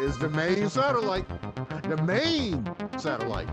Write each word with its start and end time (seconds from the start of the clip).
Is 0.00 0.16
the 0.18 0.30
main 0.30 0.70
satellite. 0.70 1.26
The 1.82 1.96
main 2.04 2.64
satellite. 2.98 3.48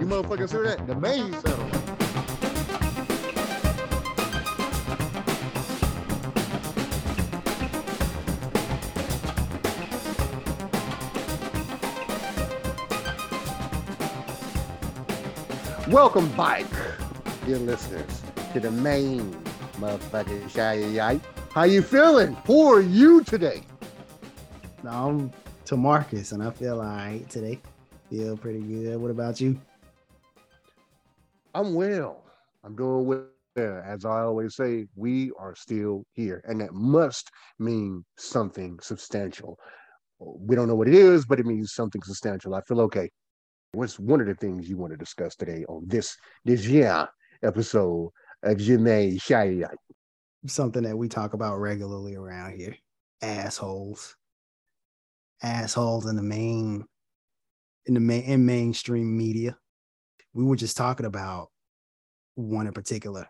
You 0.00 0.06
motherfuckers 0.06 0.50
hear 0.50 0.64
that? 0.64 0.86
The 0.86 0.96
main 0.96 1.32
satellite. 1.32 1.82
Welcome 15.88 16.28
back, 16.36 16.64
dear 17.44 17.58
listeners, 17.58 18.22
to 18.54 18.60
the 18.60 18.70
main 18.70 19.30
motherfucking 19.78 20.48
shy. 20.50 21.20
How 21.54 21.64
you 21.64 21.82
feeling? 21.82 22.34
Who 22.46 22.72
are 22.72 22.80
you 22.80 23.22
today? 23.24 23.60
I'm 24.88 25.30
to 25.66 25.76
Marcus, 25.76 26.32
and 26.32 26.42
I 26.42 26.50
feel 26.50 26.80
all 26.80 26.86
right 26.86 27.28
today. 27.28 27.60
Feel 28.08 28.38
pretty 28.38 28.60
good. 28.60 28.98
What 28.98 29.10
about 29.10 29.38
you? 29.38 29.60
I'm 31.54 31.74
well. 31.74 32.24
I'm 32.64 32.74
doing 32.74 33.04
well. 33.04 33.26
As 33.84 34.06
I 34.06 34.22
always 34.22 34.56
say, 34.56 34.86
we 34.96 35.30
are 35.38 35.54
still 35.54 36.06
here, 36.14 36.42
and 36.46 36.58
that 36.62 36.72
must 36.72 37.30
mean 37.58 38.02
something 38.16 38.78
substantial. 38.80 39.58
We 40.20 40.56
don't 40.56 40.68
know 40.68 40.74
what 40.74 40.88
it 40.88 40.94
is, 40.94 41.26
but 41.26 41.38
it 41.38 41.44
means 41.44 41.74
something 41.74 42.02
substantial. 42.02 42.54
I 42.54 42.62
feel 42.62 42.80
okay. 42.80 43.10
What's 43.72 43.98
one 43.98 44.22
of 44.22 44.26
the 44.26 44.36
things 44.36 44.70
you 44.70 44.78
want 44.78 44.94
to 44.94 44.96
discuss 44.96 45.36
today 45.36 45.66
on 45.68 45.82
this 45.86 46.16
this 46.46 46.64
year 46.64 47.06
episode 47.42 48.08
of 48.42 48.56
Janae 48.56 49.20
Shy? 49.20 49.64
Something 50.46 50.82
that 50.84 50.96
we 50.96 51.08
talk 51.08 51.34
about 51.34 51.58
regularly 51.58 52.16
around 52.16 52.56
here. 52.58 52.76
Assholes. 53.22 54.16
Assholes 55.42 56.06
in 56.06 56.16
the 56.16 56.22
main 56.22 56.84
in 57.86 57.94
the 57.94 58.00
main 58.00 58.22
in 58.24 58.46
mainstream 58.46 59.16
media. 59.16 59.56
We 60.34 60.44
were 60.44 60.56
just 60.56 60.76
talking 60.76 61.06
about 61.06 61.48
one 62.34 62.66
in 62.66 62.72
particular. 62.72 63.26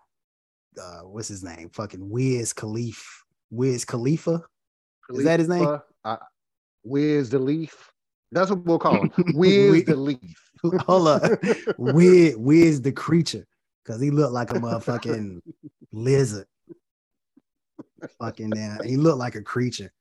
Uh, 0.81 1.01
what's 1.01 1.29
his 1.29 1.43
name? 1.45 1.71
Fucking 1.71 2.09
Wiz 2.09 2.53
Khalif. 2.55 3.03
Wiz 3.51 3.85
Khalifa. 3.85 4.43
Is 5.11 5.25
that 5.25 5.39
his 5.41 5.49
name? 5.49 5.65
Khalifa, 5.65 5.85
Uh, 6.05 6.17
Wiz 6.85 7.29
the 7.31 7.39
Leaf. 7.39 7.93
That's 8.31 8.49
what 8.51 8.65
we'll 8.65 8.79
call 8.79 9.03
him. 9.03 9.13
Wiz 9.35 9.71
Wiz- 9.73 9.85
the 9.85 9.97
Leaf. 9.97 10.51
Hold 10.87 11.09
up. 11.09 11.23
Wiz, 11.77 12.37
Wiz 12.37 12.81
the 12.81 12.93
creature. 12.93 13.47
Cause 13.85 14.01
he 14.01 14.11
looked 14.11 14.33
like 14.33 14.51
a 14.53 14.55
motherfucking 14.55 15.41
lizard. 15.93 16.47
Fucking 18.19 18.51
damn. 18.51 18.83
He 18.83 18.97
looked 18.97 19.19
like 19.19 19.35
a 19.35 19.43
creature. 19.43 19.93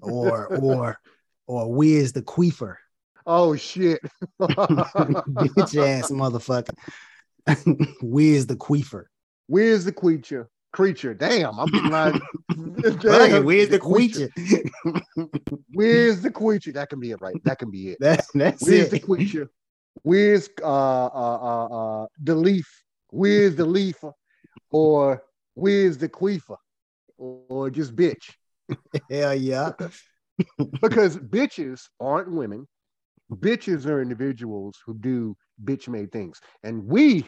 Or 0.00 0.46
or 0.46 1.00
or 1.46 1.72
Wiz 1.72 2.12
the 2.12 2.22
queefer. 2.22 2.78
Oh 3.26 3.56
shit. 3.56 4.00
Bitch 4.40 5.76
ass 5.82 6.10
motherfucker. 6.10 6.74
Wiz 8.02 8.46
the 8.46 8.56
queefer. 8.56 9.10
Wiz 9.48 9.84
the 9.84 9.92
creature. 9.92 10.48
Creature. 10.72 11.14
Damn, 11.14 11.58
I'm 11.58 11.70
like 11.90 12.20
Fucking 12.50 13.44
Wiz 13.44 13.68
the 13.68 13.78
creature. 13.78 14.28
Wiz 15.74 16.20
the 16.20 16.30
creature. 16.30 16.72
That 16.72 16.90
can 16.90 17.00
be 17.00 17.12
it, 17.12 17.20
right? 17.20 17.36
That 17.44 17.58
can 17.58 17.70
be 17.70 17.90
it. 17.90 17.98
That, 18.00 18.26
that's 18.34 18.64
the 18.64 18.96
it. 18.96 19.04
creature. 19.04 19.48
Wiz 20.02 20.50
uh 20.60 21.06
uh 21.06 21.38
uh 21.40 22.02
uh 22.02 22.06
the 22.22 22.34
leaf. 22.34 22.68
Wiz 23.12 23.54
the 23.54 23.64
leaf 23.64 24.02
or 24.70 25.22
Wiz 25.54 25.96
the 25.98 26.08
queefer. 26.08 26.56
Or 27.48 27.70
just 27.70 27.96
bitch. 27.96 28.34
Hell 29.10 29.34
yeah. 29.34 29.70
because 30.82 31.16
bitches 31.16 31.82
aren't 32.00 32.30
women. 32.30 32.66
Bitches 33.32 33.86
are 33.86 34.02
individuals 34.02 34.76
who 34.84 34.94
do 34.94 35.36
bitch 35.62 35.88
made 35.88 36.12
things. 36.12 36.40
And 36.62 36.84
we, 36.84 37.26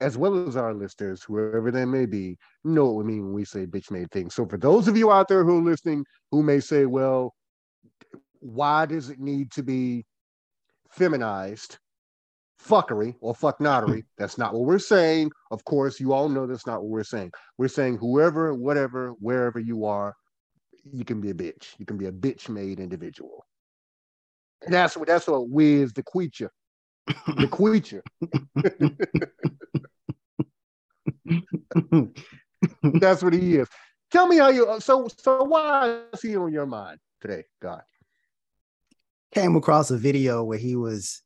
as 0.00 0.16
well 0.16 0.48
as 0.48 0.56
our 0.56 0.72
listeners, 0.72 1.22
whoever 1.22 1.70
they 1.70 1.84
may 1.84 2.06
be, 2.06 2.38
know 2.64 2.86
what 2.86 3.04
we 3.04 3.12
mean 3.12 3.24
when 3.24 3.34
we 3.34 3.44
say 3.44 3.66
bitch 3.66 3.90
made 3.90 4.10
things. 4.10 4.34
So 4.34 4.46
for 4.46 4.56
those 4.56 4.88
of 4.88 4.96
you 4.96 5.12
out 5.12 5.28
there 5.28 5.44
who 5.44 5.58
are 5.58 5.70
listening 5.70 6.04
who 6.30 6.42
may 6.42 6.60
say, 6.60 6.86
well, 6.86 7.34
why 8.38 8.86
does 8.86 9.10
it 9.10 9.20
need 9.20 9.50
to 9.52 9.62
be 9.62 10.06
feminized? 10.90 11.78
Fuckery 12.68 13.14
or 13.20 13.34
fucknottery. 13.34 14.00
Hmm. 14.00 14.08
That's 14.18 14.38
not 14.38 14.52
what 14.52 14.62
we're 14.62 14.78
saying. 14.78 15.30
Of 15.50 15.64
course, 15.64 15.98
you 15.98 16.12
all 16.12 16.28
know 16.28 16.46
that's 16.46 16.66
not 16.66 16.82
what 16.82 16.90
we're 16.90 17.04
saying. 17.04 17.32
We're 17.58 17.68
saying 17.68 17.98
whoever, 17.98 18.54
whatever, 18.54 19.10
wherever 19.18 19.58
you 19.58 19.86
are, 19.86 20.14
you 20.92 21.04
can 21.04 21.20
be 21.20 21.30
a 21.30 21.34
bitch. 21.34 21.74
You 21.78 21.86
can 21.86 21.96
be 21.96 22.06
a 22.06 22.12
bitch 22.12 22.48
made 22.48 22.80
individual. 22.80 23.44
And 24.62 24.74
that's 24.74 24.96
what 24.96 25.08
that's 25.08 25.26
what 25.26 25.48
Wiz 25.48 25.92
the 25.92 26.02
creature. 26.02 26.50
The 27.36 27.48
creature. 27.48 28.02
That's 32.82 33.22
what 33.22 33.32
he 33.32 33.56
is. 33.56 33.68
Tell 34.10 34.26
me 34.26 34.36
how 34.36 34.48
you 34.48 34.66
uh, 34.66 34.80
so 34.80 35.08
so 35.18 35.44
why 35.44 36.00
is 36.12 36.20
he 36.20 36.36
on 36.36 36.52
your 36.52 36.66
mind 36.66 36.98
today, 37.20 37.44
God? 37.62 37.82
Came 39.32 39.56
across 39.56 39.90
a 39.90 39.96
video 39.96 40.44
where 40.44 40.58
he 40.58 40.76
was 40.76 41.22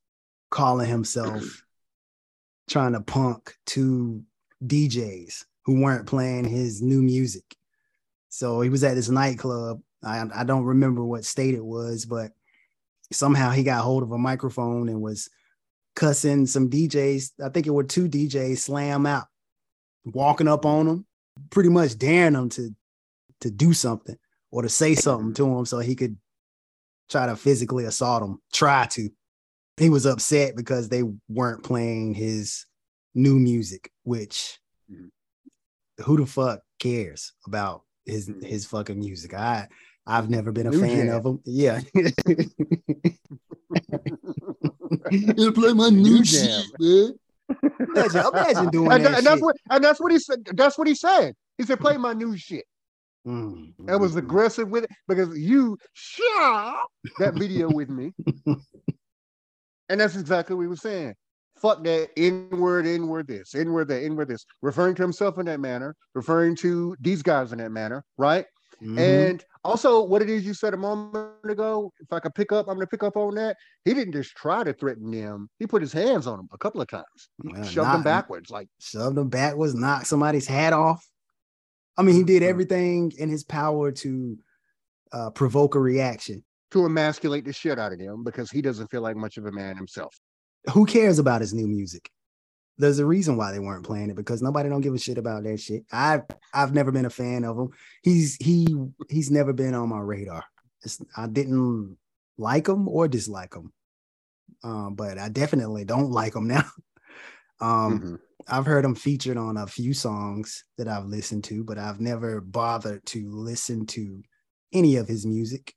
calling 0.55 0.89
himself 0.89 1.65
trying 2.71 2.93
to 2.93 3.01
punk 3.01 3.55
two 3.67 4.23
DJs 4.65 5.45
who 5.65 5.81
weren't 5.81 6.07
playing 6.07 6.45
his 6.45 6.81
new 6.81 7.03
music. 7.03 7.45
So 8.29 8.61
he 8.61 8.71
was 8.71 8.85
at 8.85 8.95
this 8.95 9.09
nightclub. 9.09 9.81
I, 10.03 10.25
I 10.33 10.45
don't 10.45 10.65
remember 10.65 11.05
what 11.05 11.25
state 11.25 11.55
it 11.55 11.65
was, 11.65 12.05
but 12.05 12.31
somehow 13.13 13.51
he 13.51 13.65
got 13.65 13.83
hold 13.83 14.05
of 14.05 14.13
a 14.13 14.19
microphone 14.19 14.89
and 14.89 15.03
was 15.03 15.29
cussing 15.97 16.47
some 16.47 16.71
DJs. 16.71 17.33
I 17.45 17.49
think 17.49 17.67
it 17.67 17.71
were 17.71 17.85
two 17.85 18.09
DJs 18.09 18.59
slam 18.59 19.07
out, 19.07 19.27
walking 20.05 20.49
up 20.49 20.65
on 20.65 20.87
them, 20.87 21.07
pretty 21.51 21.69
much 21.69 21.99
daring 21.99 22.35
them 22.35 22.49
to 22.51 22.75
to 23.41 23.51
do 23.51 23.75
something 23.75 24.17
or 24.53 24.63
to 24.63 24.69
say 24.69 24.95
something 24.95 25.35
to 25.35 25.59
him 25.59 25.67
so 25.67 25.81
he 25.81 25.97
could 25.97 26.17
try 27.11 27.27
to 27.27 27.35
physically 27.35 27.85
assault 27.85 28.23
him. 28.23 28.39
Try 28.53 28.87
to. 28.93 29.11
He 29.77 29.91
was 29.91 30.07
upset 30.07 30.55
because 30.57 30.89
they 30.89 31.03
weren't 31.29 31.65
playing 31.65 32.15
his 32.15 32.65
new 33.15 33.39
music, 33.39 33.91
which 34.05 34.59
Mhm. 34.91 35.11
who 36.05 36.17
the 36.17 36.27
fuck 36.27 36.61
cares 36.79 37.33
about 37.47 37.83
his 38.07 38.29
Mhm. 38.29 38.45
his 38.45 38.67
fucking 38.67 38.99
music? 38.99 39.35
I 39.35 39.69
I've 40.07 40.29
never 40.31 40.53
been 40.53 40.67
a 40.67 40.71
New 40.71 40.81
fan 40.81 41.07
jam. 41.07 41.17
of 41.17 41.25
him. 41.27 41.41
Yeah. 41.45 41.81
You 45.11 45.53
play 45.53 45.73
my 45.73 45.89
new 45.91 46.03
New 46.03 46.25
shit, 46.25 46.49
jam. 46.49 46.65
man. 46.79 47.13
Imagine, 47.95 48.27
imagine 48.27 48.69
doing 48.71 48.93
and, 48.93 49.05
that. 49.05 49.19
and 49.19 49.27
that's 49.27 49.37
shit. 49.37 49.43
what 49.43 49.57
and 49.71 49.85
that's 49.85 50.01
what 50.01 50.13
he 50.13 50.19
said. 50.19 50.45
That's 50.55 50.79
what 50.79 50.87
he 50.89 50.95
said. 50.95 51.35
He 51.59 51.65
said, 51.65 51.79
play 51.81 51.97
my 51.97 52.13
new 52.15 52.37
shit. 52.37 52.65
Mm, 53.27 53.75
That 53.87 54.01
was 54.01 54.17
aggressive 54.17 54.69
with 54.69 54.85
it 54.85 54.91
because 55.09 55.37
you 55.39 55.79
shot 55.93 56.87
that 57.19 57.35
video 57.35 57.71
with 57.71 57.89
me. 57.89 58.13
And 59.89 60.01
that's 60.01 60.17
exactly 60.17 60.57
what 60.57 60.63
he 60.63 60.69
was 60.69 60.81
saying. 60.83 61.15
Fuck 61.57 61.85
that 61.85 62.11
inward, 62.17 62.87
inward 62.87 63.29
this, 63.29 63.55
inward 63.55 63.89
that, 63.89 64.03
inward 64.03 64.29
this, 64.29 64.45
referring 64.61 64.95
to 64.97 65.03
himself 65.03 65.39
in 65.39 65.47
that 65.47 65.61
manner, 65.61 65.95
referring 66.15 66.57
to 66.57 66.97
these 67.01 67.23
guys 67.23 67.53
in 67.53 67.59
that 67.59 67.71
manner, 67.71 68.05
right? 68.19 68.47
mhm. 68.83 68.99
And 68.99 69.45
also, 69.63 70.03
what 70.03 70.21
it 70.21 70.29
is 70.29 70.45
you 70.45 70.53
said 70.53 70.75
a 70.75 70.77
moment 70.77 71.33
ago, 71.49 71.93
if 72.01 72.13
I 72.13 72.19
could 72.19 72.35
pick 72.35 72.51
up, 72.51 72.67
I'm 72.67 72.75
going 72.75 72.87
to 72.87 72.91
pick 72.91 73.03
up 73.05 73.17
on 73.17 73.35
that. 73.37 73.57
He 73.85 73.95
didn't 73.95 74.13
just 74.15 74.35
try 74.35 74.65
to 74.65 74.73
threaten 74.73 75.11
them, 75.11 75.49
he 75.59 75.67
put 75.67 75.81
his 75.81 75.93
hands 75.93 76.27
on 76.27 76.39
them 76.39 76.49
a 76.53 76.59
couple 76.59 76.81
of 76.81 76.89
times, 76.89 77.29
Well, 77.39 77.63
shoved 77.63 77.93
them 77.93 78.03
backwards. 78.03 78.51
Like, 78.51 78.69
shoved 78.81 79.17
them 79.17 79.29
backwards, 79.29 79.75
knocked 79.75 80.07
somebody's 80.09 80.47
hat 80.47 80.73
off. 80.73 81.07
I 81.97 82.03
mean, 82.03 82.17
he 82.17 82.25
did 82.25 82.43
Mhm. 82.43 82.49
everything 82.49 83.13
in 83.17 83.29
his 83.29 83.45
power 83.45 83.93
to 83.93 84.39
uh, 85.13 85.31
provoke 85.31 85.77
a 85.77 85.81
reaction. 85.81 86.45
To 86.71 86.87
emasculate 86.87 87.45
the 87.45 87.53
shit 87.53 87.79
out 87.79 87.93
of 87.93 88.01
him 88.01 88.25
because 88.25 88.51
he 88.51 88.61
doesn't 88.63 88.91
feel 88.91 89.03
like 89.03 89.17
much 89.17 89.37
of 89.37 89.47
a 89.47 89.53
man 89.53 89.77
himself. 89.77 90.19
Who 90.73 90.87
cares 90.87 91.19
about 91.19 91.41
his 91.41 91.55
new 91.55 91.67
music? 91.69 92.11
There's 92.79 92.99
a 92.99 93.07
reason 93.07 93.37
why 93.37 93.53
they 93.53 93.61
weren't 93.61 93.87
playing 93.87 94.11
it 94.11 94.17
because 94.17 94.43
nobody 94.43 94.69
don't 94.69 94.81
give 94.81 94.95
a 94.95 94.99
shit 94.99 95.19
about 95.19 95.45
that 95.45 95.61
shit. 95.61 95.85
I've 95.93 96.23
I've 96.53 96.75
never 96.75 96.91
been 96.91 97.05
a 97.05 97.11
fan 97.11 97.45
of 97.45 97.57
him. 97.57 97.69
He's 98.03 98.37
he 98.37 98.67
he's 99.09 99.31
never 99.31 99.53
been 99.53 99.75
on 99.75 99.89
my 99.91 100.01
radar. 100.01 100.43
It's, 100.83 101.01
I 101.17 101.29
didn't 101.29 101.97
like 102.37 102.67
him 102.69 102.89
or 102.89 103.07
dislike 103.07 103.55
him, 103.55 103.73
um, 104.65 104.95
but 104.97 105.19
I 105.19 105.29
definitely 105.29 105.85
don't 105.85 106.11
like 106.11 106.35
him 106.35 106.49
now. 106.49 106.65
Um, 107.61 108.01
Mhm. 108.01 108.19
I've 108.49 108.67
heard 108.67 108.85
him 108.85 108.95
featured 108.95 109.39
on 109.39 109.57
a 109.57 109.67
few 109.67 109.95
songs 109.95 110.65
that 110.77 110.87
I've 110.89 111.07
listened 111.07 111.45
to, 111.45 111.65
but 111.65 111.79
I've 111.79 112.01
never 112.01 112.43
bothered 112.43 113.07
to 113.07 113.31
listen 113.31 113.87
to 113.87 114.23
any 114.73 114.97
of 114.97 115.09
his 115.09 115.25
music. 115.25 115.73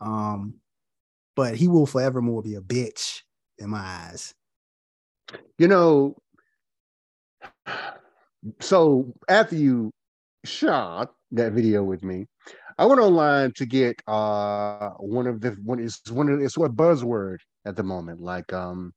Um, 0.00 0.54
but 1.34 1.56
he 1.56 1.68
will 1.68 1.86
forevermore 1.86 2.42
be 2.42 2.54
a 2.54 2.60
bitch 2.60 3.22
in 3.58 3.70
my 3.70 3.80
eyes. 3.80 4.34
You 5.58 5.68
know, 5.68 6.16
so 8.60 9.12
after 9.28 9.56
you 9.56 9.92
shot 10.44 11.12
that 11.32 11.52
video 11.52 11.82
with 11.82 12.02
me. 12.02 12.26
I 12.78 12.86
went 12.86 13.00
online 13.00 13.52
to 13.52 13.66
get 13.66 14.00
uh 14.06 14.90
one 14.98 15.26
of 15.26 15.40
the 15.40 15.50
one 15.64 15.80
is 15.80 16.00
one 16.10 16.28
of 16.28 16.40
it's 16.40 16.58
what 16.58 16.76
buzzword 16.76 17.38
at 17.64 17.76
the 17.76 17.82
moment, 17.82 18.20
like 18.20 18.52
um 18.52 18.92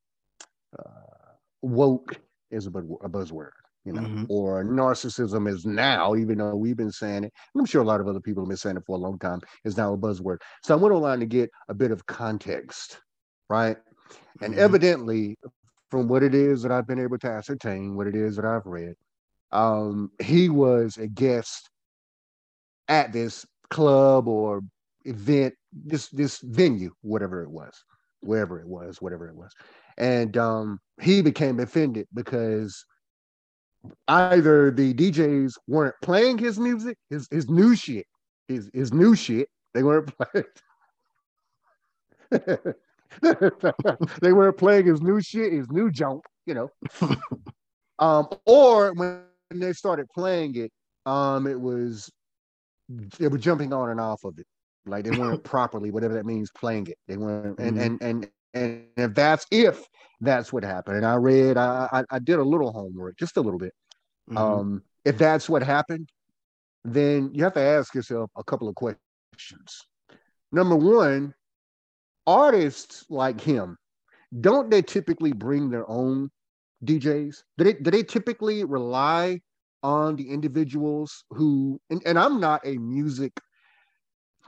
uh, 0.78 1.34
woke 1.62 2.20
is 2.52 2.68
a, 2.68 2.70
a 2.70 3.10
buzzword, 3.10 3.52
you 3.90 3.96
know, 3.96 4.08
mm-hmm. 4.08 4.24
or 4.30 4.64
narcissism 4.64 5.50
is 5.50 5.66
now, 5.66 6.16
even 6.16 6.38
though 6.38 6.56
we've 6.56 6.78
been 6.78 6.92
saying 6.92 7.24
it. 7.24 7.34
I'm 7.58 7.66
sure 7.66 7.82
a 7.82 7.86
lot 7.86 8.00
of 8.00 8.08
other 8.08 8.20
people 8.20 8.44
have 8.44 8.48
been 8.48 8.58
saying 8.58 8.78
it 8.78 8.84
for 8.86 8.96
a 8.96 9.00
long 9.00 9.18
time, 9.18 9.42
is 9.66 9.78
now 9.78 9.94
a 9.94 9.98
buzzword. 9.98 10.38
So 10.64 10.76
I 10.76 10.78
went 10.78 10.94
online 10.94 11.20
to 11.22 11.26
get 11.26 11.50
a 11.70 11.74
bit 11.74 11.90
of 11.90 12.06
context, 12.06 13.00
right? 13.50 13.78
And 14.42 14.54
mm-hmm. 14.54 14.62
evidently, 14.62 15.38
from 15.90 16.08
what 16.08 16.22
it 16.22 16.36
is 16.36 16.62
that 16.62 16.72
I've 16.72 16.86
been 16.86 17.00
able 17.00 17.18
to 17.18 17.28
ascertain, 17.32 17.96
what 17.96 18.06
it 18.06 18.16
is 18.16 18.36
that 18.36 18.46
I've 18.46 18.68
read, 18.68 18.94
um, 19.52 20.12
he 20.22 20.50
was 20.50 20.98
a 20.98 21.08
guest 21.08 21.68
at 22.88 23.12
this 23.12 23.44
club 23.72 24.28
or 24.28 24.62
event, 25.06 25.56
this 25.74 26.10
this 26.10 26.38
venue, 26.44 26.92
whatever 27.02 27.42
it 27.42 27.50
was, 27.50 27.74
wherever 28.20 28.60
it 28.60 28.68
was, 28.68 29.02
whatever 29.02 29.28
it 29.28 29.36
was, 29.36 29.52
and 29.98 30.38
um, 30.38 30.80
he 31.02 31.24
became 31.24 31.60
offended 31.60 32.08
because 32.14 32.86
either 34.08 34.72
the 34.72 34.94
DJs 34.94 35.54
weren't 35.68 35.96
playing 36.02 36.38
his 36.38 36.60
music, 36.60 36.98
his 37.10 37.28
his 37.32 37.50
new 37.50 37.76
shit, 37.76 38.06
his 38.48 38.70
his 38.74 38.94
new 38.94 39.16
shit, 39.16 39.50
they 39.74 39.84
weren't 39.84 40.12
playing. 40.18 40.46
they 44.22 44.34
weren't 44.34 44.58
playing 44.58 44.86
his 44.86 45.02
new 45.02 45.22
shit, 45.22 45.52
his 45.52 45.70
new 45.72 45.92
junk, 45.92 46.24
you 46.46 46.54
know. 46.54 46.70
um, 48.00 48.28
or 48.46 48.94
when 48.94 49.24
they 49.50 49.74
started 49.74 50.08
playing 50.10 50.56
it, 50.56 50.72
um, 51.06 51.48
it 51.48 51.60
was 51.60 52.12
they 53.18 53.28
were 53.28 53.38
jumping 53.38 53.74
on 53.74 53.90
and 53.90 54.00
off 54.00 54.24
of 54.24 54.38
it. 54.38 54.46
Like 54.86 55.06
they 55.06 55.18
weren't 55.18 55.44
properly, 55.46 55.92
whatever 55.92 56.14
that 56.16 56.26
means, 56.26 56.52
playing 56.52 56.88
it. 56.88 56.98
They 57.08 57.18
weren't, 57.18 57.58
mm-hmm. 57.58 57.80
and 57.80 58.02
and 58.02 58.30
and 58.54 58.86
if 58.98 59.14
that's 59.14 59.46
if 59.52 59.88
that's 60.22 60.52
what 60.52 60.64
happened, 60.64 60.98
and 60.98 61.06
I 61.06 61.16
read, 61.16 61.58
I 61.58 61.88
I, 61.92 62.04
I 62.10 62.20
did 62.20 62.40
a 62.40 62.44
little 62.44 62.72
homework, 62.72 63.18
just 63.18 63.38
a 63.38 63.42
little 63.42 63.60
bit. 63.60 63.74
Mm-hmm. 64.30 64.38
Um, 64.38 64.84
if 65.06 65.18
that's 65.18 65.50
what 65.50 65.64
happened, 65.64 66.10
then 66.84 67.32
you 67.34 67.44
have 67.44 67.54
to 67.54 67.62
ask 67.62 67.94
yourself 67.96 68.30
a 68.38 68.44
couple 68.44 68.68
of 68.68 68.76
questions. 68.76 69.82
Number 70.52 70.76
one, 70.76 71.34
artists 72.26 73.06
like 73.10 73.40
him, 73.40 73.78
don't 74.42 74.70
they 74.70 74.82
typically 74.82 75.34
bring 75.34 75.70
their 75.70 75.90
own 75.90 76.30
DJs? 76.86 77.44
Do 77.58 77.64
they 77.64 77.74
do 77.74 77.92
they 77.92 78.04
typically 78.04 78.64
rely 78.64 79.42
on 79.82 80.16
the 80.16 80.30
individuals 80.30 81.24
who 81.30 81.80
and, 81.90 82.02
and 82.06 82.20
I'm 82.20 82.40
not 82.40 82.62
a 82.66 82.78
music, 82.78 83.34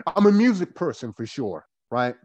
I'm 0.05 0.25
a 0.25 0.31
music 0.31 0.75
person 0.75 1.13
for 1.13 1.25
sure, 1.25 1.65
right? 1.89 2.15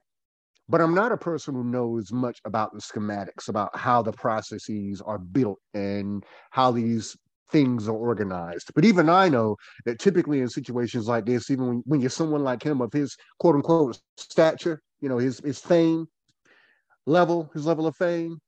But 0.69 0.81
I'm 0.81 0.95
not 0.95 1.13
a 1.13 1.17
person 1.17 1.55
who 1.55 1.63
knows 1.63 2.13
much 2.13 2.41
about 2.45 2.73
the 2.73 2.81
schematics, 2.81 3.49
about 3.49 3.77
how 3.77 4.03
the 4.03 4.13
processes 4.13 5.01
are 5.01 5.19
built 5.19 5.59
and 5.75 6.25
how 6.51 6.73
these 6.73 7.17
things 7.51 7.89
are 7.89 7.95
organized. 7.95 8.73
But 8.75 8.85
even 8.85 9.09
I 9.09 9.29
know 9.29 9.57
that 9.85 10.01
typically 10.01 10.41
in 10.41 10.49
situations 10.49 11.07
like 11.07 11.25
this, 11.25 11.51
even 11.51 11.67
when, 11.67 11.83
when 11.87 12.01
you're 12.01 12.11
someone 12.11 12.43
like 12.43 12.63
him 12.63 12.81
of 12.81 12.93
his 12.93 13.17
quote 13.39 13.55
unquote 13.55 14.01
stature, 14.17 14.83
you 15.01 15.09
know, 15.09 15.19
his 15.19 15.39
his 15.41 15.61
fame 15.61 16.09
level, 17.07 17.51
his 17.55 17.67
level 17.67 17.87
of 17.87 17.95
fame, 17.97 18.41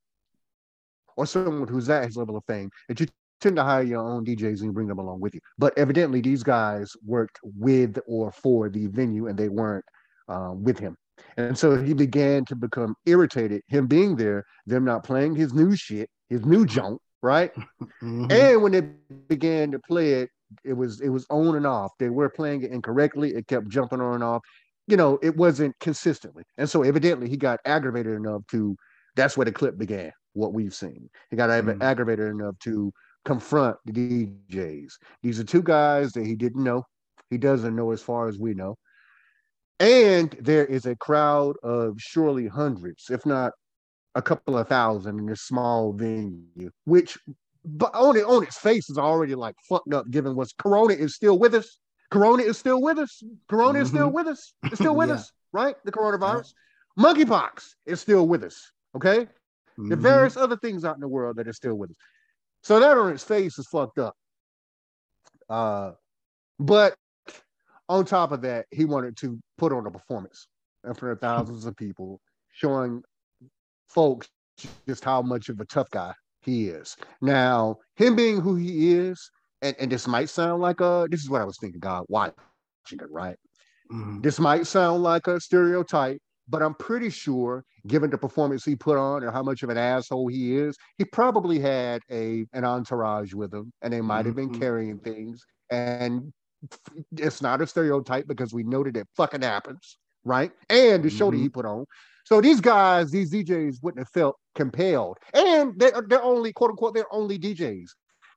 or 1.15 1.25
someone 1.25 1.67
who's 1.67 1.89
at 1.89 2.05
his 2.05 2.17
level 2.17 2.35
of 2.35 2.43
fame, 2.45 2.69
that 2.89 2.99
you 2.99 3.07
tend 3.39 3.55
to 3.55 3.63
hire 3.63 3.83
your 3.83 4.01
own 4.01 4.25
DJs 4.25 4.61
and 4.61 4.73
bring 4.73 4.87
them 4.87 4.99
along 4.99 5.21
with 5.21 5.33
you. 5.33 5.39
But 5.57 5.77
evidently, 5.77 6.19
these 6.19 6.43
guys 6.43 6.91
worked 7.05 7.39
with 7.43 7.97
or 8.05 8.31
for 8.31 8.69
the 8.69 8.87
venue, 8.87 9.27
and 9.27 9.37
they 9.37 9.49
weren't 9.49 9.85
um, 10.27 10.63
with 10.63 10.77
him. 10.77 10.97
And 11.37 11.57
so 11.57 11.81
he 11.81 11.93
began 11.93 12.45
to 12.45 12.55
become 12.55 12.95
irritated. 13.05 13.61
Him 13.67 13.87
being 13.87 14.15
there, 14.15 14.45
them 14.65 14.85
not 14.85 15.03
playing 15.03 15.35
his 15.35 15.53
new 15.53 15.75
shit, 15.75 16.09
his 16.29 16.45
new 16.45 16.65
junk, 16.65 17.01
right? 17.21 17.51
Mm-hmm. 18.01 18.31
And 18.31 18.63
when 18.63 18.71
they 18.71 18.81
began 19.27 19.71
to 19.71 19.79
play 19.79 20.13
it, 20.13 20.29
it 20.63 20.71
was 20.71 21.01
it 21.01 21.09
was 21.09 21.25
on 21.29 21.57
and 21.57 21.67
off. 21.67 21.91
They 21.99 22.09
were 22.09 22.29
playing 22.29 22.63
it 22.63 22.71
incorrectly. 22.71 23.35
It 23.35 23.47
kept 23.47 23.67
jumping 23.67 23.99
on 23.99 24.15
and 24.15 24.23
off. 24.23 24.41
You 24.87 24.95
know, 24.95 25.19
it 25.21 25.35
wasn't 25.35 25.77
consistently. 25.79 26.43
And 26.57 26.69
so 26.69 26.83
evidently 26.83 27.29
he 27.29 27.35
got 27.35 27.59
aggravated 27.65 28.13
enough 28.13 28.43
to 28.51 28.75
that's 29.17 29.35
where 29.35 29.45
the 29.45 29.51
clip 29.51 29.77
began, 29.77 30.13
what 30.33 30.53
we've 30.53 30.73
seen. 30.73 31.09
He 31.29 31.35
got 31.35 31.49
mm-hmm. 31.49 31.81
aggravated 31.81 32.29
enough 32.29 32.57
to 32.59 32.91
confront 33.25 33.77
the 33.85 33.91
DJs. 33.91 34.93
These 35.21 35.39
are 35.39 35.43
two 35.43 35.61
guys 35.61 36.13
that 36.13 36.25
he 36.25 36.35
didn't 36.35 36.63
know. 36.63 36.83
He 37.29 37.37
doesn't 37.37 37.75
know 37.75 37.91
as 37.91 38.01
far 38.01 38.27
as 38.27 38.39
we 38.39 38.53
know. 38.53 38.75
And 39.79 40.35
there 40.39 40.65
is 40.65 40.85
a 40.85 40.95
crowd 40.95 41.55
of 41.63 41.95
surely 41.97 42.47
hundreds, 42.47 43.09
if 43.09 43.25
not 43.25 43.53
a 44.15 44.21
couple 44.21 44.57
of 44.57 44.67
thousand 44.67 45.19
in 45.19 45.25
this 45.25 45.41
small 45.41 45.93
venue, 45.93 46.71
which 46.85 47.17
but 47.63 47.93
on 47.93 48.17
it 48.17 48.25
on 48.25 48.43
its 48.43 48.57
face 48.57 48.89
is 48.89 48.97
already 48.97 49.35
like 49.35 49.55
fucked 49.67 49.93
up 49.93 50.09
given 50.09 50.35
what's 50.35 50.53
corona 50.53 50.93
is 50.93 51.15
still 51.15 51.37
with 51.37 51.53
us. 51.53 51.79
Corona 52.11 52.43
is 52.43 52.57
still 52.57 52.81
with 52.81 52.97
us. 52.97 53.21
Corona 53.47 53.73
mm-hmm. 53.73 53.81
is 53.83 53.89
still 53.89 54.07
mm-hmm. 54.07 54.15
with 54.15 54.27
us. 54.27 54.53
It's 54.63 54.75
still 54.75 54.95
with 54.97 55.09
yeah. 55.09 55.15
us, 55.15 55.31
right? 55.53 55.75
The 55.85 55.91
coronavirus. 55.91 56.53
Yeah. 56.97 57.03
Monkeypox 57.05 57.75
is 57.85 58.01
still 58.01 58.27
with 58.27 58.43
us. 58.43 58.71
Okay. 58.95 59.19
Mm-hmm. 59.19 59.89
The 59.89 59.95
various 59.95 60.35
other 60.35 60.57
things 60.57 60.83
out 60.83 60.95
in 60.95 61.01
the 61.01 61.07
world 61.07 61.37
that 61.37 61.47
are 61.47 61.53
still 61.53 61.75
with 61.75 61.91
us. 61.91 61.95
So 62.63 62.79
that 62.79 62.97
on 62.97 63.13
its 63.13 63.23
face 63.23 63.57
is 63.59 63.67
fucked 63.67 63.99
up. 63.99 64.15
Uh, 65.47 65.91
but 66.59 66.95
on 67.89 68.05
top 68.05 68.31
of 68.31 68.41
that, 68.43 68.67
he 68.71 68.85
wanted 68.85 69.17
to 69.17 69.39
put 69.57 69.73
on 69.73 69.85
a 69.87 69.91
performance 69.91 70.47
in 70.87 70.93
front 70.93 71.13
of 71.13 71.19
thousands 71.19 71.65
of 71.65 71.75
people, 71.75 72.21
showing 72.53 73.01
folks 73.89 74.29
just 74.87 75.03
how 75.03 75.21
much 75.21 75.49
of 75.49 75.59
a 75.59 75.65
tough 75.65 75.89
guy 75.89 76.13
he 76.41 76.69
is. 76.69 76.95
Now, 77.21 77.77
him 77.95 78.15
being 78.15 78.39
who 78.39 78.55
he 78.55 78.95
is, 78.95 79.29
and, 79.61 79.75
and 79.79 79.91
this 79.91 80.07
might 80.07 80.29
sound 80.29 80.61
like 80.61 80.79
a 80.79 81.07
this 81.09 81.21
is 81.21 81.29
what 81.29 81.41
I 81.41 81.45
was 81.45 81.57
thinking, 81.57 81.79
God, 81.79 82.05
watching 82.07 82.35
it, 82.91 83.11
right? 83.11 83.35
Mm-hmm. 83.91 84.21
This 84.21 84.39
might 84.39 84.67
sound 84.67 85.03
like 85.03 85.27
a 85.27 85.39
stereotype, 85.39 86.19
but 86.47 86.61
I'm 86.61 86.75
pretty 86.75 87.09
sure, 87.09 87.63
given 87.87 88.11
the 88.11 88.17
performance 88.17 88.63
he 88.63 88.75
put 88.75 88.97
on 88.97 89.23
and 89.23 89.33
how 89.33 89.41
much 89.41 89.63
of 89.63 89.69
an 89.69 89.77
asshole 89.77 90.27
he 90.27 90.55
is, 90.55 90.77
he 90.97 91.05
probably 91.05 91.59
had 91.59 92.01
a 92.11 92.45
an 92.53 92.63
entourage 92.63 93.33
with 93.33 93.53
him, 93.53 93.73
and 93.81 93.91
they 93.91 94.01
might 94.01 94.27
have 94.27 94.35
been 94.35 94.49
mm-hmm. 94.49 94.61
carrying 94.61 94.99
things. 94.99 95.43
And 95.71 96.31
it's 97.17 97.41
not 97.41 97.61
a 97.61 97.67
stereotype 97.67 98.27
because 98.27 98.53
we 98.53 98.63
know 98.63 98.83
that 98.83 98.97
it 98.97 99.07
fucking 99.15 99.41
happens, 99.41 99.97
right? 100.23 100.51
And 100.69 101.03
the 101.03 101.09
show 101.09 101.25
mm-hmm. 101.25 101.31
that 101.31 101.37
he 101.37 101.43
mm-hmm. 101.49 101.53
put 101.53 101.65
on. 101.65 101.85
So 102.25 102.41
these 102.41 102.61
guys, 102.61 103.11
these 103.11 103.33
DJs 103.33 103.77
wouldn't 103.81 104.05
have 104.05 104.09
felt 104.09 104.35
compelled, 104.55 105.17
and 105.33 105.73
they're, 105.77 106.03
they're 106.07 106.21
only 106.21 106.53
quote 106.53 106.71
unquote 106.71 106.93
they're 106.93 107.13
only 107.13 107.39
DJs. 107.39 107.89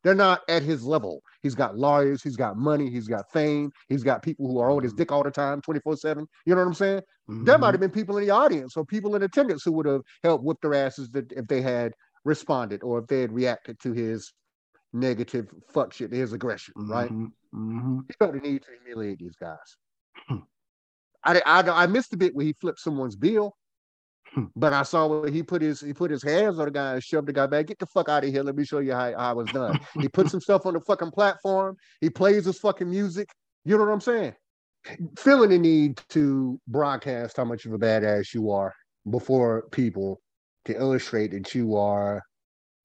They're 0.02 0.14
not 0.14 0.40
at 0.48 0.62
his 0.62 0.82
level. 0.82 1.22
He's 1.42 1.54
got 1.54 1.76
lawyers, 1.76 2.22
he's 2.22 2.36
got 2.36 2.56
money, 2.56 2.90
he's 2.90 3.06
got 3.06 3.30
fame, 3.32 3.70
he's 3.88 4.02
got 4.02 4.22
people 4.22 4.48
who 4.48 4.58
are 4.58 4.70
on 4.70 4.82
his 4.82 4.92
mm-hmm. 4.92 4.98
dick 4.98 5.12
all 5.12 5.22
the 5.22 5.30
time, 5.30 5.60
24-7. 5.60 6.26
You 6.44 6.54
know 6.54 6.60
what 6.60 6.66
I'm 6.66 6.74
saying? 6.74 7.02
Mm-hmm. 7.30 7.44
There 7.44 7.58
might 7.58 7.72
have 7.72 7.80
been 7.80 7.90
people 7.90 8.16
in 8.18 8.24
the 8.24 8.30
audience 8.30 8.76
or 8.76 8.84
people 8.84 9.14
in 9.14 9.22
attendance 9.22 9.62
who 9.64 9.72
would 9.72 9.86
have 9.86 10.02
helped 10.24 10.44
whip 10.44 10.58
their 10.60 10.74
asses 10.74 11.08
if 11.14 11.46
they 11.46 11.62
had 11.62 11.92
responded 12.24 12.82
or 12.82 12.98
if 12.98 13.06
they 13.06 13.20
had 13.20 13.32
reacted 13.32 13.78
to 13.80 13.92
his 13.92 14.32
negative 14.92 15.48
fuck 15.72 15.92
shit, 15.92 16.12
his 16.12 16.32
aggression, 16.32 16.74
mm-hmm. 16.76 16.92
right? 16.92 17.10
Mm-hmm. 17.54 18.00
He 18.08 18.14
felt 18.18 18.32
the 18.32 18.40
need 18.40 18.62
to 18.62 18.68
humiliate 18.84 19.18
these 19.18 19.36
guys. 19.36 19.58
Hmm. 20.28 20.36
I, 21.24 21.40
I 21.44 21.84
I 21.84 21.86
missed 21.86 22.12
a 22.12 22.16
bit 22.16 22.34
where 22.34 22.46
he 22.46 22.54
flipped 22.60 22.80
someone's 22.80 23.16
bill. 23.16 23.56
Hmm. 24.34 24.44
But 24.56 24.72
I 24.72 24.82
saw 24.82 25.06
where 25.06 25.30
he 25.30 25.42
put 25.42 25.60
his 25.60 25.80
he 25.80 25.92
put 25.92 26.10
his 26.10 26.22
hands 26.22 26.58
on 26.58 26.64
the 26.64 26.70
guy 26.70 26.94
and 26.94 27.02
shoved 27.02 27.28
the 27.28 27.32
guy 27.32 27.46
back. 27.46 27.66
Get 27.66 27.78
the 27.78 27.86
fuck 27.86 28.08
out 28.08 28.24
of 28.24 28.30
here. 28.30 28.42
Let 28.42 28.56
me 28.56 28.64
show 28.64 28.78
you 28.78 28.92
how, 28.92 29.12
how 29.12 29.30
I 29.30 29.32
was 29.32 29.50
done. 29.50 29.78
he 30.00 30.08
puts 30.08 30.32
himself 30.32 30.64
on 30.64 30.74
the 30.74 30.80
fucking 30.80 31.10
platform. 31.10 31.76
He 32.00 32.08
plays 32.08 32.46
his 32.46 32.58
fucking 32.58 32.88
music. 32.88 33.28
You 33.64 33.76
know 33.76 33.84
what 33.84 33.92
I'm 33.92 34.00
saying? 34.00 34.34
Feeling 35.18 35.50
the 35.50 35.58
need 35.58 36.00
to 36.10 36.58
broadcast 36.66 37.36
how 37.36 37.44
much 37.44 37.66
of 37.66 37.72
a 37.72 37.78
badass 37.78 38.34
you 38.34 38.50
are 38.50 38.74
before 39.10 39.68
people 39.70 40.20
to 40.64 40.74
illustrate 40.76 41.32
that 41.32 41.54
you 41.54 41.76
are 41.76 42.22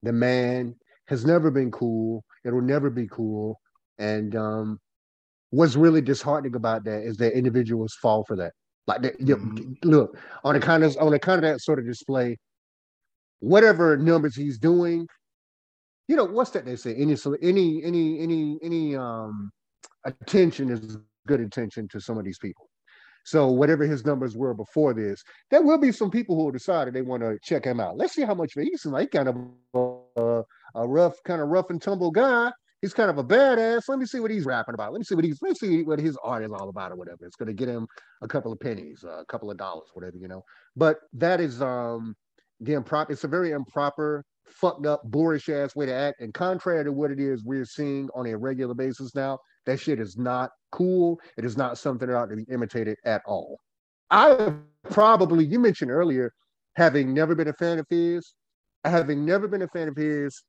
the 0.04 0.12
man 0.14 0.76
has 1.08 1.26
never 1.26 1.50
been 1.50 1.72
cool. 1.72 2.24
It'll 2.46 2.62
never 2.62 2.90
be 2.90 3.08
cool. 3.08 3.60
And 4.00 4.36
um, 4.36 4.80
what's 5.50 5.76
really 5.76 6.02
disheartening 6.02 6.56
about 6.56 6.84
that 6.86 7.04
is 7.04 7.18
that 7.18 7.38
individuals 7.38 7.96
fall 8.02 8.24
for 8.26 8.36
that. 8.38 8.54
Like 8.88 9.02
mm-hmm. 9.02 9.74
look 9.84 10.18
on 10.44 10.54
the 10.54 10.62
kind 10.62 10.84
of 10.84 10.96
on 10.98 11.12
the 11.12 11.20
kind 11.20 11.44
of 11.44 11.50
that 11.50 11.62
sort 11.62 11.80
of 11.80 11.86
display, 11.86 12.38
whatever 13.40 13.98
numbers 13.98 14.36
he's 14.36 14.58
doing, 14.58 15.08
you 16.08 16.16
know 16.16 16.24
what's 16.24 16.52
that 16.52 16.66
they 16.66 16.78
say? 16.78 16.96
Any 16.96 17.18
any 17.42 17.84
any 17.84 18.20
any 18.22 18.60
any 18.64 18.96
um 18.96 19.52
attention 20.06 20.70
is 20.70 20.98
good 21.28 21.42
attention 21.42 21.88
to 21.90 22.00
some 22.00 22.18
of 22.18 22.24
these 22.24 22.40
people. 22.40 22.70
So 23.26 23.48
whatever 23.48 23.84
his 23.84 24.06
numbers 24.06 24.38
were 24.38 24.54
before 24.54 24.94
this, 24.94 25.22
there 25.52 25.62
will 25.62 25.78
be 25.78 25.92
some 25.92 26.10
people 26.10 26.38
who 26.38 26.46
will 26.46 26.52
decide 26.52 26.92
they 26.94 27.02
want 27.02 27.24
to 27.24 27.38
check 27.44 27.66
him 27.66 27.82
out. 27.82 27.98
Let's 27.98 28.14
see 28.14 28.22
how 28.22 28.34
much 28.34 28.54
he 28.54 28.78
seems 28.78 28.86
like 28.86 29.12
kind 29.12 29.28
of 29.28 29.36
a, 30.16 30.44
a 30.76 30.88
rough, 30.88 31.22
kind 31.26 31.42
of 31.42 31.50
rough 31.50 31.70
and 31.70 31.82
tumble 31.82 32.10
guy. 32.10 32.54
He's 32.82 32.94
kind 32.94 33.10
of 33.10 33.18
a 33.18 33.24
badass. 33.24 33.84
Let 33.88 34.00
me 34.00 34.06
see 34.06 34.20
what 34.20 34.32
he's 34.32 34.46
rapping 34.46 34.74
about. 34.74 34.92
Let 34.92 35.00
me 35.00 35.06
see 35.06 35.16
what 35.16 35.26
he's 35.26 35.42
let 35.42 35.50
me 35.50 35.56
see 35.56 35.84
what 35.84 36.00
his 36.00 36.18
art 36.24 36.44
is 36.44 36.52
all 36.52 36.70
about 36.70 36.92
or 36.92 36.96
whatever. 36.96 37.26
It's 37.26 37.36
gonna 37.36 37.54
get 37.54 37.70
him 37.70 37.88
a 38.22 38.28
couple 38.28 38.52
of 38.52 38.60
pennies, 38.60 39.04
a 39.04 39.26
couple 39.26 39.52
of 39.52 39.58
dollars, 39.58 39.90
whatever, 39.94 40.18
you 40.18 40.28
know. 40.28 40.44
But 40.76 40.98
that 41.14 41.40
is 41.40 41.62
um 41.62 42.16
the 42.60 42.74
improper 42.74 43.12
it's 43.14 43.24
a 43.24 43.28
very 43.28 43.52
improper, 43.52 44.24
fucked 44.46 44.86
up, 44.86 45.02
boorish 45.06 45.50
ass 45.50 45.76
way 45.76 45.86
to 45.86 45.94
act. 45.94 46.22
And 46.22 46.34
contrary 46.34 46.84
to 46.84 46.92
what 46.92 47.12
it 47.12 47.20
is 47.20 47.44
we're 47.44 47.66
seeing 47.66 48.10
on 48.16 48.28
a 48.28 48.38
regular 48.38 48.74
basis 48.74 49.16
now, 49.16 49.40
that 49.66 49.80
shit 49.80 50.00
is 50.00 50.18
not 50.18 50.52
cool. 50.72 51.20
It 51.38 51.46
is 51.46 51.58
not 51.58 51.78
something 51.78 52.08
that 52.08 52.16
ought 52.16 52.30
to 52.30 52.36
be 52.36 52.46
imitated 52.52 52.98
at 53.06 53.22
all. 53.26 53.60
I 54.10 54.54
probably 54.90 55.46
you 55.46 55.60
mentioned 55.60 55.92
earlier 55.92 56.34
having 56.76 57.14
never 57.14 57.36
been 57.36 57.48
a 57.48 57.54
fan 57.54 57.80
of 57.80 57.86
his, 57.90 58.34
having 58.84 59.26
never 59.26 59.48
been 59.48 59.64
a 59.64 59.68
fan 59.68 59.88
of 59.88 59.96
his, 59.96 60.44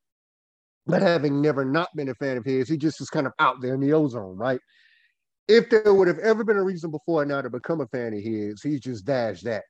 but 0.89 1.03
having 1.03 1.41
never 1.41 1.65
not 1.65 1.95
been 1.95 2.09
a 2.09 2.15
fan 2.15 2.39
of 2.39 2.45
his, 2.45 2.69
he 2.69 2.79
just 2.79 3.01
is 3.01 3.11
kind 3.11 3.27
of 3.27 3.33
out 3.39 3.61
there 3.61 3.75
in 3.75 3.81
the 3.81 3.93
ozone, 3.93 4.37
right? 4.37 4.59
If 5.47 5.69
there 5.71 5.95
would 5.95 6.09
have 6.09 6.19
ever 6.19 6.45
been 6.45 6.57
a 6.57 6.63
reason 6.63 6.91
before 6.91 7.25
now 7.25 7.43
to 7.43 7.51
become 7.51 7.81
a 7.83 7.87
fan 7.87 8.15
of 8.15 8.23
his, 8.23 8.63
he's 8.63 8.81
just 8.81 9.05
dashed 9.05 9.45
that 9.45 9.65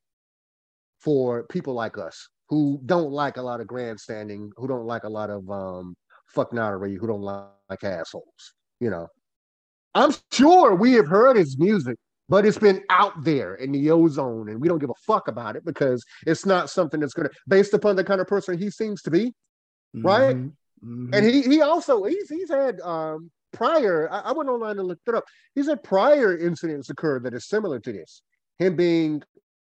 for 1.00 1.44
people 1.44 1.74
like 1.74 1.98
us 1.98 2.28
who 2.48 2.80
don't 2.86 3.10
like 3.10 3.36
a 3.36 3.42
lot 3.42 3.60
of 3.60 3.66
grandstanding, 3.66 4.50
who 4.56 4.68
don't 4.68 4.86
like 4.86 5.04
a 5.04 5.08
lot 5.08 5.28
of 5.28 5.48
um 5.50 5.94
fuck 6.28 6.52
notary, 6.52 6.94
who 6.94 7.06
don't 7.06 7.22
like, 7.22 7.82
assholes, 7.82 8.54
you 8.80 8.90
know. 8.90 9.08
I'm 9.94 10.14
sure 10.32 10.74
we 10.74 10.92
have 10.92 11.08
heard 11.08 11.36
his 11.36 11.58
music 11.58 11.96
but 12.30 12.44
it's 12.44 12.58
been 12.58 12.82
out 12.90 13.24
there 13.24 13.54
in 13.54 13.72
the 13.72 13.90
ozone 13.90 14.50
and 14.50 14.60
we 14.60 14.68
don't 14.68 14.78
give 14.78 14.90
a 14.90 14.94
fuck 15.06 15.28
about 15.28 15.56
it 15.56 15.64
because 15.64 16.04
it's 16.26 16.44
not 16.44 16.68
something 16.68 17.00
that's 17.00 17.14
going 17.14 17.26
to 17.26 17.34
based 17.48 17.72
upon 17.72 17.96
the 17.96 18.04
kind 18.04 18.20
of 18.20 18.26
person 18.26 18.58
he 18.58 18.70
seems 18.70 19.00
to 19.00 19.10
be 19.10 19.32
right 19.94 20.36
mm-hmm. 20.36 20.48
And 20.82 21.24
he 21.24 21.42
he 21.42 21.60
also 21.60 22.04
he's 22.04 22.28
he's 22.28 22.50
had 22.50 22.80
um 22.80 23.30
prior 23.52 24.08
I, 24.10 24.20
I, 24.20 24.32
went 24.32 24.48
online 24.48 24.78
and 24.78 24.86
looked 24.86 25.08
it 25.08 25.14
up 25.14 25.24
he's 25.54 25.68
had 25.68 25.82
prior 25.82 26.36
incidents 26.36 26.90
occur 26.90 27.18
that 27.20 27.34
is 27.34 27.48
similar 27.48 27.80
to 27.80 27.92
this 27.92 28.22
him 28.58 28.76
being 28.76 29.22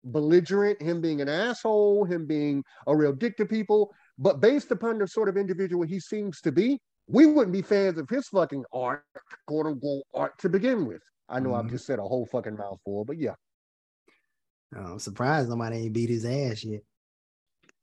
belligerent 0.06 0.82
him 0.82 1.02
being 1.02 1.22
an 1.22 1.30
asshole 1.30 2.06
him 2.06 2.26
being 2.26 2.64
a 2.88 2.96
real 2.96 3.14
dick 3.14 3.38
to 3.38 3.46
people 3.46 3.94
but 4.18 4.40
based 4.40 4.72
upon 4.72 4.98
the 4.98 5.08
sort 5.08 5.30
of 5.30 5.38
individual 5.38 5.86
he 5.86 6.00
seems 6.00 6.42
to 6.42 6.52
be 6.52 6.80
we 7.08 7.26
wouldn't 7.26 7.54
be 7.54 7.62
fans 7.62 7.98
of 7.98 8.10
his 8.10 8.28
fucking 8.30 8.64
art 8.74 9.04
quote 9.48 9.68
unquote 9.68 10.04
art 10.14 10.38
to 10.40 10.50
begin 10.50 10.86
with 10.86 11.02
I 11.30 11.40
know 11.40 11.50
mm-hmm. 11.50 11.66
I've 11.66 11.72
just 11.72 11.86
said 11.86 12.00
a 12.00 12.04
whole 12.04 12.26
fucking 12.26 12.56
mouthful, 12.56 13.06
but 13.06 13.18
yeah. 13.18 13.36
Oh, 14.76 14.94
I'm 14.94 15.00
surprised 15.00 15.50
nobody 15.50 15.78
ain't 15.78 15.94
beat 15.94 16.10
his 16.10 16.26
ass 16.26 16.64
yet. 16.64 16.82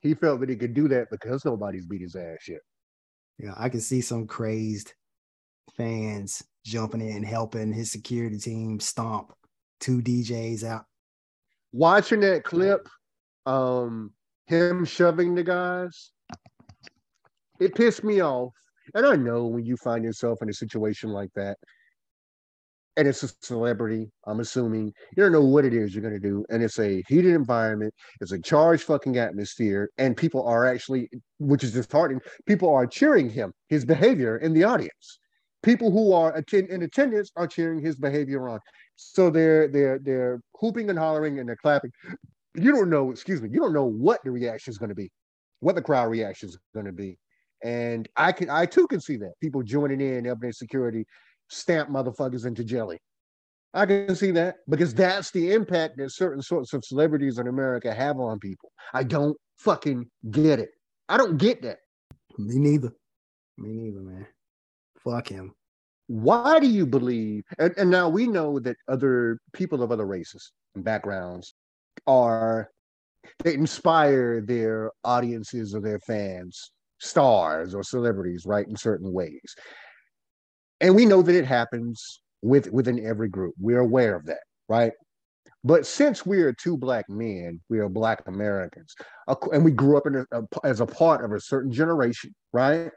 He 0.01 0.15
felt 0.15 0.41
that 0.41 0.51
he 0.51 0.57
could 0.57 0.75
do 0.75 0.89
that 0.89 1.09
because 1.11 1.45
nobody's 1.45 1.87
beat 1.87 2.03
his 2.03 2.17
ass 2.17 2.49
yet. 2.49 2.61
Yeah, 3.39 3.55
I 3.57 3.69
can 3.69 3.81
see 3.81 4.01
some 4.01 4.27
crazed 4.27 4.95
fans 5.77 6.43
jumping 6.65 7.01
in 7.01 7.17
and 7.17 7.27
helping 7.27 7.73
his 7.73 7.91
security 7.91 8.39
team 8.39 8.81
stomp 8.81 9.33
two 9.81 10.01
DJs 10.01 10.65
out. 10.65 10.85
Watching 11.73 12.21
that 12.21 12.45
clip, 12.45 12.89
um, 13.47 14.13
him 14.47 14.85
shoving 14.85 15.35
the 15.35 15.43
guys, 15.43 16.13
it 17.61 17.75
pissed 17.75 18.05
me 18.05 18.23
off. 18.23 18.55
And 18.95 19.07
I 19.07 19.17
know 19.17 19.47
when 19.47 19.65
you 19.65 19.77
find 19.77 20.05
yourself 20.05 20.41
in 20.43 20.49
a 20.49 20.55
situation 20.55 21.11
like 21.11 21.33
that, 21.35 21.59
and 22.97 23.09
it's 23.09 23.23
a 23.23 23.29
celebrity, 23.41 24.11
I'm 24.27 24.41
assuming. 24.41 24.93
You 25.17 25.23
don't 25.23 25.33
know 25.33 25.45
what 25.45 25.65
it 25.65 25.75
is 25.75 25.95
you're 25.95 26.03
going 26.03 26.15
to 26.15 26.21
do. 26.21 26.45
And 26.49 26.63
it's 26.63 26.79
a 26.79 27.03
heated 27.09 27.35
environment, 27.35 27.93
it's 28.21 28.33
a 28.33 28.41
charged 28.41 28.85
fucking 28.85 29.19
atmosphere, 29.19 29.91
and 29.99 30.17
people 30.17 30.47
are 30.47 30.65
actually, 30.67 31.09
which 31.39 31.65
is 31.65 31.73
disheartening, 31.73 32.21
people 32.47 32.73
are 32.73 32.87
cheering 32.87 33.29
him, 33.29 33.53
his 33.69 33.85
behavior 33.85 34.39
in 34.39 34.53
the 34.53 34.65
audience. 34.65 35.19
People 35.63 35.91
who 35.91 36.13
are 36.13 36.37
attend- 36.37 36.69
in 36.69 36.83
attendance 36.83 37.33
are 37.37 37.47
cheering 37.47 37.83
his 37.83 37.97
behavior 37.97 38.49
on. 38.49 38.61
So 38.97 39.31
they're 39.31 39.67
they're 39.67 39.99
they're 39.99 40.41
hooping 40.61 40.91
and 40.91 40.99
hollering 40.99 41.39
and 41.39 41.49
they're 41.49 41.57
clapping. 41.57 41.91
You 42.55 42.71
don't 42.71 42.91
know, 42.91 43.11
excuse 43.11 43.43
me, 43.43 43.49
you 43.51 43.59
don't 43.61 43.73
know 43.73 43.87
what 43.87 44.23
the 44.23 44.31
reaction 44.31 44.71
is 44.71 44.79
going 44.79 44.91
to 44.91 44.95
be, 44.95 45.11
what 45.61 45.75
the 45.75 45.83
crowd 45.83 46.11
reaction 46.11 46.51
is 46.51 46.59
going 46.75 46.87
to 46.87 46.93
be. 46.93 47.19
And 47.65 48.07
I 48.15 48.31
can 48.31 48.51
I 48.51 48.67
too 48.67 48.87
can 48.87 49.01
see 49.01 49.17
that. 49.17 49.33
People 49.41 49.63
joining 49.63 50.03
in, 50.03 50.27
helping 50.27 50.53
security, 50.53 51.07
stamp 51.55 51.91
motherfuckers 51.91 52.47
into 52.47 52.65
jelly. 52.65 52.99
I 53.73 53.87
can 53.87 54.15
see 54.15 54.31
that 54.33 54.57
because 54.69 54.95
that's 54.95 55.31
the 55.33 55.53
impact 55.53 55.97
that 55.99 56.13
certain 56.13 56.43
sorts 56.43 56.73
of 56.73 56.85
celebrities 56.85 57.39
in 57.39 57.49
America 57.49 57.93
have 57.93 58.21
on 58.21 58.39
people. 58.39 58.71
I 58.93 59.03
don't 59.03 59.37
fucking 59.59 60.09
get 60.31 60.61
it. 60.61 60.71
I 61.09 61.17
don't 61.17 61.39
get 61.39 61.63
that. 61.63 61.79
Me 62.39 62.59
neither. 62.59 62.93
Me 63.59 63.71
neither, 63.73 64.01
man. 64.01 64.27
Fuck 65.03 65.29
him. 65.29 65.53
Why 66.07 66.61
do 66.61 66.69
you 66.69 66.87
believe? 66.87 67.43
And, 67.59 67.75
and 67.77 67.91
now 67.91 68.09
we 68.09 68.27
know 68.27 68.61
that 68.61 68.77
other 68.89 69.39
people 69.53 69.83
of 69.83 69.91
other 69.91 70.07
races 70.07 70.53
and 70.75 70.85
backgrounds 70.85 71.55
are 72.07 72.71
they 73.43 73.55
inspire 73.55 74.41
their 74.41 74.93
audiences 75.03 75.75
or 75.75 75.81
their 75.81 75.99
fans, 76.01 76.71
stars 77.01 77.75
or 77.75 77.83
celebrities, 77.83 78.45
right, 78.47 78.69
in 78.69 78.77
certain 78.77 79.13
ways 79.13 79.57
and 80.85 80.95
we 80.95 81.07
know 81.07 81.23
that 81.23 81.35
it 81.35 81.47
happens 81.47 82.21
with 82.43 82.71
within 82.71 83.05
every 83.07 83.29
group. 83.29 83.55
We're 83.59 83.81
aware 83.81 84.15
of 84.15 84.27
that, 84.27 84.43
right? 84.69 84.93
But 85.65 85.87
since 85.87 86.27
we 86.27 86.43
are 86.43 86.53
two 86.53 86.77
black 86.77 87.09
men, 87.09 87.59
we 87.71 87.79
are 87.79 87.89
black 87.89 88.23
Americans, 88.27 88.95
and 89.51 89.65
we 89.65 89.71
grew 89.71 89.97
up 89.97 90.07
in 90.07 90.27
a, 90.31 90.43
as 90.63 90.81
a 90.81 90.87
part 90.87 91.25
of 91.25 91.33
a 91.33 91.41
certain 91.41 91.73
generation, 91.73 92.35
right? 92.53 92.91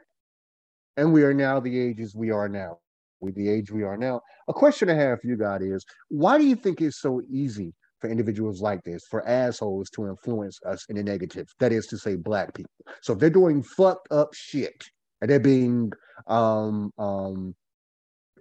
And 0.98 1.14
we 1.14 1.22
are 1.22 1.32
now 1.32 1.60
the 1.60 1.78
ages 1.78 2.14
we 2.14 2.30
are 2.30 2.46
now. 2.46 2.78
With 3.20 3.34
the 3.34 3.48
age 3.48 3.72
we 3.72 3.82
are 3.84 3.96
now. 3.96 4.20
A 4.48 4.52
question 4.52 4.90
I 4.90 4.94
have 4.94 5.22
for 5.22 5.26
you 5.26 5.36
guys 5.36 5.62
is 5.62 5.84
why 6.08 6.36
do 6.36 6.46
you 6.46 6.54
think 6.54 6.82
it's 6.82 7.00
so 7.00 7.22
easy 7.32 7.72
for 8.00 8.10
individuals 8.10 8.60
like 8.60 8.84
this, 8.84 9.02
for 9.10 9.26
assholes 9.26 9.88
to 9.90 10.06
influence 10.06 10.60
us 10.64 10.84
in 10.90 10.96
the 10.96 11.02
negative? 11.02 11.48
That 11.58 11.72
is 11.72 11.86
to 11.86 11.96
say, 11.96 12.16
black 12.16 12.54
people. 12.54 12.70
So 13.02 13.14
if 13.14 13.18
they're 13.18 13.30
doing 13.30 13.62
fucked 13.62 14.12
up 14.12 14.34
shit 14.34 14.84
and 15.20 15.30
they're 15.30 15.40
being 15.40 15.90
um, 16.28 16.92
um, 16.98 17.56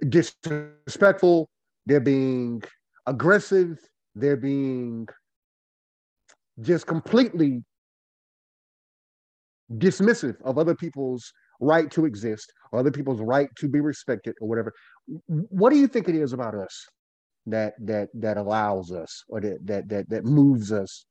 disrespectful, 0.10 1.50
they're 1.86 2.00
being 2.00 2.64
aggressive, 3.06 3.80
they're 4.16 4.38
being 4.38 5.08
just 6.62 6.88
completely 6.88 7.64
dismissive 9.74 10.42
of 10.44 10.58
other 10.58 10.76
people's 10.76 11.32
right 11.60 11.90
to 11.92 12.06
exist 12.06 12.52
or 12.72 12.80
other 12.80 12.92
people's 12.92 13.20
right 13.22 13.50
to 13.58 13.68
be 13.68 13.80
respected 13.80 14.36
or 14.42 14.48
whatever. 14.48 14.74
What 15.28 15.72
do 15.72 15.78
you 15.78 15.88
think 15.88 16.08
it 16.08 16.16
is 16.16 16.34
about 16.34 16.56
us 16.56 16.86
that 17.46 17.74
that 17.80 18.10
that 18.14 18.38
allows 18.38 18.92
us 18.92 19.24
or 19.30 19.42
that 19.42 19.66
that 19.66 19.90
that, 19.90 20.10
that 20.10 20.26
moves 20.26 20.72
us 20.72 21.06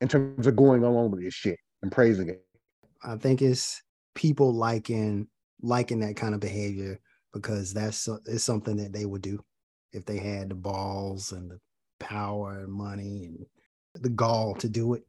in 0.00 0.08
terms 0.08 0.46
of 0.46 0.56
going 0.56 0.82
along 0.84 1.10
with 1.10 1.22
this 1.22 1.34
shit 1.34 1.58
and 1.82 1.92
praising 1.92 2.28
it? 2.28 2.44
I 3.04 3.16
think 3.16 3.42
it's 3.42 3.82
people 4.14 4.52
liking 4.52 5.28
liking 5.62 6.00
that 6.00 6.16
kind 6.16 6.34
of 6.34 6.40
behavior 6.40 6.98
because 7.32 7.72
that's 7.72 8.08
it's 8.26 8.44
something 8.44 8.76
that 8.76 8.92
they 8.92 9.04
would 9.04 9.22
do 9.22 9.38
if 9.92 10.04
they 10.04 10.18
had 10.18 10.50
the 10.50 10.54
balls 10.54 11.32
and 11.32 11.50
the 11.50 11.58
power 12.00 12.60
and 12.60 12.72
money 12.72 13.24
and 13.26 13.46
the 14.02 14.08
gall 14.08 14.54
to 14.56 14.68
do 14.68 14.94
it. 14.94 15.02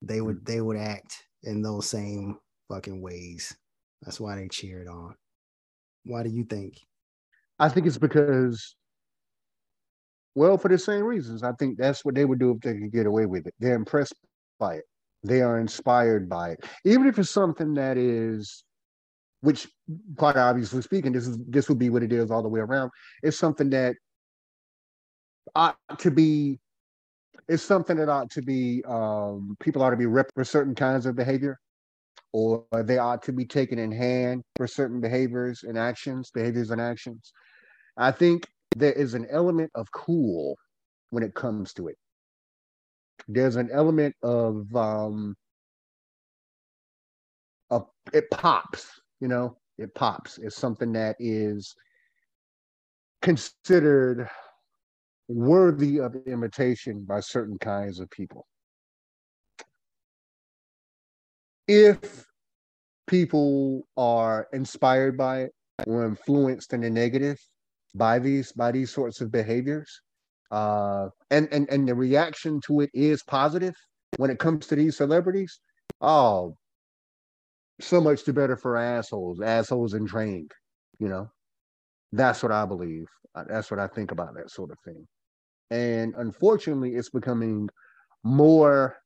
They 0.00 0.20
would 0.20 0.40
mm. 0.40 0.46
they 0.46 0.60
would 0.60 0.76
act 0.76 1.22
in 1.42 1.62
those 1.62 1.88
same 1.88 2.38
fucking 2.68 3.00
ways. 3.00 3.54
That's 4.02 4.20
why 4.20 4.36
they 4.36 4.48
cheered 4.48 4.88
on. 4.88 5.14
Why 6.04 6.22
do 6.22 6.30
you 6.30 6.44
think? 6.44 6.78
I 7.58 7.68
think 7.68 7.86
it's 7.86 7.98
because, 7.98 8.74
well, 10.34 10.58
for 10.58 10.68
the 10.68 10.78
same 10.78 11.04
reasons. 11.04 11.44
I 11.44 11.52
think 11.52 11.78
that's 11.78 12.04
what 12.04 12.16
they 12.16 12.24
would 12.24 12.40
do 12.40 12.50
if 12.50 12.60
they 12.60 12.78
could 12.78 12.92
get 12.92 13.06
away 13.06 13.26
with 13.26 13.46
it. 13.46 13.54
They're 13.60 13.76
impressed 13.76 14.14
by 14.58 14.76
it. 14.76 14.84
They 15.22 15.42
are 15.42 15.60
inspired 15.60 16.28
by 16.28 16.52
it. 16.52 16.64
Even 16.84 17.06
if 17.06 17.18
it's 17.18 17.30
something 17.30 17.74
that 17.74 17.96
is 17.96 18.64
which 19.42 19.68
quite 20.16 20.36
obviously 20.36 20.80
speaking, 20.82 21.12
this 21.12 21.26
is 21.26 21.36
this 21.48 21.68
would 21.68 21.78
be 21.78 21.90
what 21.90 22.02
it 22.02 22.12
is 22.12 22.30
all 22.30 22.42
the 22.42 22.48
way 22.48 22.60
around. 22.60 22.90
It's 23.22 23.38
something 23.38 23.70
that 23.70 23.96
ought 25.54 25.76
to 25.98 26.10
be 26.10 26.58
it's 27.48 27.62
something 27.62 27.96
that 27.96 28.08
ought 28.08 28.30
to 28.30 28.42
be 28.42 28.82
um, 28.88 29.56
people 29.60 29.82
ought 29.82 29.90
to 29.90 29.96
be 29.96 30.06
ripped 30.06 30.32
for 30.34 30.44
certain 30.44 30.74
kinds 30.74 31.06
of 31.06 31.16
behavior 31.16 31.58
or 32.32 32.64
they 32.84 32.98
ought 32.98 33.22
to 33.24 33.32
be 33.32 33.44
taken 33.44 33.78
in 33.78 33.90
hand 33.90 34.42
for 34.56 34.66
certain 34.66 35.00
behaviors 35.00 35.64
and 35.64 35.76
actions 35.76 36.30
behaviors 36.30 36.70
and 36.70 36.80
actions. 36.80 37.32
I 37.96 38.12
think 38.12 38.46
there 38.76 38.92
is 38.92 39.14
an 39.14 39.26
element 39.28 39.72
of 39.74 39.90
cool 39.90 40.56
when 41.10 41.24
it 41.24 41.34
comes 41.34 41.72
to 41.74 41.88
it. 41.88 41.96
There's 43.26 43.56
an 43.56 43.70
element 43.72 44.14
of 44.22 44.74
um 44.76 45.34
of 47.70 47.88
it 48.12 48.30
pops 48.30 49.01
you 49.22 49.28
know, 49.28 49.56
it 49.78 49.94
pops. 49.94 50.38
It's 50.38 50.56
something 50.56 50.92
that 50.94 51.14
is 51.20 51.76
considered 53.22 54.28
worthy 55.28 56.00
of 56.00 56.16
imitation 56.26 57.04
by 57.08 57.20
certain 57.20 57.56
kinds 57.56 58.00
of 58.00 58.10
people. 58.10 58.48
If 61.68 62.26
people 63.06 63.86
are 63.96 64.48
inspired 64.52 65.16
by 65.16 65.42
it 65.42 65.52
or 65.86 66.04
influenced 66.04 66.72
in 66.72 66.80
the 66.80 66.90
negative 66.90 67.38
by 67.94 68.18
these 68.18 68.50
by 68.52 68.72
these 68.72 68.90
sorts 68.90 69.20
of 69.20 69.30
behaviors 69.30 70.00
uh 70.50 71.08
and 71.30 71.46
and 71.52 71.68
and 71.68 71.86
the 71.86 71.94
reaction 71.94 72.60
to 72.64 72.80
it 72.80 72.90
is 72.94 73.22
positive 73.24 73.74
when 74.16 74.30
it 74.30 74.38
comes 74.38 74.66
to 74.66 74.76
these 74.76 74.96
celebrities 74.96 75.60
oh 76.00 76.56
so 77.82 78.00
much 78.00 78.24
the 78.24 78.32
better 78.32 78.56
for 78.56 78.76
assholes 78.76 79.40
assholes 79.40 79.94
in 79.94 80.06
training 80.06 80.48
you 80.98 81.08
know 81.08 81.30
that's 82.12 82.42
what 82.42 82.52
i 82.52 82.64
believe 82.64 83.06
Uh, 83.34 83.44
that's 83.48 83.70
what 83.70 83.80
i 83.80 83.86
think 83.86 84.10
about 84.12 84.34
that 84.34 84.50
sort 84.50 84.70
of 84.70 84.78
thing 84.84 85.06
and 85.70 86.14
unfortunately 86.16 86.94
it's 86.94 87.10
becoming 87.10 87.68
more 88.24 88.96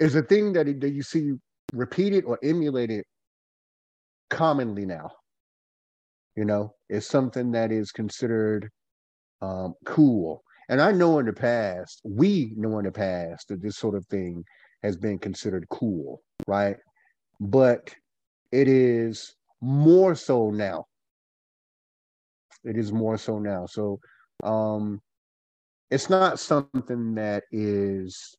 is 0.00 0.14
a 0.14 0.22
thing 0.22 0.52
that, 0.52 0.66
that 0.80 0.90
you 0.90 1.02
see 1.02 1.32
repeated 1.72 2.24
or 2.24 2.38
emulated 2.42 3.04
commonly 4.30 4.86
now. 4.86 5.10
You 6.36 6.44
know, 6.44 6.74
it's 6.88 7.06
something 7.06 7.50
that 7.52 7.72
is 7.72 7.90
considered 7.90 8.70
um, 9.42 9.74
cool. 9.84 10.42
And 10.68 10.80
I 10.80 10.92
know 10.92 11.18
in 11.18 11.26
the 11.26 11.32
past, 11.32 12.00
we 12.04 12.52
know 12.56 12.78
in 12.78 12.84
the 12.84 12.92
past 12.92 13.48
that 13.48 13.62
this 13.62 13.76
sort 13.76 13.96
of 13.96 14.06
thing 14.06 14.44
has 14.82 14.96
been 14.96 15.18
considered 15.18 15.68
cool, 15.68 16.22
right? 16.46 16.76
But 17.40 17.94
it 18.52 18.68
is 18.68 19.34
more 19.60 20.14
so 20.14 20.50
now. 20.50 20.86
It 22.64 22.76
is 22.76 22.92
more 22.92 23.18
so 23.18 23.38
now. 23.38 23.66
So 23.66 24.00
um 24.42 25.00
it's 25.90 26.10
not 26.10 26.38
something 26.38 27.14
that 27.14 27.44
is 27.50 28.36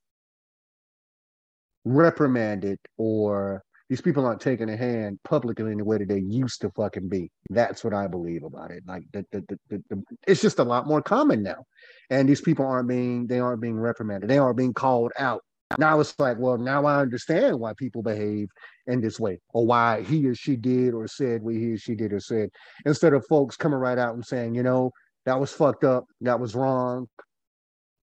reprimanded 1.83 2.77
or 2.97 3.63
these 3.89 4.01
people 4.01 4.25
aren't 4.25 4.39
taking 4.39 4.69
a 4.69 4.77
hand 4.77 5.19
publicly 5.23 5.71
in 5.71 5.79
the 5.79 5.83
way 5.83 5.97
that 5.97 6.07
they 6.07 6.19
used 6.19 6.61
to 6.61 6.69
fucking 6.69 7.09
be. 7.09 7.31
That's 7.49 7.83
what 7.83 7.93
I 7.93 8.05
believe 8.05 8.43
about 8.43 8.69
it. 8.69 8.83
Like 8.85 9.03
the, 9.11 9.25
the, 9.31 9.43
the, 9.69 9.83
the, 9.89 10.03
it's 10.27 10.41
just 10.41 10.59
a 10.59 10.63
lot 10.63 10.85
more 10.85 11.01
common 11.01 11.41
now, 11.41 11.65
and 12.11 12.29
these 12.29 12.41
people 12.41 12.65
aren't 12.67 12.87
being 12.87 13.25
they 13.25 13.39
aren't 13.39 13.61
being 13.61 13.79
reprimanded. 13.79 14.29
They 14.29 14.37
aren't 14.37 14.57
being 14.57 14.73
called 14.73 15.11
out. 15.17 15.43
Now 15.77 15.99
it's 15.99 16.17
like, 16.19 16.37
well, 16.39 16.57
now 16.57 16.85
I 16.85 16.99
understand 16.99 17.59
why 17.59 17.73
people 17.77 18.01
behave 18.01 18.49
in 18.87 19.01
this 19.01 19.19
way, 19.19 19.39
or 19.53 19.65
why 19.65 20.01
he 20.01 20.25
or 20.27 20.33
she 20.33 20.55
did 20.55 20.93
or 20.93 21.07
said 21.07 21.43
what 21.43 21.53
he 21.53 21.73
or 21.73 21.77
she 21.77 21.93
did 21.95 22.11
or 22.11 22.19
said. 22.19 22.49
Instead 22.85 23.13
of 23.13 23.25
folks 23.27 23.55
coming 23.55 23.77
right 23.77 23.97
out 23.97 24.15
and 24.15 24.25
saying, 24.25 24.55
you 24.55 24.63
know, 24.63 24.91
that 25.25 25.39
was 25.39 25.51
fucked 25.51 25.83
up, 25.83 26.05
that 26.21 26.39
was 26.39 26.55
wrong, 26.55 27.07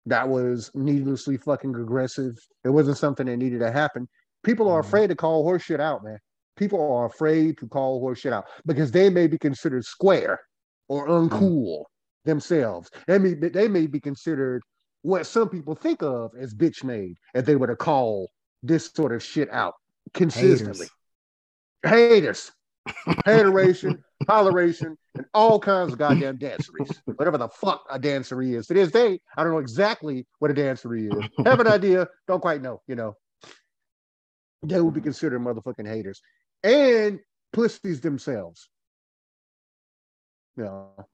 that 0.08 0.28
was 0.28 0.72
needlessly 0.74 1.38
fucking 1.38 1.76
aggressive. 1.76 2.34
It 2.64 2.70
wasn't 2.70 2.98
something 2.98 3.28
that 3.28 3.38
needed 3.38 3.60
to 3.60 3.72
happen. 3.72 4.08
People 4.44 4.68
are 4.70 4.82
Mhm. 4.82 4.86
afraid 4.86 5.08
to 5.08 5.16
call 5.16 5.44
horse 5.44 5.62
shit 5.62 5.80
out, 5.80 6.04
man. 6.04 6.18
People 6.56 6.82
are 6.92 7.06
afraid 7.06 7.58
to 7.60 7.68
call 7.68 8.00
horse 8.00 8.20
shit 8.20 8.34
out 8.34 8.46
because 8.66 8.92
they 8.92 9.10
may 9.10 9.28
be 9.28 9.38
considered 9.38 9.86
square 9.86 10.40
or 10.88 11.08
uncool 11.08 11.86
themselves. 12.26 12.90
They 13.08 13.20
may, 13.20 13.34
they 13.36 13.68
may 13.68 13.88
be 13.88 14.00
considered 14.00 14.64
what 15.04 15.28
some 15.28 15.50
people 15.50 15.76
think 15.76 16.02
of 16.02 16.34
as 16.40 16.56
bitch 16.56 16.84
made 16.84 17.18
if 17.36 17.46
they 17.46 17.56
were 17.56 17.68
to 17.68 17.76
call 17.76 18.32
this 18.64 18.90
sort 18.94 19.14
of 19.14 19.22
shit 19.22 19.52
out 19.52 19.76
consistently. 20.14 20.88
Haters, 21.86 22.52
hateration, 23.26 24.04
toleration, 24.28 24.98
and 25.16 25.26
all 25.34 25.60
kinds 25.60 25.92
of 25.92 26.00
goddamn 26.00 26.38
danceries. 26.38 27.02
Whatever 27.06 27.38
the 27.38 27.50
fuck 27.50 27.84
a 27.92 28.00
dancery 28.00 28.56
is. 28.56 28.68
To 28.68 28.74
this 28.74 28.92
day, 28.92 29.20
I 29.38 29.44
don't 29.44 29.52
know 29.52 29.60
exactly 29.60 30.26
what 30.40 30.50
a 30.50 30.54
dancery 30.54 31.14
is. 31.14 31.30
Have 31.46 31.60
an 31.60 31.68
idea, 31.68 32.08
don't 32.28 32.42
quite 32.42 32.62
know, 32.62 32.82
you 32.88 32.96
know. 32.96 33.16
They 34.64 34.80
would 34.80 34.94
be 34.94 35.02
considered 35.02 35.42
motherfucking 35.42 35.88
haters. 35.88 36.22
And 36.64 37.20
pussies 37.52 38.00
themselves. 38.00 38.70
You 40.56 40.64
know. 40.64 41.08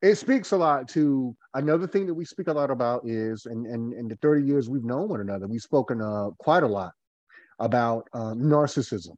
It 0.00 0.14
speaks 0.14 0.52
a 0.52 0.56
lot 0.56 0.88
to 0.90 1.34
another 1.54 1.88
thing 1.88 2.06
that 2.06 2.14
we 2.14 2.24
speak 2.24 2.46
a 2.46 2.52
lot 2.52 2.70
about 2.70 3.02
is, 3.04 3.46
and 3.46 3.66
in, 3.66 3.92
in, 3.92 3.98
in 3.98 4.08
the 4.08 4.16
30 4.22 4.46
years 4.46 4.70
we've 4.70 4.84
known 4.84 5.08
one 5.08 5.20
another, 5.20 5.48
we've 5.48 5.60
spoken 5.60 6.00
uh, 6.00 6.30
quite 6.38 6.62
a 6.62 6.68
lot 6.68 6.92
about 7.58 8.06
um, 8.12 8.38
narcissism. 8.38 9.16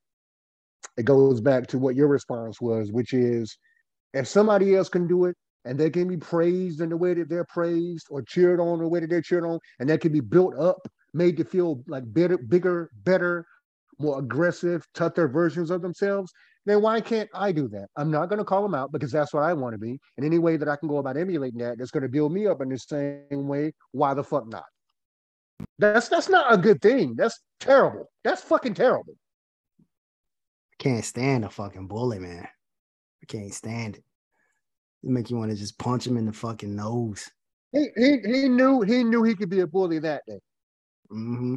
It 0.97 1.05
goes 1.05 1.41
back 1.41 1.67
to 1.69 1.79
what 1.79 1.97
your 1.97 2.09
response 2.09 2.61
was, 2.61 2.93
which 2.93 3.13
is 3.13 3.57
if 4.15 4.27
somebody 4.27 4.75
else 4.75 4.89
can 4.89 5.07
do 5.07 5.27
it 5.27 5.37
and 5.67 5.79
they 5.79 5.91
can 5.91 6.09
be 6.09 6.17
praised 6.17 6.81
in 6.81 6.89
the 6.89 6.97
way 6.97 7.13
that 7.13 7.29
they're 7.29 7.45
praised 7.45 8.07
or 8.11 8.23
cheered 8.23 8.59
on 8.59 8.79
the 8.79 8.89
way 8.89 9.01
that 9.01 9.11
they're 9.11 9.21
cheered 9.21 9.45
on, 9.45 9.59
and 9.79 9.89
that 9.91 10.01
can 10.01 10.13
be 10.13 10.21
built 10.21 10.59
up, 10.59 10.79
made 11.13 11.37
to 11.37 11.45
feel 11.45 11.83
like 11.89 12.05
better, 12.15 12.39
bigger, 12.39 12.91
better, 13.05 13.45
more 13.99 14.19
aggressive, 14.19 14.87
tougher 14.95 15.29
versions 15.29 15.71
of 15.71 15.83
themselves, 15.83 16.33
then 16.67 16.83
why 16.83 17.01
can't 17.01 17.29
I 17.35 17.53
do 17.53 17.69
that? 17.69 17.89
I'm 17.97 18.11
not 18.11 18.29
going 18.29 18.39
to 18.39 18.45
call 18.45 18.63
them 18.63 18.75
out 18.75 18.93
because 18.93 19.11
that's 19.11 19.33
what 19.33 19.43
I 19.43 19.53
want 19.53 19.75
to 19.75 19.79
be. 19.79 19.99
And 20.17 20.27
any 20.27 20.39
way 20.39 20.57
that 20.57 20.69
I 20.69 20.77
can 20.77 20.89
go 20.89 20.99
about 20.99 21.17
emulating 21.17 21.59
that 21.61 21.79
that's 21.79 21.91
going 21.91 22.03
to 22.03 22.09
build 22.09 22.33
me 22.33 22.47
up 22.47 22.61
in 22.61 22.69
the 22.69 22.79
same 22.79 23.49
way, 23.49 23.73
why 23.93 24.15
the 24.15 24.23
fuck 24.23 24.47
not? 24.47 24.65
That's 25.79 26.09
that's 26.09 26.29
not 26.29 26.53
a 26.53 26.57
good 26.57 26.81
thing. 26.81 27.15
That's 27.17 27.41
terrible. 27.59 28.11
That's 28.25 28.43
fucking 28.43 28.75
terrible. 28.75 29.15
Can't 30.79 31.05
stand 31.05 31.45
a 31.45 31.51
fucking 31.51 31.87
bully, 31.87 32.19
man. 32.19 32.47
I 33.23 33.27
can't 33.27 33.53
stand 33.53 33.97
it. 33.97 34.05
It 35.03 35.11
make 35.11 35.31
you 35.31 35.37
want 35.37 35.51
to 35.51 35.57
just 35.57 35.79
punch 35.79 36.07
him 36.07 36.17
in 36.17 36.27
the 36.27 36.33
fucking 36.33 36.75
nose. 36.75 37.29
He, 37.73 37.87
he 37.97 38.19
he 38.25 38.49
knew 38.49 38.81
he 38.83 39.05
knew 39.05 39.23
he 39.23 39.35
could 39.35 39.51
be 39.51 39.61
a 39.61 39.67
bully 39.67 39.99
that 40.01 40.23
day. 40.27 40.41
Mm-hmm. 41.11 41.57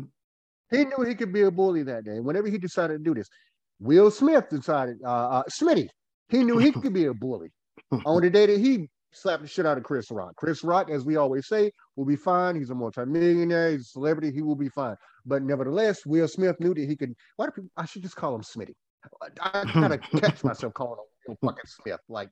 He 0.71 0.85
knew 0.85 1.03
he 1.05 1.15
could 1.15 1.31
be 1.31 1.41
a 1.41 1.51
bully 1.51 1.83
that 1.83 2.03
day. 2.03 2.19
Whenever 2.19 2.47
he 2.47 2.57
decided 2.57 2.97
to 2.97 3.03
do 3.03 3.13
this, 3.13 3.29
Will 3.79 4.11
Smith 4.11 4.49
decided, 4.49 4.97
uh, 5.03 5.29
uh 5.29 5.43
Smitty, 5.49 5.87
he 6.29 6.43
knew 6.43 6.57
he 6.57 6.71
could 6.71 6.93
be 6.93 7.05
a 7.05 7.13
bully 7.13 7.49
on 8.05 8.21
the 8.21 8.29
day 8.29 8.45
that 8.45 8.59
he 8.59 8.89
slapped 9.11 9.43
the 9.43 9.47
shit 9.47 9.65
out 9.65 9.77
of 9.77 9.83
Chris 9.83 10.09
Rock. 10.11 10.35
Chris 10.35 10.63
Rock, 10.63 10.89
as 10.89 11.05
we 11.05 11.15
always 11.15 11.47
say, 11.47 11.71
will 11.95 12.05
be 12.05 12.15
fine. 12.15 12.55
He's 12.55 12.69
a 12.69 12.75
multimillionaire, 12.75 13.71
he's 13.71 13.81
a 13.81 13.85
celebrity, 13.85 14.31
he 14.31 14.41
will 14.41 14.55
be 14.55 14.69
fine. 14.69 14.95
But 15.25 15.43
nevertheless, 15.43 16.05
Will 16.05 16.27
Smith 16.27 16.59
knew 16.59 16.73
that 16.73 16.87
he 16.87 16.95
could. 16.95 17.13
Why 17.35 17.45
do 17.45 17.51
people? 17.51 17.69
I 17.77 17.85
should 17.85 18.03
just 18.03 18.15
call 18.15 18.35
him 18.35 18.41
Smitty. 18.41 18.73
I, 19.21 19.61
I 19.61 19.63
gotta 19.73 19.97
catch 19.97 20.43
myself 20.43 20.73
calling 20.73 20.99
him 21.27 21.37
fucking 21.41 21.65
Smith, 21.65 21.99
like 22.09 22.29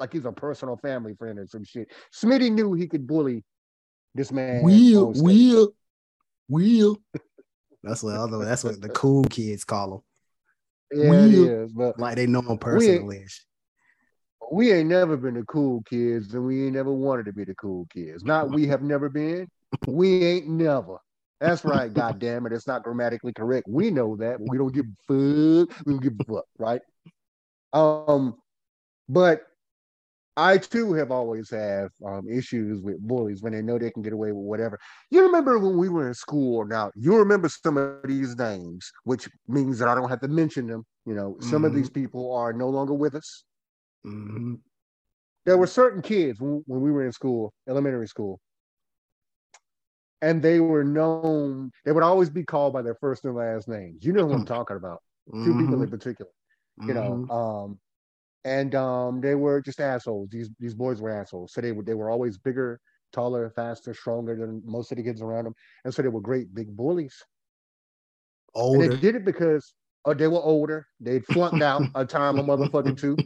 like 0.00 0.12
he's 0.12 0.24
a 0.24 0.32
personal 0.32 0.76
family 0.76 1.14
friend 1.14 1.38
or 1.38 1.46
some 1.46 1.64
shit. 1.64 1.90
Smitty 2.12 2.50
knew 2.50 2.72
he 2.72 2.86
could 2.86 3.06
bully 3.06 3.44
this 4.14 4.32
man. 4.32 4.62
Will, 4.62 5.12
will, 5.16 5.74
will. 6.48 6.98
That's 7.82 8.02
what 8.02 8.16
other. 8.16 8.44
That's 8.44 8.64
what 8.64 8.80
the 8.80 8.88
cool 8.88 9.24
kids 9.24 9.64
call 9.64 9.94
him. 9.94 10.00
Yeah, 10.94 11.06
it 11.06 11.10
Will. 11.10 11.48
is. 11.48 11.72
But 11.72 11.98
Like 11.98 12.16
they 12.16 12.26
know 12.26 12.42
him 12.42 12.58
personally. 12.58 13.24
shit. 13.26 13.44
we 14.52 14.72
ain't 14.72 14.88
never 14.88 15.16
been 15.16 15.34
the 15.34 15.44
cool 15.44 15.82
kids, 15.82 16.32
and 16.34 16.44
we 16.44 16.64
ain't 16.64 16.74
never 16.74 16.92
wanted 16.92 17.26
to 17.26 17.32
be 17.32 17.44
the 17.44 17.54
cool 17.54 17.86
kids. 17.92 18.24
Not 18.24 18.50
we 18.50 18.66
have 18.66 18.82
never 18.82 19.08
been. 19.08 19.48
We 19.86 20.24
ain't 20.24 20.48
never. 20.48 20.98
That's 21.40 21.64
right. 21.64 21.92
God 21.94 22.18
damn 22.18 22.46
it. 22.46 22.52
It's 22.52 22.66
not 22.66 22.82
grammatically 22.82 23.32
correct. 23.32 23.66
We 23.68 23.90
know 23.90 24.16
that. 24.16 24.40
We 24.40 24.58
don't 24.58 24.72
give 24.72 24.86
a 24.86 25.66
fuck. 25.66 25.86
We 25.86 25.92
don't 25.92 26.02
give 26.02 26.14
a 26.20 26.24
fuck, 26.24 26.44
right? 26.58 26.80
Um, 27.72 28.36
but 29.08 29.42
I 30.36 30.58
too 30.58 30.92
have 30.94 31.10
always 31.10 31.50
have 31.50 31.90
um, 32.06 32.28
issues 32.28 32.80
with 32.82 32.98
bullies 33.06 33.42
when 33.42 33.52
they 33.52 33.62
know 33.62 33.78
they 33.78 33.90
can 33.90 34.02
get 34.02 34.12
away 34.12 34.32
with 34.32 34.44
whatever. 34.44 34.78
You 35.10 35.22
remember 35.22 35.58
when 35.58 35.76
we 35.78 35.88
were 35.88 36.08
in 36.08 36.14
school? 36.14 36.64
Now 36.66 36.90
you 36.96 37.16
remember 37.16 37.48
some 37.48 37.76
of 37.76 37.88
these 37.88 38.36
names, 38.36 38.90
which 39.04 39.28
means 39.48 39.78
that 39.78 39.88
I 39.88 39.94
don't 39.94 40.08
have 40.08 40.20
to 40.20 40.28
mention 40.28 40.66
them. 40.66 40.84
You 41.06 41.14
know, 41.14 41.36
some 41.40 41.64
of 41.64 41.72
these 41.72 41.90
people 41.90 42.34
are 42.34 42.52
no 42.52 42.68
longer 42.68 42.94
with 42.94 43.14
us. 43.14 43.44
Mhm. 44.04 44.62
there 45.46 45.56
were 45.58 45.66
certain 45.66 46.02
kids 46.02 46.40
when, 46.40 46.62
when 46.66 46.80
we 46.80 46.90
were 46.90 47.04
in 47.04 47.12
school, 47.12 47.52
elementary 47.68 48.08
school, 48.08 48.40
and 50.22 50.42
they 50.42 50.60
were 50.60 50.84
known, 50.84 51.70
they 51.84 51.92
would 51.92 52.02
always 52.02 52.30
be 52.30 52.44
called 52.44 52.72
by 52.72 52.82
their 52.82 52.94
first 52.96 53.24
and 53.24 53.34
last 53.34 53.68
names. 53.68 54.04
You 54.04 54.12
know 54.12 54.26
who 54.26 54.34
I'm 54.34 54.44
talking 54.44 54.76
about. 54.76 55.02
Two 55.42 55.54
people 55.54 55.82
in 55.82 55.88
Mhm. 55.88 55.90
particular, 55.90 56.30
you 56.86 56.94
know. 56.94 57.20
Mhm. 57.20 57.30
Um, 57.30 57.78
and 58.44 58.74
um, 58.74 59.20
they 59.20 59.34
were 59.34 59.60
just 59.60 59.80
assholes. 59.80 60.28
These 60.30 60.50
these 60.58 60.74
boys 60.74 61.00
were 61.00 61.10
assholes. 61.10 61.52
So 61.52 61.60
they 61.60 61.72
were 61.72 61.82
they 61.82 61.94
were 61.94 62.10
always 62.10 62.38
bigger, 62.38 62.80
taller, 63.12 63.50
faster, 63.50 63.94
stronger 63.94 64.36
than 64.36 64.62
most 64.64 64.92
of 64.92 64.98
the 64.98 65.02
kids 65.02 65.22
around 65.22 65.44
them. 65.44 65.54
And 65.84 65.94
so 65.94 66.02
they 66.02 66.08
were 66.08 66.20
great 66.20 66.54
big 66.54 66.76
bullies. 66.76 67.16
And 68.54 68.62
older. 68.62 68.88
they 68.88 68.96
did 68.96 69.16
it 69.16 69.24
because 69.24 69.72
oh, 70.04 70.14
they 70.14 70.28
were 70.28 70.42
older. 70.42 70.86
They'd 71.00 71.26
flunked 71.26 71.62
out 71.62 71.82
a 71.94 72.04
time 72.04 72.38
a 72.38 72.44
motherfucking 72.44 72.98
two. 72.98 73.16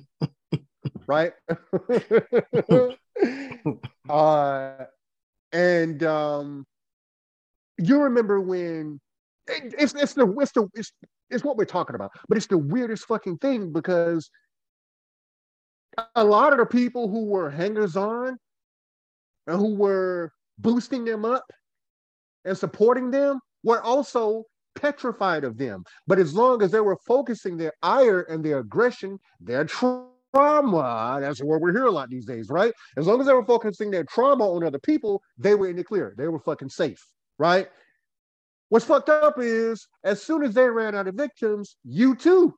Right? 1.07 1.33
uh 4.09 4.85
and 5.53 6.03
um 6.03 6.67
you 7.79 8.03
remember 8.03 8.41
when 8.41 9.01
it- 9.49 9.75
it's 9.79 9.95
it's 9.95 10.15
the 10.15 10.33
it's 10.39 10.53
the 10.53 10.69
it's, 10.75 10.93
it's 11.31 11.45
what 11.45 11.57
we're 11.57 11.65
talking 11.65 11.97
about, 11.97 12.13
but 12.29 12.37
it's 12.37 12.47
the 12.47 12.59
weirdest 12.59 13.07
fucking 13.07 13.39
thing 13.39 13.73
because 13.73 14.31
a 16.15 16.25
lot 16.25 16.53
of 16.53 16.59
the 16.59 16.67
people 16.67 17.09
who 17.09 17.25
were 17.25 17.51
hangers 17.51 17.97
on 17.97 18.39
and 19.47 19.57
who 19.57 19.75
were 19.75 20.33
boosting 20.59 21.05
them 21.05 21.25
up 21.25 21.45
and 22.45 22.57
supporting 22.57 23.11
them 23.11 23.41
were 23.63 23.83
also 23.83 24.45
petrified 24.75 25.45
of 25.45 25.59
them. 25.59 25.83
But 26.07 26.19
as 26.19 26.35
long 26.35 26.63
as 26.63 26.71
they 26.71 26.81
were 26.81 26.99
focusing 27.07 27.57
their 27.57 27.73
ire 27.83 28.23
and 28.23 28.45
their 28.45 28.59
aggression, 28.59 29.19
their 29.41 29.65
trauma, 29.65 31.19
that's 31.21 31.43
what 31.43 31.61
we're 31.61 31.73
hear 31.73 31.87
a 31.87 31.91
lot 31.91 32.11
these 32.11 32.27
days, 32.27 32.49
right? 32.49 32.73
As 32.97 33.07
long 33.07 33.21
as 33.21 33.27
they 33.27 33.33
were 33.33 33.45
focusing 33.45 33.91
their 33.91 34.05
trauma 34.05 34.45
on 34.45 34.65
other 34.65 34.79
people, 34.79 35.23
they 35.37 35.55
were 35.55 35.69
in 35.69 35.77
the 35.77 35.85
clear. 35.85 36.15
They 36.17 36.29
were 36.29 36.41
fucking 36.41 36.71
safe, 36.71 37.05
right? 37.39 37.69
What's 38.69 38.85
fucked 38.85 39.09
up 39.09 39.37
is 39.39 39.89
as 40.05 40.23
soon 40.23 40.43
as 40.43 40.55
they 40.55 40.69
ran 40.69 40.95
out 40.95 41.09
of 41.09 41.15
victims, 41.15 41.77
you 41.85 42.15
too 42.15 42.55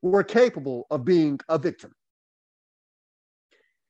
were 0.00 0.24
capable 0.24 0.86
of 0.90 1.04
being 1.04 1.38
a 1.48 1.58
victim. 1.58 1.92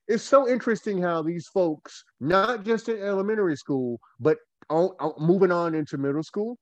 It's 0.09 0.25
so 0.25 0.49
interesting 0.49 1.01
how 1.01 1.23
these 1.23 1.47
folks, 1.49 2.05
not 2.21 2.65
just 2.65 2.89
in 2.89 3.01
elementary 3.01 3.57
school, 3.57 4.01
but 4.19 4.39
on, 4.69 4.91
on, 4.99 5.15
moving 5.19 5.53
on 5.53 5.75
into 5.75 5.97
middle 5.97 6.23
school, 6.23 6.59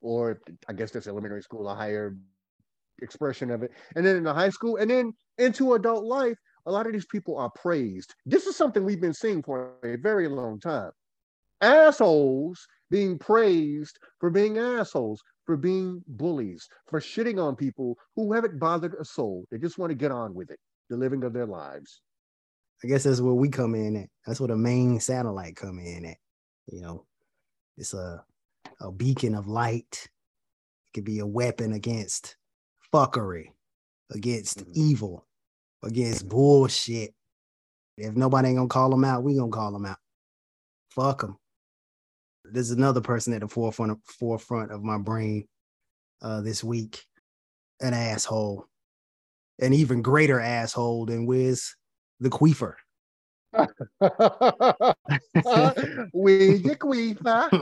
or 0.00 0.40
I 0.68 0.72
guess 0.72 0.90
that's 0.90 1.06
elementary 1.06 1.42
school, 1.42 1.68
a 1.68 1.74
higher 1.74 2.16
expression 3.00 3.50
of 3.50 3.62
it, 3.62 3.72
and 3.96 4.04
then 4.04 4.16
in 4.16 4.24
the 4.24 4.34
high 4.34 4.50
school, 4.50 4.76
and 4.76 4.90
then 4.90 5.12
into 5.38 5.74
adult 5.74 6.04
life, 6.04 6.36
a 6.66 6.72
lot 6.72 6.86
of 6.86 6.92
these 6.92 7.06
people 7.06 7.36
are 7.38 7.50
praised. 7.50 8.14
This 8.26 8.46
is 8.46 8.56
something 8.56 8.84
we've 8.84 9.00
been 9.00 9.14
seeing 9.14 9.42
for 9.42 9.72
a 9.82 9.96
very 9.96 10.28
long 10.28 10.60
time. 10.60 10.92
Assholes 11.60 12.66
being 12.90 13.18
praised 13.18 13.98
for 14.20 14.28
being 14.30 14.58
assholes, 14.58 15.22
for 15.46 15.56
being 15.56 16.04
bullies, 16.06 16.68
for 16.88 17.00
shitting 17.00 17.42
on 17.42 17.56
people 17.56 17.96
who 18.14 18.32
haven't 18.32 18.60
bothered 18.60 18.94
a 19.00 19.04
soul. 19.04 19.44
They 19.50 19.58
just 19.58 19.78
want 19.78 19.90
to 19.90 19.96
get 19.96 20.10
on 20.10 20.34
with 20.34 20.50
it, 20.50 20.58
the 20.90 20.96
living 20.96 21.24
of 21.24 21.32
their 21.32 21.46
lives. 21.46 22.02
I 22.84 22.88
guess 22.88 23.04
that's 23.04 23.20
where 23.20 23.34
we 23.34 23.48
come 23.48 23.74
in 23.74 23.96
at. 23.96 24.08
That's 24.26 24.40
where 24.40 24.48
the 24.48 24.56
main 24.56 24.98
satellite 25.00 25.56
come 25.56 25.78
in 25.78 26.04
at. 26.04 26.16
You 26.66 26.80
know, 26.80 27.04
it's 27.76 27.94
a 27.94 28.24
a 28.80 28.90
beacon 28.90 29.34
of 29.34 29.46
light. 29.46 30.08
It 30.08 30.94
could 30.94 31.04
be 31.04 31.20
a 31.20 31.26
weapon 31.26 31.72
against 31.72 32.36
fuckery, 32.92 33.46
against 34.10 34.58
mm-hmm. 34.58 34.72
evil, 34.74 35.26
against 35.82 36.28
bullshit. 36.28 37.14
If 37.96 38.16
nobody 38.16 38.48
ain't 38.48 38.58
gonna 38.58 38.68
call 38.68 38.90
them 38.90 39.04
out, 39.04 39.22
we 39.22 39.36
gonna 39.36 39.50
call 39.50 39.72
them 39.72 39.86
out. 39.86 39.98
Fuck 40.90 41.22
them 41.22 41.38
there's 42.44 42.70
another 42.70 43.00
person 43.00 43.32
at 43.32 43.40
the 43.40 43.48
forefront 43.48 43.92
of, 43.92 43.98
forefront 44.04 44.72
of 44.72 44.82
my 44.82 44.98
brain 44.98 45.46
uh, 46.20 46.40
this 46.40 46.62
week, 46.62 47.04
an 47.80 47.94
asshole, 47.94 48.66
an 49.60 49.72
even 49.72 50.02
greater 50.02 50.40
asshole 50.40 51.06
than 51.06 51.26
Wiz 51.26 51.74
the 52.22 52.30
Queefer. 52.30 52.76
we 56.14 56.56
the 56.58 56.76
Queefer, 56.80 57.48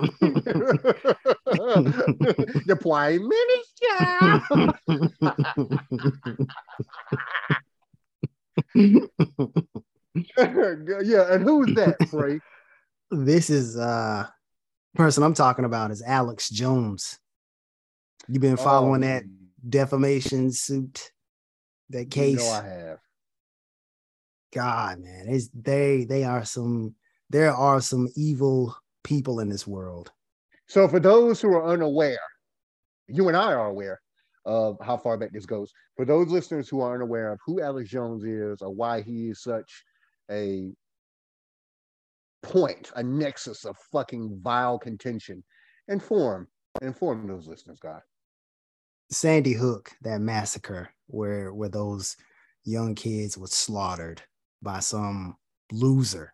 the 2.67 2.77
Prime 2.81 3.29
Minister. 3.29 4.31
yeah, 11.05 11.33
and 11.33 11.43
who's 11.43 11.75
that, 11.75 11.97
Frey? 12.09 12.39
This 13.11 13.51
is 13.51 13.77
uh 13.77 14.29
person 14.95 15.25
I'm 15.25 15.35
talking 15.35 15.65
about 15.65 15.91
is 15.91 16.03
Alex 16.03 16.49
Jones. 16.51 17.19
You've 18.29 18.43
been 18.43 18.57
following 18.57 19.03
oh, 19.03 19.07
that 19.09 19.25
defamation 19.69 20.53
suit, 20.53 21.11
that 21.89 22.13
case. 22.13 22.39
You 22.39 22.45
know 22.45 22.51
I 22.53 22.63
have. 22.63 22.99
God, 24.53 25.01
man, 25.01 25.27
it's 25.29 25.49
they 25.55 26.05
they 26.05 26.25
are 26.25 26.45
some 26.45 26.95
there 27.29 27.53
are 27.53 27.81
some 27.81 28.09
evil 28.17 28.77
people 29.05 29.41
in 29.41 29.49
this 29.49 29.67
world. 29.67 30.11
So 30.67 30.89
for 30.89 31.01
those 31.01 31.41
who 31.41 31.53
are 31.53 31.67
unaware, 31.67 32.19
you 33.09 33.29
and 33.29 33.37
I 33.37 33.53
are 33.53 33.69
aware 33.69 34.01
of 34.45 34.77
how 34.83 34.97
far 34.97 35.17
back 35.17 35.33
this 35.33 35.47
goes. 35.47 35.73
For 35.97 36.05
those 36.05 36.29
listeners 36.29 36.69
who 36.69 36.81
are 36.81 36.95
unaware 36.95 37.33
of 37.33 37.41
who 37.45 37.61
Alex 37.61 37.91
Jones 37.91 38.25
is 38.25 38.63
or 38.63 38.75
why 38.75 39.03
he 39.03 39.29
is 39.29 39.43
such 39.43 39.85
a 40.31 40.73
point, 42.43 42.91
a 42.97 43.03
nexus 43.03 43.65
of 43.65 43.77
fucking 43.93 44.41
vile 44.43 44.79
contention. 44.79 45.43
Inform, 45.89 46.49
inform 46.83 47.27
those 47.27 47.47
listeners, 47.47 47.79
God. 47.81 48.01
Sandy 49.11 49.53
Hook, 49.53 49.91
that 50.03 50.21
massacre 50.21 50.91
where 51.09 51.53
where 51.53 51.69
those 51.69 52.17
young 52.65 52.95
kids 52.95 53.37
were 53.37 53.49
slaughtered 53.49 54.23
by 54.63 54.81
some 54.81 55.37
loser. 55.73 56.33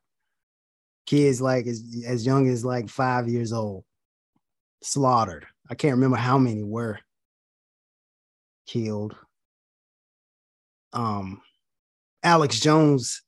Kids 1.07 1.41
like 1.41 1.67
as, 1.67 1.83
as 2.07 2.27
young 2.27 2.49
as 2.49 2.65
like 2.65 2.89
five 2.89 3.29
years 3.29 3.53
old, 3.53 3.85
slaughtered. 4.83 5.47
I 5.71 5.75
can't 5.75 5.95
remember 5.95 6.17
how 6.17 6.39
many 6.39 6.65
were 6.65 6.99
killed. 8.67 9.15
Um, 10.93 11.41
Alex 12.23 12.59
Jones, 12.59 13.23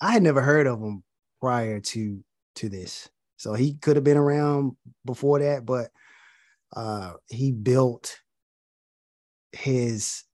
I 0.00 0.12
had 0.12 0.22
never 0.22 0.40
heard 0.40 0.66
of 0.66 0.80
him 0.80 1.02
prior 1.40 1.80
to 1.80 2.24
to 2.56 2.68
this. 2.68 3.08
So 3.36 3.54
he 3.54 3.74
could 3.74 3.96
have 3.96 4.04
been 4.04 4.16
around 4.16 4.76
before 5.04 5.38
that, 5.40 5.64
but 5.64 5.90
uh, 6.74 7.14
he 7.26 7.52
built 7.52 8.18
his 9.52 10.24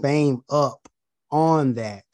fame 0.00 0.42
up 0.48 0.88
on 1.30 1.74
that 1.74 2.04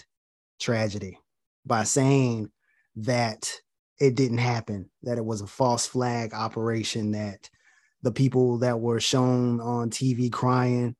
tragedy 0.62 1.18
by 1.66 1.85
saying 1.85 2.51
that 2.96 3.53
it 4.01 4.14
didn't 4.14 4.38
happen, 4.38 4.90
that 5.03 5.18
it 5.18 5.25
was 5.25 5.40
a 5.40 5.46
false 5.46 5.87
flag 5.87 6.33
operation, 6.35 7.12
that 7.12 7.51
the 8.03 8.12
people 8.12 8.59
that 8.59 8.81
were 8.81 9.01
shown 9.01 9.61
on 9.61 9.90
TV 9.90 10.31
crying 10.33 10.96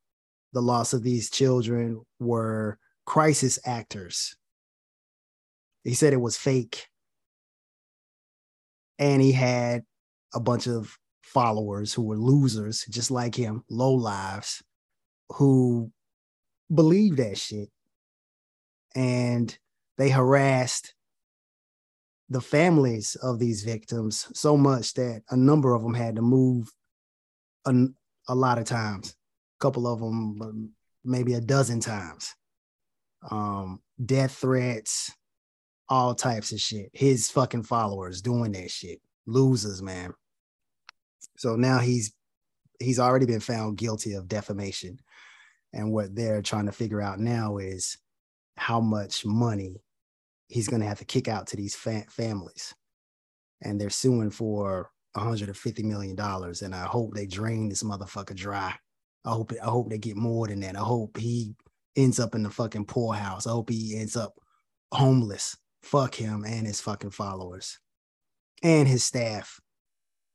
the 0.53 0.61
loss 0.61 0.93
of 0.93 1.01
these 1.01 1.31
children 1.31 1.99
were 2.19 2.77
crisis 3.05 3.57
actors 3.65 4.35
he 5.83 5.93
said 5.93 6.13
it 6.13 6.21
was 6.21 6.37
fake. 6.37 6.87
And 8.99 9.21
he 9.21 9.31
had 9.31 9.83
a 10.33 10.39
bunch 10.39 10.67
of 10.67 10.97
followers 11.21 11.93
who 11.93 12.03
were 12.03 12.17
losers, 12.17 12.85
just 12.89 13.11
like 13.11 13.35
him, 13.35 13.63
low 13.69 13.93
lives, 13.93 14.63
who 15.29 15.91
believed 16.73 17.17
that 17.17 17.37
shit. 17.37 17.69
And 18.95 19.55
they 19.97 20.09
harassed 20.09 20.93
the 22.29 22.41
families 22.41 23.15
of 23.21 23.39
these 23.39 23.63
victims 23.63 24.27
so 24.33 24.57
much 24.57 24.93
that 24.95 25.21
a 25.29 25.37
number 25.37 25.73
of 25.73 25.83
them 25.83 25.93
had 25.93 26.15
to 26.15 26.21
move 26.21 26.71
a, 27.65 27.73
a 28.27 28.35
lot 28.35 28.57
of 28.57 28.65
times, 28.65 29.15
a 29.59 29.63
couple 29.63 29.87
of 29.87 29.99
them, 29.99 30.73
maybe 31.03 31.33
a 31.33 31.41
dozen 31.41 31.79
times. 31.79 32.33
Um, 33.29 33.81
death 34.03 34.35
threats, 34.35 35.11
all 35.89 36.15
types 36.15 36.51
of 36.51 36.59
shit. 36.59 36.89
His 36.93 37.29
fucking 37.29 37.63
followers 37.63 38.21
doing 38.21 38.51
that 38.53 38.71
shit. 38.71 38.99
Losers, 39.25 39.81
man. 39.81 40.13
So 41.37 41.55
now 41.55 41.79
he's 41.79 42.13
he's 42.79 42.99
already 42.99 43.25
been 43.25 43.39
found 43.39 43.77
guilty 43.77 44.13
of 44.13 44.27
defamation. 44.27 44.99
And 45.71 45.91
what 45.91 46.15
they're 46.15 46.41
trying 46.41 46.65
to 46.65 46.71
figure 46.71 47.01
out 47.01 47.19
now 47.19 47.57
is 47.57 47.97
how 48.57 48.79
much 48.79 49.25
money 49.25 49.81
he's 50.47 50.67
going 50.67 50.81
to 50.81 50.87
have 50.87 50.99
to 50.99 51.05
kick 51.05 51.27
out 51.27 51.47
to 51.47 51.57
these 51.57 51.75
fa- 51.75 52.05
families. 52.09 52.73
And 53.61 53.79
they're 53.79 53.89
suing 53.89 54.29
for 54.29 54.91
150 55.13 55.83
million 55.83 56.15
dollars 56.15 56.61
and 56.61 56.73
I 56.73 56.85
hope 56.85 57.13
they 57.13 57.25
drain 57.25 57.69
this 57.69 57.83
motherfucker 57.83 58.35
dry. 58.35 58.75
I 59.25 59.31
hope 59.31 59.53
I 59.61 59.69
hope 59.69 59.89
they 59.89 59.97
get 59.97 60.17
more 60.17 60.47
than 60.47 60.59
that. 60.61 60.75
I 60.75 60.81
hope 60.81 61.17
he 61.17 61.55
ends 61.95 62.19
up 62.19 62.35
in 62.35 62.43
the 62.43 62.49
fucking 62.49 62.85
poorhouse. 62.85 63.47
I 63.47 63.51
hope 63.51 63.69
he 63.69 63.95
ends 63.97 64.15
up 64.17 64.33
homeless 64.91 65.55
fuck 65.83 66.15
him 66.15 66.45
and 66.45 66.65
his 66.65 66.81
fucking 66.81 67.11
followers 67.11 67.77
and 68.63 68.87
his 68.87 69.03
staff 69.03 69.59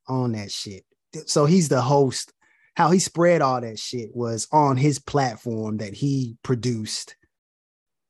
on 0.06 0.32
that 0.32 0.52
shit. 0.52 0.84
So 1.26 1.46
he's 1.46 1.68
the 1.68 1.80
host. 1.80 2.32
How 2.74 2.90
he 2.90 3.00
spread 3.00 3.42
all 3.42 3.60
that 3.60 3.78
shit 3.78 4.10
was 4.14 4.46
on 4.52 4.76
his 4.76 5.00
platform 5.00 5.78
that 5.78 5.94
he 5.94 6.36
produced 6.44 7.16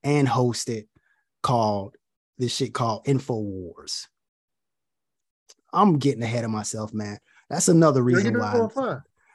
and 0.09 0.27
hosted 0.27 0.87
called 1.43 1.95
this 2.39 2.55
shit 2.55 2.73
called 2.73 3.05
InfoWars. 3.05 4.07
I'm 5.73 5.99
getting 5.99 6.23
ahead 6.23 6.45
of 6.45 6.51
myself, 6.51 6.95
man. 6.95 7.19
That's 7.51 7.69
another 7.69 8.03
reason 8.03 8.39
why. 8.39 8.69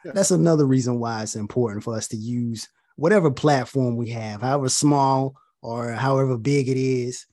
Yeah. 0.06 0.12
That's 0.14 0.32
another 0.32 0.66
reason 0.66 1.00
why 1.00 1.24
it's 1.24 1.36
important 1.36 1.84
for 1.84 1.96
us 1.96 2.08
to 2.10 2.18
use 2.18 2.68
whatever 2.96 3.32
platform 3.32 3.96
we 3.96 4.10
have, 4.10 4.42
however 4.42 4.68
small 4.70 5.36
or 5.62 5.92
however 5.92 6.38
big 6.38 6.68
it 6.68 6.78
is, 6.78 7.26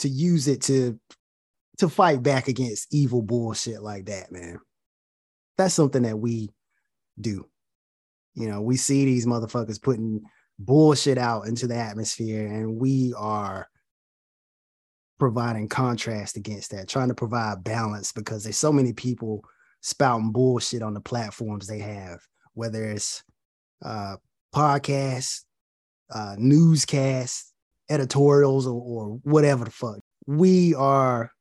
to 0.00 0.08
use 0.08 0.46
it 0.46 0.62
to 0.62 0.98
to 1.78 1.88
fight 1.88 2.22
back 2.22 2.48
against 2.48 2.92
evil 2.92 3.22
bullshit 3.22 3.82
like 3.82 4.06
that, 4.06 4.30
man. 4.30 4.58
That's 5.56 5.74
something 5.74 6.02
that 6.02 6.18
we 6.18 6.50
do. 7.20 7.46
You 8.34 8.48
know, 8.48 8.60
we 8.60 8.76
see 8.76 9.04
these 9.04 9.26
motherfuckers 9.26 9.82
putting 9.82 10.22
bullshit 10.58 11.18
out 11.18 11.46
into 11.46 11.66
the 11.66 11.76
atmosphere, 11.76 12.46
and 12.46 12.80
we 12.80 13.14
are 13.16 13.68
providing 15.18 15.68
contrast 15.68 16.36
against 16.36 16.70
that, 16.70 16.88
trying 16.88 17.08
to 17.08 17.14
provide 17.14 17.64
balance 17.64 18.12
because 18.12 18.44
there's 18.44 18.56
so 18.56 18.72
many 18.72 18.92
people 18.92 19.42
spouting 19.80 20.32
bullshit 20.32 20.82
on 20.82 20.94
the 20.94 21.00
platforms 21.00 21.66
they 21.66 21.78
have, 21.78 22.20
whether 22.54 22.84
it's 22.84 23.22
uh 23.84 24.16
podcasts, 24.54 25.42
uh 26.12 26.34
newscasts, 26.38 27.52
editorials, 27.90 28.66
or, 28.66 28.80
or 28.80 29.20
whatever 29.22 29.64
the 29.64 29.70
fuck. 29.70 29.98
We 30.26 30.74
are 30.74 31.32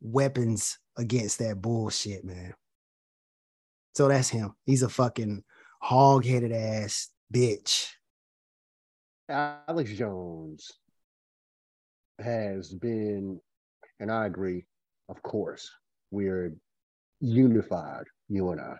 weapons 0.00 0.78
against 0.96 1.38
that 1.38 1.60
bullshit, 1.60 2.24
man. 2.24 2.54
So 3.94 4.08
that's 4.08 4.28
him. 4.28 4.54
He's 4.64 4.82
a 4.82 4.88
fucking 4.88 5.42
hog-headed 5.80 6.52
ass 6.52 7.10
bitch. 7.32 7.88
Alex 9.28 9.92
Jones 9.92 10.70
has 12.18 12.74
been, 12.74 13.40
and 14.00 14.10
I 14.10 14.26
agree, 14.26 14.64
of 15.08 15.22
course, 15.22 15.70
we're 16.10 16.52
unified, 17.20 18.04
you 18.28 18.50
and 18.50 18.60
I. 18.60 18.76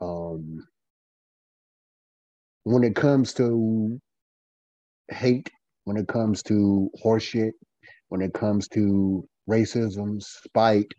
Um, 0.00 0.66
when 2.64 2.84
it 2.84 2.94
comes 2.94 3.32
to 3.34 3.98
hate, 5.08 5.48
when 5.84 5.96
it 5.96 6.08
comes 6.08 6.42
to 6.44 6.90
horseshit, 7.02 7.52
when 8.08 8.20
it 8.20 8.34
comes 8.34 8.68
to 8.68 9.26
racism, 9.48 10.22
spite, 10.22 10.92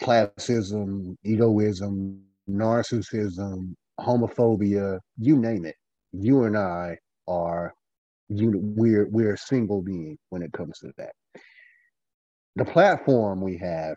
classism, 0.00 1.16
egoism, 1.24 2.20
narcissism, 2.48 3.74
homophobia, 4.00 4.98
you 5.18 5.36
name 5.36 5.64
it. 5.64 5.76
You 6.12 6.44
and 6.44 6.56
I 6.56 6.98
are 7.26 7.74
you 8.28 8.52
we're 8.54 9.06
we're 9.08 9.34
a 9.34 9.38
single 9.38 9.82
being 9.82 10.18
when 10.30 10.42
it 10.42 10.52
comes 10.52 10.78
to 10.80 10.92
that. 10.96 11.12
The 12.56 12.64
platform 12.64 13.40
we 13.40 13.58
have, 13.58 13.96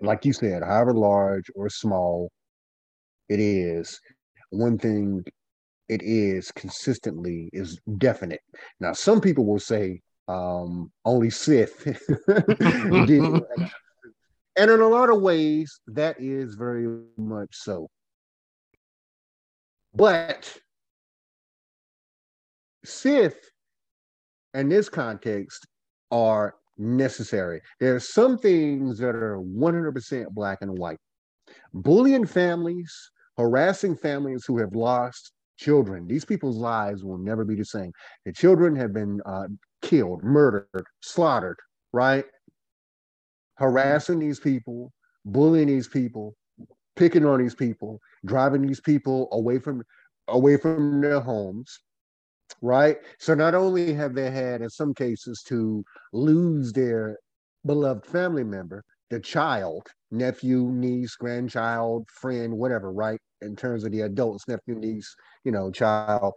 like 0.00 0.24
you 0.24 0.32
said, 0.32 0.62
however 0.62 0.94
large 0.94 1.44
or 1.54 1.68
small 1.68 2.30
it 3.28 3.40
is, 3.40 4.00
one 4.50 4.78
thing 4.78 5.24
it 5.88 6.02
is 6.02 6.50
consistently 6.52 7.50
is 7.52 7.80
definite. 7.98 8.40
Now, 8.80 8.92
some 8.92 9.20
people 9.20 9.44
will 9.44 9.58
say 9.58 10.00
um, 10.28 10.90
only 11.04 11.30
Sith 11.30 11.84
and 14.56 14.70
in 14.70 14.80
a 14.80 14.88
lot 14.88 15.10
of 15.10 15.20
ways, 15.20 15.80
that 15.88 16.16
is 16.18 16.54
very 16.54 16.86
much 17.16 17.50
so. 17.52 17.88
But 19.94 20.52
Sith, 22.84 23.38
in 24.54 24.68
this 24.68 24.88
context, 24.88 25.66
are 26.10 26.54
necessary. 26.76 27.60
There 27.80 27.94
are 27.94 28.00
some 28.00 28.38
things 28.38 28.98
that 28.98 29.14
are 29.14 29.38
100% 29.38 30.26
black 30.30 30.58
and 30.60 30.78
white. 30.78 30.98
Bullying 31.72 32.26
families, 32.26 32.92
harassing 33.36 33.96
families 33.96 34.44
who 34.46 34.58
have 34.58 34.74
lost 34.74 35.32
children. 35.56 36.06
These 36.06 36.24
people's 36.24 36.56
lives 36.56 37.04
will 37.04 37.18
never 37.18 37.44
be 37.44 37.54
the 37.54 37.64
same. 37.64 37.92
The 38.24 38.32
children 38.32 38.74
have 38.76 38.92
been 38.92 39.20
uh, 39.24 39.46
killed, 39.82 40.22
murdered, 40.24 40.86
slaughtered, 41.00 41.58
right? 41.92 42.24
harassing 43.56 44.18
these 44.18 44.40
people, 44.40 44.92
bullying 45.24 45.68
these 45.68 45.88
people, 45.88 46.34
picking 46.96 47.24
on 47.24 47.40
these 47.40 47.54
people, 47.54 48.00
driving 48.24 48.62
these 48.62 48.80
people 48.80 49.28
away 49.32 49.58
from 49.58 49.82
away 50.28 50.56
from 50.56 51.00
their 51.00 51.20
homes, 51.20 51.80
right? 52.62 52.96
So 53.18 53.34
not 53.34 53.54
only 53.54 53.92
have 53.94 54.14
they 54.14 54.30
had, 54.30 54.62
in 54.62 54.70
some 54.70 54.94
cases, 54.94 55.42
to 55.48 55.84
lose 56.12 56.72
their 56.72 57.18
beloved 57.66 58.06
family 58.06 58.44
member, 58.44 58.84
the 59.10 59.20
child, 59.20 59.86
nephew, 60.10 60.70
niece, 60.72 61.14
grandchild, 61.16 62.08
friend, 62.20 62.56
whatever, 62.56 62.92
right? 62.92 63.20
In 63.42 63.54
terms 63.54 63.84
of 63.84 63.92
the 63.92 64.02
adults, 64.02 64.48
nephew, 64.48 64.74
niece, 64.76 65.14
you 65.44 65.52
know, 65.52 65.70
child. 65.70 66.32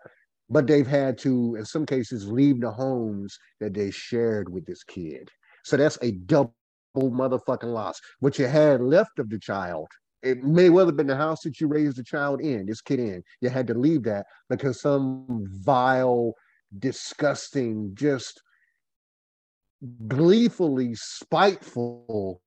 But 0.49 0.67
they've 0.67 0.87
had 0.87 1.17
to, 1.19 1.55
in 1.55 1.65
some 1.65 1.85
cases, 1.85 2.27
leave 2.27 2.61
the 2.61 2.71
homes 2.71 3.37
that 3.59 3.73
they 3.73 3.91
shared 3.91 4.51
with 4.51 4.65
this 4.65 4.83
kid. 4.83 5.29
So 5.63 5.77
that's 5.77 5.97
a 6.01 6.11
double 6.11 6.53
motherfucking 6.95 7.73
loss. 7.73 7.99
What 8.19 8.39
you 8.39 8.47
had 8.47 8.81
left 8.81 9.19
of 9.19 9.29
the 9.29 9.39
child, 9.39 9.87
it 10.27 10.43
may 10.43 10.69
well 10.69 10.85
have 10.85 10.97
been 10.97 11.07
the 11.07 11.15
house 11.15 11.41
that 11.43 11.61
you 11.61 11.67
raised 11.67 11.97
the 11.97 12.03
child 12.03 12.41
in, 12.41 12.65
this 12.65 12.81
kid 12.81 12.99
in. 12.99 13.23
You 13.39 13.49
had 13.49 13.67
to 13.67 13.73
leave 13.73 14.03
that 14.03 14.25
because 14.49 14.81
some 14.81 15.45
vile, 15.63 16.33
disgusting, 16.79 17.91
just 17.93 18.41
gleefully 20.07 20.95
spiteful, 20.95 22.41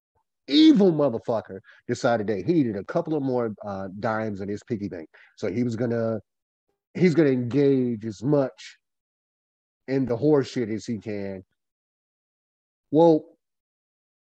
evil 0.47 0.93
motherfucker 0.93 1.61
decided 1.89 2.27
that 2.27 2.45
he 2.45 2.53
needed 2.53 2.77
a 2.77 2.85
couple 2.85 3.15
of 3.15 3.23
more 3.23 3.55
uh, 3.67 3.89
dimes 3.99 4.43
in 4.43 4.49
his 4.49 4.63
piggy 4.63 4.89
bank. 4.89 5.09
So 5.37 5.51
he 5.51 5.63
was 5.63 5.75
gonna 5.75 6.21
he's 6.93 7.15
gonna 7.15 7.31
engage 7.31 8.05
as 8.05 8.23
much 8.23 8.77
in 9.89 10.05
the 10.05 10.17
horseshit 10.17 10.71
as 10.71 10.85
he 10.85 10.99
can. 10.99 11.43
Well, 12.91 13.25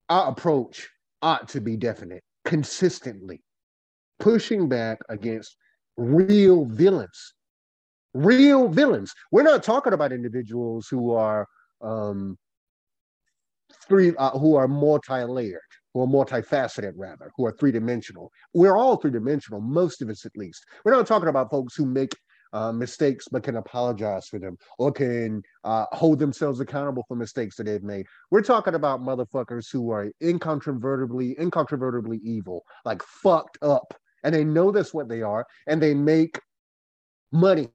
our 0.08 0.30
approach 0.30 0.88
ought 1.20 1.48
to 1.48 1.60
be 1.60 1.76
definite, 1.76 2.22
consistently 2.44 3.42
pushing 4.18 4.68
back 4.68 4.98
against 5.08 5.56
real 5.96 6.64
villains. 6.66 7.34
Real 8.14 8.68
villains. 8.68 9.12
We're 9.30 9.42
not 9.42 9.62
talking 9.62 9.92
about 9.92 10.12
individuals 10.12 10.88
who 10.88 11.12
are 11.12 11.46
um, 11.80 12.36
three, 13.88 14.14
uh, 14.16 14.30
who 14.38 14.56
are 14.56 14.68
multi-layered, 14.68 15.60
are 15.94 16.06
multifaceted, 16.06 16.92
rather, 16.96 17.30
who 17.36 17.46
are 17.46 17.52
three-dimensional. 17.52 18.30
We're 18.52 18.76
all 18.76 18.96
three-dimensional, 18.96 19.60
most 19.60 20.02
of 20.02 20.10
us 20.10 20.26
at 20.26 20.36
least. 20.36 20.64
We're 20.84 20.92
not 20.92 21.06
talking 21.06 21.28
about 21.28 21.50
folks 21.50 21.74
who 21.74 21.86
make 21.86 22.14
uh, 22.52 22.72
mistakes 22.72 23.26
but 23.30 23.42
can 23.42 23.56
apologize 23.56 24.26
for 24.26 24.38
them 24.38 24.56
or 24.78 24.92
can 24.92 25.42
uh, 25.64 25.86
hold 25.92 26.18
themselves 26.18 26.60
accountable 26.60 27.04
for 27.06 27.16
mistakes 27.16 27.56
that 27.56 27.64
they've 27.64 27.82
made. 27.82 28.06
We're 28.30 28.42
talking 28.42 28.74
about 28.74 29.00
motherfuckers 29.00 29.70
who 29.70 29.90
are 29.90 30.10
incontrovertibly, 30.22 31.38
incontrovertibly 31.38 32.20
evil, 32.24 32.64
like 32.84 33.02
fucked 33.02 33.58
up, 33.62 33.94
and 34.24 34.34
they 34.34 34.44
know 34.44 34.70
that's 34.70 34.94
what 34.94 35.08
they 35.08 35.22
are, 35.22 35.46
and 35.66 35.82
they 35.82 35.94
make 35.94 36.40
money. 37.32 37.68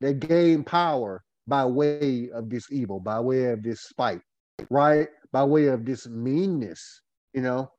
They 0.00 0.14
gain 0.14 0.64
power 0.64 1.22
by 1.46 1.66
way 1.66 2.30
of 2.32 2.48
this 2.48 2.70
evil, 2.70 3.00
by 3.00 3.20
way 3.20 3.46
of 3.46 3.62
this 3.62 3.82
spite, 3.82 4.22
right? 4.70 5.08
By 5.32 5.44
way 5.44 5.66
of 5.66 5.84
this 5.84 6.06
meanness, 6.08 7.02
you 7.34 7.42
know. 7.42 7.70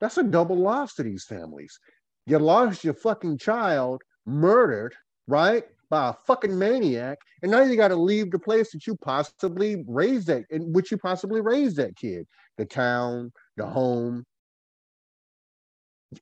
That's 0.00 0.18
a 0.18 0.24
double 0.24 0.56
loss 0.56 0.94
to 0.94 1.04
these 1.04 1.24
families. 1.24 1.78
You 2.26 2.38
lost 2.40 2.82
your 2.82 2.94
fucking 2.94 3.38
child 3.38 4.02
murdered 4.26 4.94
right? 5.26 5.64
By 5.90 6.10
a 6.10 6.14
fucking 6.26 6.58
maniac. 6.58 7.18
And 7.42 7.50
now 7.50 7.62
you 7.62 7.76
got 7.76 7.88
to 7.88 7.96
leave 7.96 8.30
the 8.30 8.38
place 8.38 8.72
that 8.72 8.86
you 8.86 8.96
possibly 8.96 9.84
raised 9.86 10.28
that, 10.28 10.44
in 10.50 10.72
which 10.72 10.90
you 10.90 10.98
possibly 10.98 11.40
raised 11.40 11.76
that 11.76 11.96
kid, 11.96 12.26
the 12.58 12.64
town, 12.64 13.32
the 13.56 13.66
home. 13.66 14.24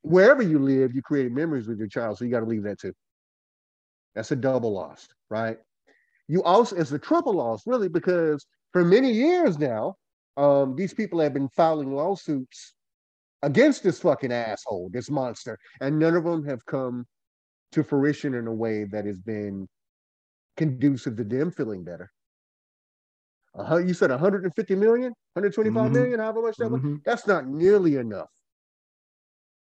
Wherever 0.02 0.42
you 0.42 0.58
live, 0.58 0.94
you 0.94 1.02
create 1.02 1.32
memories 1.32 1.66
with 1.66 1.78
your 1.78 1.88
child. 1.88 2.18
So 2.18 2.24
you 2.24 2.30
got 2.30 2.40
to 2.40 2.46
leave 2.46 2.64
that 2.64 2.80
too. 2.80 2.92
That's 4.14 4.32
a 4.32 4.36
double 4.36 4.72
loss, 4.72 5.08
right? 5.28 5.58
You 6.28 6.42
also, 6.42 6.76
it's 6.76 6.92
a 6.92 6.98
triple 6.98 7.34
loss, 7.34 7.66
really, 7.66 7.88
because 7.88 8.46
for 8.72 8.84
many 8.84 9.10
years 9.10 9.58
now, 9.58 9.96
um, 10.36 10.76
these 10.76 10.94
people 10.94 11.20
have 11.20 11.34
been 11.34 11.48
filing 11.48 11.94
lawsuits 11.94 12.74
against 13.42 13.82
this 13.82 14.00
fucking 14.00 14.32
asshole, 14.32 14.90
this 14.92 15.10
monster, 15.10 15.58
and 15.80 15.98
none 15.98 16.14
of 16.14 16.24
them 16.24 16.44
have 16.44 16.64
come 16.66 17.06
to 17.72 17.82
fruition 17.82 18.34
in 18.34 18.46
a 18.46 18.54
way 18.54 18.84
that 18.84 19.04
has 19.06 19.20
been 19.20 19.68
conducive 20.56 21.16
to 21.16 21.24
them 21.24 21.50
feeling 21.50 21.84
better. 21.84 22.10
Uh, 23.58 23.78
you 23.78 23.94
said 23.94 24.10
150 24.10 24.74
million, 24.76 25.12
125 25.32 25.84
mm-hmm. 25.84 25.92
million, 25.92 26.20
however 26.20 26.42
much 26.42 26.56
that 26.56 26.70
mm-hmm. 26.70 26.92
was. 26.92 27.00
That's 27.04 27.26
not 27.26 27.46
nearly 27.46 27.96
enough. 27.96 28.28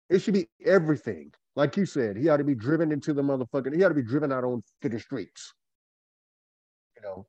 It 0.10 0.20
should 0.20 0.34
be 0.34 0.48
everything. 0.65 1.32
Like 1.56 1.76
you 1.78 1.86
said, 1.86 2.17
he 2.17 2.30
ought 2.30 2.38
to 2.38 2.43
be 2.43 2.56
driven 2.56 2.91
into 2.91 3.13
the 3.13 3.22
motherfucking, 3.22 3.76
he 3.76 3.84
ought 3.84 3.89
to 3.89 3.96
be 3.96 4.04
driven 4.04 4.32
out 4.32 4.43
on 4.43 4.62
to 4.82 4.89
the 4.89 5.00
streets. 5.00 5.54
You 6.96 7.04
know, 7.04 7.28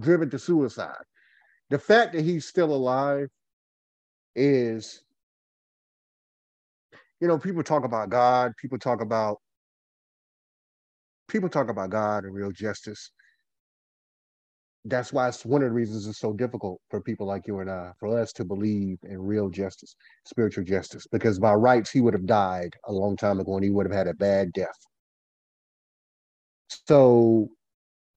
driven 0.00 0.30
to 0.30 0.38
suicide. 0.38 1.04
The 1.70 1.78
fact 1.78 2.12
that 2.12 2.22
he's 2.22 2.46
still 2.46 2.72
alive 2.72 3.28
is, 4.34 5.02
you 7.20 7.26
know, 7.26 7.38
people 7.38 7.62
talk 7.62 7.84
about 7.84 8.10
God, 8.10 8.52
people 8.60 8.78
talk 8.78 9.00
about 9.00 9.38
people 11.28 11.48
talk 11.48 11.68
about 11.68 11.90
God 11.90 12.24
and 12.24 12.34
real 12.34 12.52
justice. 12.52 13.10
That's 14.84 15.12
why 15.12 15.28
it's 15.28 15.44
one 15.44 15.62
of 15.62 15.68
the 15.68 15.74
reasons 15.74 16.06
it's 16.06 16.20
so 16.20 16.32
difficult 16.32 16.80
for 16.90 17.00
people 17.00 17.26
like 17.26 17.46
you 17.48 17.58
and 17.58 17.68
I, 17.70 17.90
for 17.98 18.16
us 18.18 18.32
to 18.34 18.44
believe 18.44 18.98
in 19.02 19.20
real 19.20 19.48
justice, 19.48 19.96
spiritual 20.24 20.64
justice, 20.64 21.06
because 21.10 21.40
by 21.40 21.54
rights, 21.54 21.90
he 21.90 22.00
would 22.00 22.14
have 22.14 22.26
died 22.26 22.74
a 22.86 22.92
long 22.92 23.16
time 23.16 23.40
ago 23.40 23.56
and 23.56 23.64
he 23.64 23.70
would 23.70 23.86
have 23.86 23.94
had 23.94 24.06
a 24.06 24.14
bad 24.14 24.52
death. 24.52 24.78
So, 26.86 27.48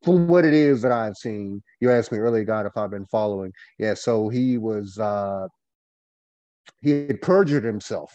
from 0.04 0.28
what 0.28 0.46
it 0.46 0.54
is 0.54 0.82
that 0.84 0.92
I've 0.92 1.18
seen, 1.18 1.62
you 1.82 1.92
asked 1.92 2.12
me 2.12 2.20
earlier, 2.20 2.44
God, 2.44 2.66
if 2.66 2.78
I've 2.78 2.92
been 2.92 3.06
following. 3.08 3.52
Yeah, 3.80 3.96
so 3.96 4.30
he 4.30 4.58
was 4.58 4.98
uh, 4.98 5.48
he 6.82 7.08
had 7.08 7.22
perjured 7.22 7.64
himself, 7.64 8.12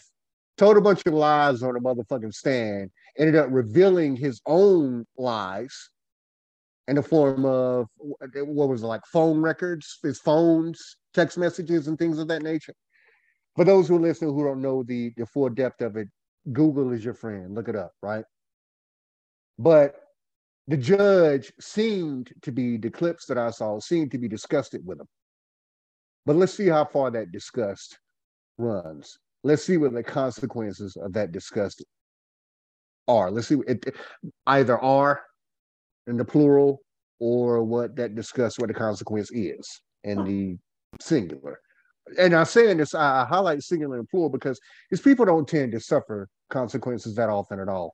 told 0.57 0.77
a 0.77 0.81
bunch 0.81 1.01
of 1.05 1.13
lies 1.13 1.63
on 1.63 1.75
a 1.75 1.79
motherfucking 1.79 2.33
stand, 2.33 2.89
ended 3.17 3.35
up 3.35 3.47
revealing 3.49 4.15
his 4.15 4.41
own 4.45 5.05
lies 5.17 5.89
in 6.87 6.95
the 6.95 7.03
form 7.03 7.45
of 7.45 7.87
what 7.97 8.69
was 8.69 8.83
it, 8.83 8.87
like 8.87 9.05
phone 9.05 9.41
records, 9.41 9.99
his 10.03 10.19
phones, 10.19 10.97
text 11.13 11.37
messages, 11.37 11.87
and 11.87 11.97
things 11.97 12.19
of 12.19 12.27
that 12.27 12.43
nature. 12.43 12.73
For 13.55 13.65
those 13.65 13.87
who 13.87 13.97
listen 13.97 14.29
who 14.29 14.43
don't 14.43 14.61
know 14.61 14.83
the, 14.83 15.11
the 15.17 15.25
full 15.25 15.49
depth 15.49 15.81
of 15.81 15.95
it, 15.95 16.07
Google 16.51 16.91
is 16.91 17.03
your 17.03 17.13
friend. 17.13 17.55
Look 17.55 17.69
it 17.69 17.75
up, 17.75 17.93
right? 18.01 18.25
But 19.57 19.95
the 20.67 20.77
judge 20.77 21.51
seemed 21.59 22.31
to 22.41 22.51
be, 22.51 22.77
the 22.77 22.89
clips 22.89 23.25
that 23.27 23.37
I 23.37 23.49
saw 23.51 23.79
seemed 23.79 24.11
to 24.11 24.17
be 24.17 24.27
disgusted 24.27 24.85
with 24.85 24.99
him. 24.99 25.07
But 26.25 26.35
let's 26.35 26.53
see 26.53 26.67
how 26.67 26.85
far 26.85 27.11
that 27.11 27.31
disgust 27.31 27.97
runs. 28.57 29.17
Let's 29.45 29.63
see 29.63 29.77
what 29.77 29.93
the 29.93 30.01
consequences 30.01 30.97
of 30.97 31.13
that 31.13 31.31
disgust 31.31 31.85
are. 33.07 33.29
Let's 33.29 33.47
see 33.47 33.61
it 33.67 33.85
either 34.47 34.79
are 34.79 35.21
in 36.07 36.17
the 36.17 36.25
plural 36.25 36.81
or 37.19 37.63
what 37.63 37.95
that 37.97 38.15
disgust, 38.15 38.57
what 38.57 38.69
the 38.69 38.73
consequence 38.73 39.29
is 39.31 39.81
in 40.03 40.25
the 40.25 40.57
singular. 40.99 41.59
And 42.17 42.33
I'm 42.33 42.45
saying 42.45 42.77
this, 42.77 42.95
I 42.95 43.23
highlight 43.25 43.61
singular 43.61 43.99
and 43.99 44.09
plural 44.09 44.31
because 44.31 44.59
these 44.89 45.01
people 45.01 45.25
don't 45.25 45.47
tend 45.47 45.73
to 45.73 45.79
suffer 45.79 46.27
consequences 46.49 47.13
that 47.13 47.29
often 47.29 47.59
at 47.59 47.69
all 47.69 47.93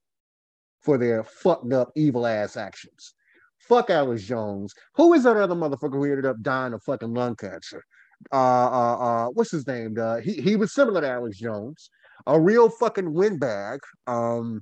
for 0.80 0.98
their 0.98 1.22
fucked 1.26 1.74
up, 1.74 1.92
evil 1.98 2.26
ass 2.26 2.56
actions. 2.56 3.14
Fuck 3.58 3.90
Alex 3.90 4.24
Jones. 4.24 4.74
Who 4.96 5.14
is 5.16 5.24
that 5.24 5.36
other 5.36 5.54
motherfucker 5.54 5.96
who 5.96 6.06
ended 6.06 6.26
up 6.26 6.42
dying 6.42 6.72
of 6.72 6.82
fucking 6.84 7.14
lung 7.14 7.36
cancer? 7.36 7.84
Uh, 8.32 8.36
uh, 8.36 8.96
uh, 8.96 9.26
what's 9.28 9.52
his 9.52 9.68
name? 9.68 9.98
Uh, 10.00 10.18
he 10.18 10.34
he 10.34 10.56
was 10.56 10.74
similar 10.74 11.02
to 11.02 11.10
Alex 11.10 11.38
Jones, 11.38 11.90
a 12.28 12.40
real 12.40 12.70
fucking 12.70 13.14
windbag. 13.14 13.80
Um, 14.08 14.62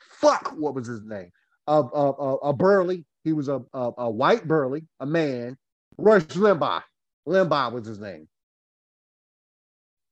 fuck, 0.00 0.54
what 0.56 0.74
was 0.74 0.86
his 0.86 1.02
name? 1.04 1.30
A 1.66 1.72
uh, 1.72 1.82
uh, 1.92 2.34
uh, 2.34 2.52
Burley. 2.52 3.04
He 3.24 3.32
was 3.32 3.48
a, 3.48 3.60
a 3.72 3.90
a 3.98 4.10
white 4.10 4.46
burly, 4.46 4.84
a 5.00 5.06
man. 5.06 5.56
Rush 5.98 6.22
Limbaugh. 6.24 6.82
Limbaugh 7.28 7.72
was 7.72 7.86
his 7.86 7.98
name. 7.98 8.28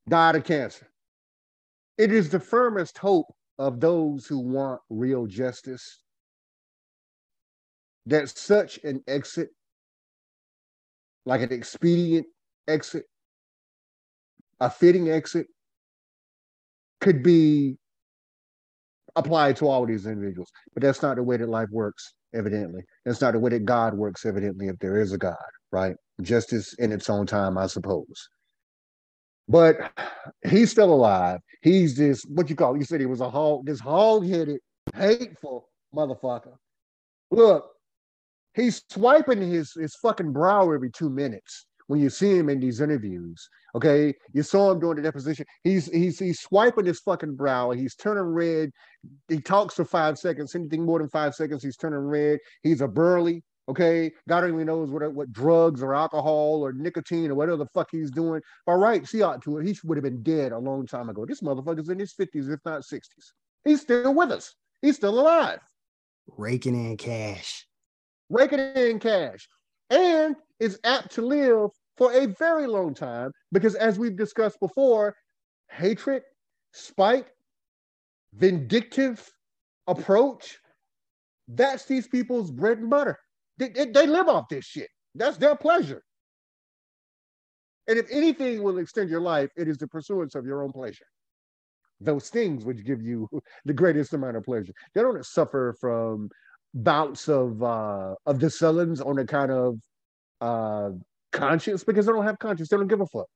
Died 0.09 0.37
of 0.37 0.45
cancer. 0.45 0.89
It 1.97 2.13
is 2.13 2.29
the 2.29 2.41
firmest 2.41 2.99
hope 2.99 3.27
of 3.59 3.81
those 3.81 4.27
who 4.27 4.39
want 4.39 4.81
real 4.89 5.27
justice 5.27 6.01
that 8.07 8.29
such 8.29 8.79
an 8.85 9.03
exit, 9.07 9.51
like 11.27 11.43
an 11.43 11.53
expedient 11.53 12.27
exit, 12.69 13.05
a 14.61 14.71
fitting 14.71 15.11
exit, 15.11 15.47
could 17.01 17.23
be 17.23 17.77
applied 19.17 19.57
to 19.57 19.67
all 19.67 19.87
these 19.87 20.07
individuals. 20.07 20.51
But 20.75 20.83
that's 20.83 21.03
not 21.03 21.17
the 21.17 21.23
way 21.23 21.37
that 21.37 21.49
life 21.49 21.69
works, 21.71 22.15
evidently. 22.35 22.83
That's 23.05 23.21
not 23.21 23.33
the 23.33 23.39
way 23.39 23.51
that 23.51 23.65
God 23.65 23.95
works, 23.95 24.25
evidently, 24.25 24.69
if 24.69 24.79
there 24.79 25.01
is 25.01 25.13
a 25.13 25.19
God, 25.19 25.37
right? 25.73 25.97
Justice 26.23 26.75
in 26.75 26.93
its 26.93 27.09
own 27.09 27.27
time, 27.27 27.57
I 27.59 27.67
suppose. 27.67 28.29
But 29.49 29.77
he's 30.47 30.71
still 30.71 30.93
alive. 30.93 31.41
He's 31.63 31.97
this, 31.97 32.23
what 32.29 32.51
you 32.51 32.57
call? 32.57 32.77
You 32.77 32.85
said 32.85 33.01
he 33.01 33.07
was 33.07 33.21
a 33.21 33.31
hog, 33.31 33.65
this 33.65 33.81
hog-headed, 33.81 34.61
hateful 34.95 35.69
motherfucker. 35.95 36.55
Look, 37.31 37.67
he's 38.55 38.83
swiping 38.91 39.41
his, 39.41 39.73
his 39.73 39.95
fucking 39.97 40.33
brow 40.33 40.71
every 40.71 40.91
two 40.91 41.09
minutes 41.09 41.67
when 41.89 42.01
you 42.01 42.09
see 42.09 42.37
him 42.37 42.49
in 42.49 42.61
these 42.61 42.81
interviews. 42.81 43.49
Okay, 43.75 44.15
you 44.33 44.43
saw 44.43 44.71
him 44.71 44.79
during 44.79 44.97
the 44.97 45.03
deposition. 45.03 45.45
He's 45.65 45.87
he's 45.87 46.19
he's 46.19 46.41
swiping 46.41 46.87
his 46.87 47.01
fucking 47.01 47.35
brow. 47.35 47.71
He's 47.73 47.97
turning 47.97 48.23
red. 48.23 48.71
He 49.27 49.41
talks 49.41 49.75
for 49.75 49.85
five 49.85 50.17
seconds. 50.19 50.55
Anything 50.55 50.85
more 50.85 51.01
than 51.01 51.09
five 51.09 51.35
seconds, 51.35 51.63
he's 51.63 51.77
turning 51.77 51.99
red. 51.99 52.39
He's 52.63 52.81
a 52.81 52.89
burly. 52.89 53.43
Okay, 53.69 54.13
God 54.27 54.45
only 54.45 54.65
knows 54.65 54.91
what 54.91 55.13
what 55.13 55.33
drugs 55.33 55.83
or 55.83 55.95
alcohol 55.95 56.63
or 56.63 56.73
nicotine 56.73 57.31
or 57.31 57.35
whatever 57.35 57.59
the 57.59 57.67
fuck 57.67 57.89
he's 57.91 58.11
doing. 58.11 58.41
All 58.67 58.79
right, 58.79 59.07
see 59.07 59.21
ought 59.21 59.43
to 59.43 59.59
it. 59.59 59.67
He 59.67 59.77
would 59.85 59.99
have 59.99 60.05
been 60.05 60.23
dead 60.23 60.53
a 60.53 60.59
long 60.59 60.87
time 60.87 61.09
ago. 61.11 61.27
This 61.27 61.43
motherfucker's 61.43 61.91
in 61.91 61.99
his 61.99 62.13
fifties, 62.13 62.49
if 62.49 62.61
not 62.65 62.85
sixties. 62.85 63.35
He's 63.65 63.83
still 63.83 64.15
with 64.15 64.31
us. 64.31 64.55
He's 64.81 64.97
still 64.97 65.19
alive. 65.21 65.59
Raking 66.37 66.75
in 66.75 66.97
cash. 66.97 67.67
Raking 68.31 68.59
in 68.59 68.99
cash, 69.01 69.49
and 69.91 70.37
is 70.61 70.79
apt 70.85 71.13
to 71.15 71.23
live 71.23 71.71
for 71.97 72.13
a 72.13 72.27
very 72.27 72.67
long 72.67 72.95
time 72.95 73.33
because, 73.53 73.75
as 73.75 73.99
we've 73.99 74.17
discussed 74.17 74.59
before, 74.61 75.15
hatred, 75.71 76.23
spite, 76.73 77.29
vindictive 78.35 79.31
approach. 79.87 80.59
That's 81.49 81.85
these 81.87 82.07
people's 82.07 82.51
bread 82.51 82.79
and 82.79 82.91
butter. 82.91 83.19
They, 83.57 83.71
they, 83.71 83.87
they 83.87 84.07
live 84.07 84.29
off 84.29 84.49
this 84.49 84.65
shit. 84.65 84.89
That's 85.15 85.39
their 85.39 85.57
pleasure. 85.57 86.03
And 87.89 87.99
if 87.99 88.07
anything 88.11 88.63
will 88.63 88.79
extend 88.79 89.09
your 89.09 89.23
life, 89.23 89.51
it 89.57 89.67
is 89.67 89.79
the 89.79 89.89
pursuance 89.89 90.35
of 90.35 90.45
your 90.45 90.63
own 90.63 90.73
pleasure. 90.73 91.07
Those 92.01 92.29
things 92.29 92.65
which 92.65 92.85
give 92.85 93.03
you 93.03 93.29
the 93.65 93.73
greatest 93.73 94.13
amount 94.13 94.37
of 94.37 94.45
pleasure. 94.45 94.73
They 94.95 95.01
don't 95.01 95.25
suffer 95.25 95.75
from 95.81 96.29
bouts 96.75 97.29
of 97.29 97.63
uh, 97.63 98.15
of 98.27 98.41
the 98.41 98.51
sullens 98.51 99.01
on 99.01 99.19
a 99.19 99.25
kind 99.25 99.51
of 99.51 99.79
uh, 100.41 100.91
conscience 101.33 101.85
because 101.85 102.07
they 102.07 102.13
don't 102.13 102.25
have 102.25 102.39
conscience. 102.39 102.69
They 102.69 102.77
don't 102.77 102.89
give 102.89 103.01
a 103.01 103.07
fuck. 103.07 103.27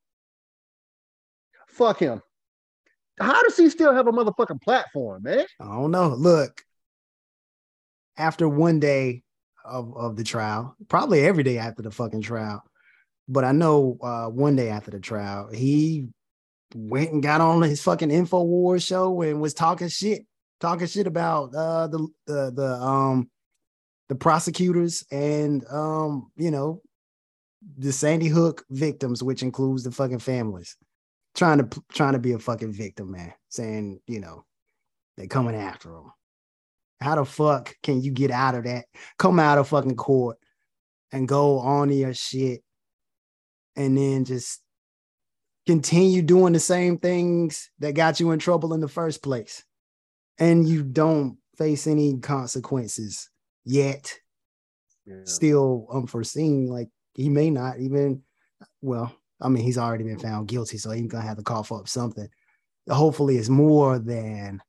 Fuck 1.68 1.98
him. 2.00 2.22
How 3.20 3.42
does 3.42 3.56
he 3.56 3.70
still 3.70 3.94
have 3.94 4.06
a 4.06 4.12
motherfucking 4.12 4.62
platform, 4.62 5.22
man? 5.24 5.46
I 5.60 5.64
don't 5.64 5.90
know. 5.90 6.08
Look, 6.08 6.62
after 8.16 8.48
one 8.48 8.80
day 8.80 9.22
of, 9.64 9.96
of 9.96 10.16
the 10.16 10.24
trial, 10.24 10.76
probably 10.88 11.20
every 11.20 11.42
day 11.42 11.58
after 11.58 11.82
the 11.82 11.90
fucking 11.90 12.22
trial. 12.22 12.62
But 13.28 13.44
I 13.44 13.52
know 13.52 13.98
uh, 14.02 14.26
one 14.26 14.56
day 14.56 14.70
after 14.70 14.90
the 14.90 15.00
trial, 15.00 15.50
he 15.52 16.08
went 16.74 17.12
and 17.12 17.22
got 17.22 17.40
on 17.40 17.62
his 17.62 17.82
fucking 17.82 18.08
InfoWars 18.08 18.84
show 18.84 19.22
and 19.22 19.40
was 19.40 19.54
talking 19.54 19.88
shit, 19.88 20.26
talking 20.60 20.86
shit 20.86 21.06
about 21.06 21.54
uh, 21.54 21.86
the 21.86 22.06
the 22.26 22.52
the 22.54 22.74
um 22.74 23.30
the 24.08 24.14
prosecutors 24.14 25.04
and 25.10 25.64
um 25.70 26.30
you 26.36 26.50
know 26.50 26.82
the 27.78 27.92
Sandy 27.92 28.28
Hook 28.28 28.64
victims, 28.70 29.22
which 29.22 29.42
includes 29.42 29.84
the 29.84 29.90
fucking 29.90 30.18
families, 30.18 30.76
trying 31.34 31.58
to 31.58 31.82
trying 31.92 32.12
to 32.14 32.18
be 32.18 32.32
a 32.32 32.38
fucking 32.38 32.72
victim, 32.72 33.12
man, 33.12 33.32
saying 33.48 34.00
you 34.06 34.20
know 34.20 34.44
they're 35.16 35.26
coming 35.26 35.54
after 35.54 35.90
them. 35.90 36.12
How 37.00 37.16
the 37.16 37.24
fuck 37.24 37.74
can 37.82 38.00
you 38.00 38.12
get 38.12 38.30
out 38.30 38.54
of 38.54 38.64
that? 38.64 38.86
Come 39.18 39.40
out 39.40 39.58
of 39.58 39.68
fucking 39.68 39.96
court 39.96 40.38
and 41.10 41.28
go 41.28 41.58
on 41.58 41.90
your 41.90 42.14
shit 42.14 42.62
and 43.76 43.96
then 43.96 44.24
just 44.24 44.60
continue 45.66 46.22
doing 46.22 46.52
the 46.52 46.60
same 46.60 46.98
things 46.98 47.70
that 47.78 47.94
got 47.94 48.20
you 48.20 48.30
in 48.30 48.38
trouble 48.38 48.72
in 48.72 48.80
the 48.80 48.88
first 48.88 49.22
place. 49.22 49.64
And 50.38 50.68
you 50.68 50.82
don't 50.82 51.38
face 51.56 51.86
any 51.86 52.18
consequences 52.18 53.28
yet. 53.64 54.14
Yeah. 55.06 55.24
Still 55.24 55.88
unforeseen. 55.92 56.68
Like 56.68 56.88
he 57.14 57.28
may 57.28 57.50
not 57.50 57.78
even, 57.78 58.22
well, 58.80 59.14
I 59.40 59.48
mean, 59.48 59.64
he's 59.64 59.78
already 59.78 60.04
been 60.04 60.18
found 60.18 60.48
guilty, 60.48 60.78
so 60.78 60.90
he's 60.90 61.06
gonna 61.06 61.24
have 61.24 61.36
to 61.36 61.42
cough 61.42 61.72
up 61.72 61.88
something. 61.88 62.28
Hopefully, 62.88 63.36
it's 63.36 63.48
more 63.48 63.98
than 63.98 64.62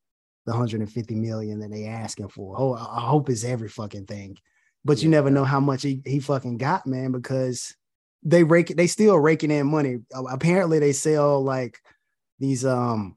the 0.46 0.52
150 0.52 1.14
million 1.14 1.60
that 1.60 1.70
they 1.70 1.86
asking 1.86 2.28
for. 2.28 2.54
Oh, 2.58 2.74
I 2.74 3.00
hope 3.00 3.30
it's 3.30 3.44
every 3.44 3.68
fucking 3.68 4.06
thing. 4.06 4.36
But 4.84 5.02
you 5.02 5.08
never 5.08 5.30
know 5.30 5.44
how 5.44 5.60
much 5.60 5.82
he, 5.82 6.02
he 6.04 6.20
fucking 6.20 6.58
got, 6.58 6.86
man, 6.86 7.12
because 7.12 7.74
they 8.22 8.42
rake 8.42 8.68
they 8.76 8.86
still 8.86 9.18
raking 9.18 9.50
in 9.50 9.66
money. 9.66 9.98
Apparently 10.30 10.78
they 10.78 10.92
sell 10.92 11.42
like 11.42 11.78
these 12.38 12.64
um 12.64 13.16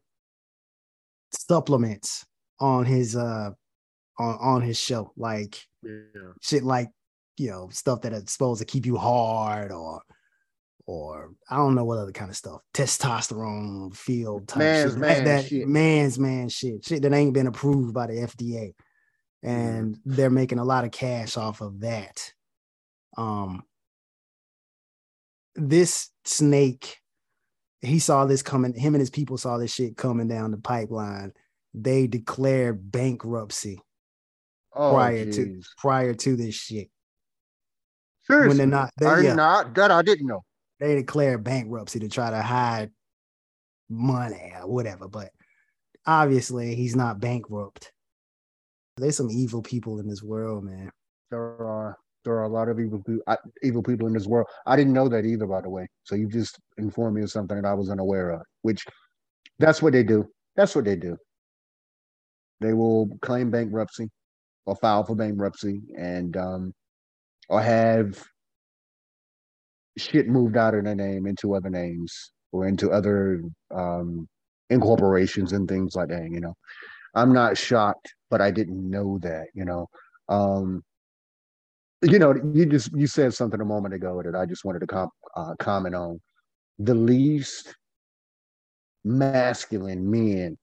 supplements 1.31 2.25
on 2.59 2.85
his 2.85 3.15
uh 3.15 3.51
on, 4.17 4.37
on 4.39 4.61
his 4.61 4.79
show. 4.79 5.11
Like 5.17 5.65
yeah. 5.83 6.31
shit 6.41 6.63
like 6.63 6.89
you 7.37 7.49
know, 7.49 7.69
stuff 7.71 8.01
that 8.01 8.13
is 8.13 8.31
supposed 8.31 8.59
to 8.59 8.65
keep 8.65 8.85
you 8.85 8.97
hard 8.97 9.71
or 9.71 10.01
or 10.87 11.33
I 11.49 11.57
don't 11.57 11.75
know 11.75 11.83
what 11.83 11.99
other 11.99 12.13
kind 12.13 12.29
of 12.29 12.37
stuff, 12.37 12.61
testosterone 12.73 13.95
field 13.95 14.47
type 14.47 14.59
man's 14.59 14.91
shit. 14.93 14.99
Man 14.99 15.23
that, 15.25 15.45
shit. 15.45 15.67
man's 15.67 16.17
man 16.17 16.49
shit, 16.49 16.85
shit 16.85 17.01
that 17.01 17.13
ain't 17.13 17.33
been 17.33 17.47
approved 17.47 17.93
by 17.93 18.07
the 18.07 18.13
FDA, 18.13 18.73
and 19.43 19.95
mm. 19.95 19.99
they're 20.05 20.29
making 20.29 20.59
a 20.59 20.63
lot 20.63 20.85
of 20.85 20.91
cash 20.91 21.35
off 21.35 21.61
of 21.61 21.81
that. 21.81 22.31
Um, 23.17 23.63
this 25.55 26.09
snake, 26.23 26.97
he 27.81 27.99
saw 27.99 28.25
this 28.25 28.41
coming. 28.41 28.73
Him 28.73 28.95
and 28.95 29.01
his 29.01 29.09
people 29.09 29.37
saw 29.37 29.57
this 29.57 29.73
shit 29.73 29.97
coming 29.97 30.29
down 30.29 30.51
the 30.51 30.57
pipeline. 30.57 31.33
They 31.73 32.07
declared 32.07 32.91
bankruptcy 32.91 33.81
oh, 34.73 34.93
prior 34.93 35.25
geez. 35.25 35.35
to 35.35 35.61
prior 35.77 36.13
to 36.13 36.35
this 36.37 36.55
shit. 36.55 36.89
Seriously? 38.27 38.49
When 38.49 38.57
they're 38.57 38.67
not, 38.67 38.91
they, 38.99 39.23
yeah. 39.23 39.33
not 39.33 39.73
that 39.75 39.89
I 39.89 40.01
didn't 40.01 40.27
know 40.27 40.43
they 40.79 40.95
declare 40.95 41.37
bankruptcy 41.37 41.99
to 41.99 42.09
try 42.09 42.29
to 42.29 42.41
hide 42.41 42.91
money 43.89 44.53
or 44.59 44.67
whatever. 44.67 45.07
But 45.07 45.31
obviously, 46.05 46.75
he's 46.75 46.95
not 46.95 47.19
bankrupt. 47.19 47.91
There's 48.97 49.17
some 49.17 49.29
evil 49.31 49.61
people 49.61 49.99
in 49.99 50.07
this 50.07 50.23
world, 50.23 50.63
man. 50.63 50.89
There 51.29 51.41
are 51.41 51.97
there 52.23 52.35
are 52.35 52.43
a 52.43 52.49
lot 52.49 52.67
of 52.67 52.79
evil 52.79 53.01
evil 53.63 53.83
people 53.83 54.07
in 54.07 54.13
this 54.13 54.27
world. 54.27 54.47
I 54.65 54.75
didn't 54.75 54.93
know 54.93 55.09
that 55.09 55.25
either, 55.25 55.47
by 55.47 55.61
the 55.61 55.69
way. 55.69 55.87
So 56.03 56.15
you 56.15 56.27
just 56.27 56.57
informed 56.77 57.15
me 57.15 57.23
of 57.23 57.31
something 57.31 57.59
that 57.59 57.67
I 57.67 57.73
was 57.73 57.89
unaware 57.89 58.31
of. 58.31 58.41
Which 58.61 58.85
that's 59.59 59.81
what 59.81 59.93
they 59.93 60.03
do. 60.03 60.25
That's 60.55 60.75
what 60.75 60.85
they 60.85 60.95
do. 60.95 61.17
They 62.59 62.73
will 62.73 63.09
claim 63.21 63.51
bankruptcy 63.51 64.09
or 64.65 64.75
file 64.75 65.03
for 65.03 65.15
bankruptcy 65.15 65.81
and 65.95 66.35
um, 66.35 66.73
or 67.49 67.61
have 67.61 68.23
shit 69.97 70.27
moved 70.27 70.57
out 70.57 70.73
of 70.73 70.83
their 70.83 70.95
name 70.95 71.27
into 71.27 71.55
other 71.55 71.69
names 71.69 72.31
or 72.51 72.67
into 72.67 72.91
other 72.91 73.41
um, 73.73 74.27
incorporations 74.69 75.53
and 75.53 75.67
things 75.67 75.95
like 75.95 76.09
that. 76.09 76.29
You 76.29 76.39
know, 76.39 76.53
I'm 77.15 77.33
not 77.33 77.57
shocked, 77.57 78.13
but 78.29 78.41
I 78.41 78.51
didn't 78.51 78.89
know 78.89 79.19
that. 79.21 79.47
You 79.53 79.65
know, 79.65 79.87
um, 80.29 80.83
you 82.01 82.19
know, 82.19 82.35
you 82.53 82.65
just 82.65 82.91
you 82.93 83.07
said 83.07 83.33
something 83.33 83.59
a 83.59 83.65
moment 83.65 83.93
ago 83.93 84.21
that 84.23 84.35
I 84.35 84.45
just 84.45 84.63
wanted 84.63 84.79
to 84.79 84.87
com- 84.87 85.09
uh, 85.35 85.55
comment 85.59 85.95
on. 85.95 86.19
The 86.79 86.93
least 86.93 87.75
masculine 89.03 90.09
men, 90.09 90.57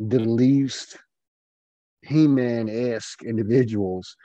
the 0.00 0.18
least 0.18 0.98
He-Man 2.08 2.68
esque 2.68 3.22
individuals 3.22 4.16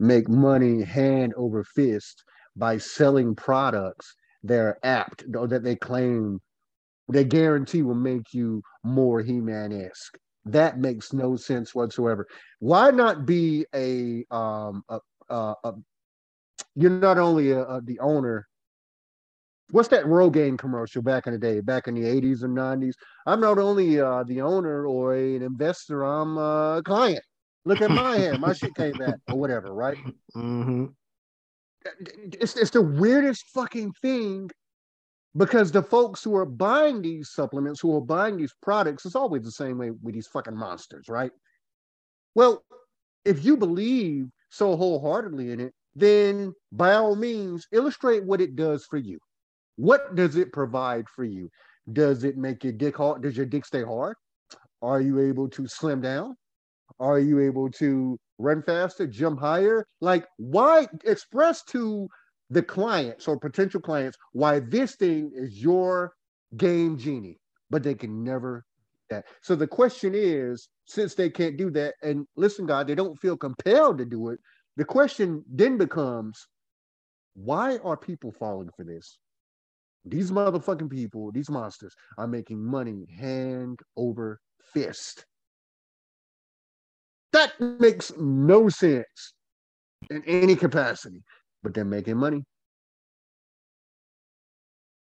make 0.00 0.28
money 0.28 0.82
hand 0.82 1.34
over 1.36 1.64
fist 1.64 2.24
by 2.56 2.78
selling 2.78 3.34
products 3.34 4.14
that 4.44 4.58
are 4.58 4.78
apt 4.82 5.24
or 5.36 5.46
that 5.48 5.62
they 5.62 5.76
claim 5.76 6.40
they 7.08 7.24
guarantee 7.24 7.82
will 7.82 7.94
make 7.94 8.34
you 8.34 8.62
more 8.82 9.22
He-Man 9.22 9.72
esque. 9.72 10.18
That 10.44 10.78
makes 10.78 11.12
no 11.12 11.36
sense 11.36 11.74
whatsoever. 11.74 12.26
Why 12.58 12.90
not 12.90 13.26
be 13.26 13.66
a 13.74 14.24
um 14.30 14.82
a, 14.88 14.98
a, 15.28 15.54
a 15.64 15.72
you're 16.74 16.90
not 16.90 17.18
only 17.18 17.52
a, 17.52 17.80
the 17.82 17.98
owner. 18.00 18.46
What's 19.70 19.88
that 19.88 20.04
Rogaine 20.04 20.56
commercial 20.56 21.02
back 21.02 21.26
in 21.26 21.32
the 21.32 21.38
day, 21.38 21.60
back 21.60 21.88
in 21.88 21.94
the 21.94 22.02
80s 22.02 22.44
and 22.44 22.56
90s? 22.56 22.94
I'm 23.26 23.40
not 23.40 23.58
only 23.58 24.00
uh, 24.00 24.22
the 24.22 24.40
owner 24.40 24.86
or 24.86 25.14
an 25.14 25.42
investor, 25.42 26.04
I'm 26.04 26.38
a 26.38 26.82
client. 26.84 27.22
Look 27.64 27.80
at 27.80 27.90
my 27.90 28.16
hand, 28.16 28.40
my 28.40 28.52
shit 28.52 28.76
came 28.76 28.92
back 28.92 29.16
or 29.28 29.36
whatever, 29.36 29.74
right? 29.74 29.98
Mm-hmm. 30.36 30.86
It's, 32.40 32.56
it's 32.56 32.70
the 32.70 32.82
weirdest 32.82 33.44
fucking 33.52 33.92
thing 34.00 34.50
because 35.36 35.72
the 35.72 35.82
folks 35.82 36.22
who 36.22 36.36
are 36.36 36.46
buying 36.46 37.02
these 37.02 37.30
supplements, 37.30 37.80
who 37.80 37.94
are 37.96 38.00
buying 38.00 38.36
these 38.36 38.54
products, 38.62 39.04
it's 39.04 39.16
always 39.16 39.42
the 39.42 39.50
same 39.50 39.78
way 39.78 39.90
with 39.90 40.14
these 40.14 40.28
fucking 40.28 40.56
monsters, 40.56 41.08
right? 41.08 41.32
Well, 42.36 42.62
if 43.24 43.44
you 43.44 43.56
believe 43.56 44.28
so 44.50 44.76
wholeheartedly 44.76 45.50
in 45.50 45.60
it, 45.60 45.74
then 45.96 46.54
by 46.70 46.94
all 46.94 47.16
means, 47.16 47.66
illustrate 47.72 48.24
what 48.24 48.40
it 48.40 48.54
does 48.54 48.84
for 48.84 48.96
you. 48.96 49.18
What 49.76 50.14
does 50.14 50.36
it 50.36 50.52
provide 50.52 51.08
for 51.08 51.24
you? 51.24 51.50
Does 51.92 52.24
it 52.24 52.36
make 52.36 52.64
your 52.64 52.72
dick 52.72 52.96
hard? 52.96 53.22
Does 53.22 53.36
your 53.36 53.46
dick 53.46 53.64
stay 53.64 53.82
hard? 53.82 54.16
Are 54.82 55.00
you 55.00 55.20
able 55.20 55.48
to 55.50 55.66
slim 55.66 56.00
down? 56.00 56.36
Are 56.98 57.18
you 57.18 57.40
able 57.40 57.70
to 57.72 58.18
run 58.38 58.62
faster, 58.62 59.06
jump 59.06 59.40
higher? 59.40 59.86
Like, 60.00 60.26
why 60.36 60.88
express 61.04 61.62
to 61.64 62.08
the 62.50 62.62
clients 62.62 63.26
or 63.26 63.38
potential 63.38 63.80
clients 63.80 64.16
why 64.32 64.60
this 64.60 64.94
thing 64.96 65.32
is 65.34 65.60
your 65.60 66.12
game 66.56 66.96
genie, 66.96 67.38
but 67.70 67.82
they 67.82 67.94
can 67.94 68.22
never 68.22 68.64
that. 69.10 69.24
So 69.42 69.56
the 69.56 69.66
question 69.66 70.12
is, 70.14 70.68
since 70.86 71.14
they 71.14 71.30
can't 71.30 71.56
do 71.56 71.70
that, 71.70 71.94
and 72.02 72.26
listen, 72.36 72.66
God, 72.66 72.86
they 72.86 72.94
don't 72.94 73.18
feel 73.18 73.36
compelled 73.36 73.98
to 73.98 74.04
do 74.04 74.30
it. 74.30 74.40
The 74.76 74.84
question 74.84 75.44
then 75.50 75.78
becomes, 75.78 76.46
why 77.34 77.78
are 77.78 77.96
people 77.96 78.32
falling 78.32 78.70
for 78.76 78.84
this? 78.84 79.18
These 80.06 80.30
motherfucking 80.30 80.90
people, 80.90 81.32
these 81.32 81.50
monsters, 81.50 81.94
are 82.16 82.28
making 82.28 82.64
money 82.64 83.06
hand 83.18 83.80
over 83.96 84.40
fist. 84.72 85.26
That 87.32 87.52
makes 87.60 88.12
no 88.16 88.68
sense 88.68 89.34
in 90.10 90.22
any 90.24 90.56
capacity 90.56 91.22
but 91.66 91.74
they're 91.74 91.84
making 91.84 92.16
money. 92.16 92.44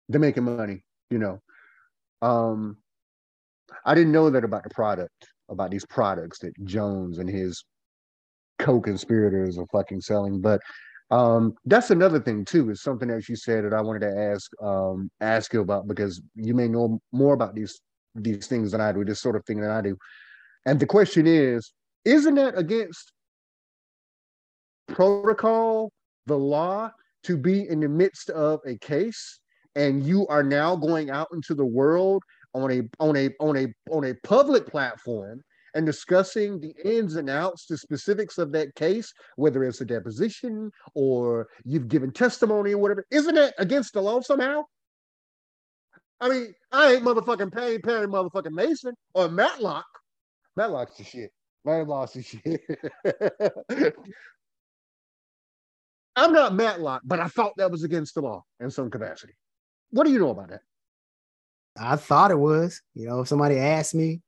They're 0.09 0.21
making 0.21 0.43
money, 0.43 0.83
you 1.09 1.19
know. 1.19 1.39
Um, 2.21 2.79
I 3.85 3.95
didn't 3.95 4.11
know 4.11 4.29
that 4.29 4.43
about 4.43 4.65
the 4.65 4.71
product, 4.71 5.29
about 5.49 5.71
these 5.71 5.87
products 5.87 6.41
that 6.41 6.53
Jones 6.65 7.19
and 7.19 7.31
his 7.31 7.63
co-conspirators 8.59 9.57
are 9.57 9.67
fucking 9.71 10.01
selling. 10.01 10.41
But 10.41 10.61
um, 11.11 11.55
that's 11.65 11.91
another 11.91 12.21
thing 12.21 12.45
too. 12.45 12.71
Is 12.71 12.83
something 12.83 13.09
that 13.09 13.29
you 13.29 13.37
said 13.37 13.65
that 13.65 13.73
I 13.73 13.81
wanted 13.81 14.01
to 14.01 14.19
ask 14.19 14.51
um, 14.63 15.11
ask 15.21 15.53
you 15.53 15.61
about 15.61 15.89
because 15.89 16.21
you 16.35 16.55
may 16.55 16.69
know 16.69 17.01
more 17.13 17.35
about 17.35 17.55
these 17.55 17.81
these 18.15 18.47
things 18.47 18.73
than 18.73 18.81
I 18.81 18.93
do. 18.93 19.05
This 19.05 19.21
sort 19.21 19.37
of 19.37 19.45
thing 19.45 19.61
than 19.61 19.71
I 19.71 19.81
do. 19.81 19.97
And 20.67 20.79
the 20.79 20.87
question 20.87 21.27
is, 21.27 21.73
isn't 22.05 22.35
that 22.35 22.59
against 22.59 23.13
protocol 24.87 25.93
the 26.27 26.37
law 26.37 26.91
to 27.25 27.37
be 27.37 27.69
in 27.69 27.81
the 27.81 27.89
midst 27.89 28.31
of 28.31 28.61
a 28.67 28.77
case 28.79 29.41
and 29.77 30.05
you 30.05 30.27
are 30.29 30.43
now 30.43 30.75
going 30.75 31.11
out 31.11 31.29
into 31.33 31.55
the 31.55 31.65
world 31.65 32.23
on 32.55 32.71
a 32.71 32.83
on 33.01 33.17
a 33.17 33.31
on 33.41 33.57
a 33.57 33.67
on 33.91 34.05
a 34.05 34.15
public 34.25 34.67
platform 34.67 35.43
and 35.75 35.87
discussing 35.87 36.61
the 36.61 36.75
ins 36.85 37.17
and 37.17 37.29
outs, 37.31 37.67
the 37.67 37.77
specifics 37.77 38.39
of 38.39 38.53
that 38.53 38.75
case, 38.75 39.13
whether 39.37 39.65
it's 39.65 39.81
a 39.81 39.85
deposition 39.85 40.71
or 40.95 41.49
you've 41.65 41.89
given 41.89 42.11
testimony 42.11 42.73
or 42.73 42.79
whatever, 42.79 43.05
isn't 43.11 43.37
it 43.37 43.55
against 43.59 43.93
the 43.95 44.01
law 44.01 44.21
somehow? 44.21 44.63
I 46.21 46.29
mean, 46.29 46.55
I 46.73 46.95
ain't 46.95 47.05
motherfucking 47.05 47.53
Perry 47.53 47.79
Perry 47.79 48.07
motherfucking 48.07 48.53
Mason 48.53 48.95
or 49.15 49.29
Matlock. 49.29 49.87
Matlock's 50.57 50.97
the 50.97 51.05
shit. 51.05 51.31
Matlock's 51.65 52.15
the 52.15 52.23
shit. 52.23 53.95
I'm 56.17 56.33
not 56.33 56.55
Matlock, 56.55 57.03
but 57.05 57.21
I 57.21 57.29
thought 57.29 57.53
that 57.59 57.71
was 57.71 57.85
against 57.85 58.15
the 58.15 58.23
law 58.23 58.43
in 58.59 58.71
some 58.71 58.91
capacity. 58.91 59.35
What 59.91 60.05
do 60.05 60.13
you 60.13 60.19
know 60.19 60.31
about 60.31 60.49
that? 60.49 60.63
I 61.79 61.95
thought 61.95 62.33
it 62.33 62.39
was. 62.39 62.83
You 62.95 63.07
know, 63.07 63.21
if 63.21 63.29
somebody 63.29 63.57
asked 63.57 63.95
me, 63.95 64.21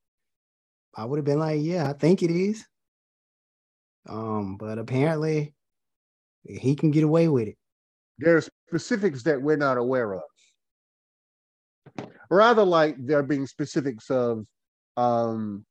I 0.95 1.05
would 1.05 1.19
have 1.19 1.25
been 1.25 1.39
like, 1.39 1.61
"Yeah, 1.63 1.89
I 1.89 1.93
think 1.93 2.23
it 2.23 2.31
is." 2.31 2.65
Um, 4.09 4.57
but 4.57 4.79
apparently, 4.79 5.55
he 6.45 6.75
can 6.75 6.91
get 6.91 7.05
away 7.05 7.29
with 7.29 7.49
it. 7.49 7.57
There 8.19 8.37
are 8.37 8.43
specifics 8.69 9.23
that 9.25 9.41
we're 9.41 9.57
not 9.57 9.79
aware 9.79 10.15
of. 10.15 10.23
Rather, 12.31 12.65
like 12.65 12.97
there 12.99 13.23
being 13.23 13.47
specifics 13.47 14.11
of 14.11 14.45
um, 14.97 15.65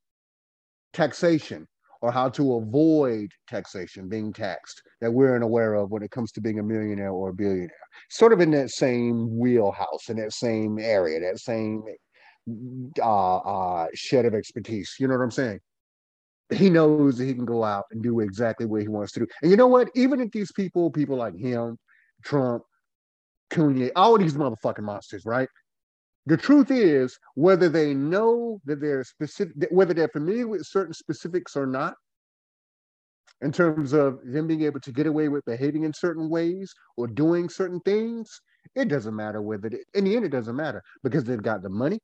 taxation 0.93 1.67
or 2.01 2.11
how 2.11 2.29
to 2.29 2.55
avoid 2.55 3.29
taxation, 3.47 4.07
being 4.07 4.31
taxed, 4.31 4.81
that 5.01 5.11
we're 5.11 5.35
unaware 5.35 5.73
of 5.75 5.91
when 5.91 6.01
it 6.01 6.11
comes 6.11 6.31
to 6.31 6.41
being 6.41 6.59
a 6.59 6.63
millionaire 6.63 7.11
or 7.11 7.29
a 7.29 7.33
billionaire. 7.33 7.69
Sort 8.09 8.31
of 8.31 8.39
in 8.39 8.51
that 8.51 8.69
same 8.69 9.37
wheelhouse, 9.37 10.09
in 10.09 10.17
that 10.17 10.33
same 10.33 10.79
area, 10.79 11.19
that 11.19 11.39
same 11.39 11.83
uh, 13.01 13.37
uh, 13.37 13.87
shed 13.93 14.25
of 14.25 14.33
expertise. 14.33 14.95
You 14.99 15.07
know 15.07 15.15
what 15.17 15.23
I'm 15.23 15.31
saying? 15.31 15.59
He 16.51 16.69
knows 16.69 17.17
that 17.17 17.25
he 17.25 17.33
can 17.33 17.45
go 17.45 17.63
out 17.63 17.85
and 17.91 18.01
do 18.01 18.21
exactly 18.21 18.65
what 18.65 18.81
he 18.81 18.87
wants 18.87 19.11
to 19.13 19.21
do. 19.21 19.27
And 19.41 19.51
you 19.51 19.57
know 19.57 19.67
what? 19.67 19.89
Even 19.95 20.19
if 20.19 20.31
these 20.31 20.51
people, 20.51 20.89
people 20.89 21.17
like 21.17 21.37
him, 21.37 21.77
Trump, 22.23 22.63
Kanye, 23.51 23.91
all 23.95 24.17
these 24.17 24.33
motherfucking 24.33 24.83
monsters, 24.83 25.25
right? 25.25 25.49
The 26.25 26.37
truth 26.37 26.71
is, 26.71 27.17
whether 27.35 27.69
they 27.69 27.93
know 27.93 28.59
that 28.65 28.81
they're 28.81 29.03
specific, 29.03 29.69
whether 29.71 29.93
they're 29.93 30.09
familiar 30.09 30.47
with 30.47 30.65
certain 30.65 30.93
specifics 30.93 31.55
or 31.55 31.65
not, 31.65 31.95
in 33.41 33.51
terms 33.51 33.93
of 33.93 34.19
them 34.25 34.47
being 34.47 34.63
able 34.63 34.79
to 34.81 34.91
get 34.91 35.07
away 35.07 35.29
with 35.29 35.45
behaving 35.45 35.83
in 35.83 35.93
certain 35.93 36.29
ways 36.29 36.73
or 36.97 37.07
doing 37.07 37.47
certain 37.47 37.79
things, 37.81 38.41
it 38.75 38.89
doesn't 38.89 39.15
matter 39.15 39.41
whether, 39.41 39.69
they, 39.69 39.79
in 39.93 40.03
the 40.03 40.15
end, 40.15 40.25
it 40.25 40.29
doesn't 40.29 40.55
matter 40.55 40.83
because 41.03 41.23
they've 41.23 41.41
got 41.41 41.61
the 41.61 41.69
money, 41.69 41.99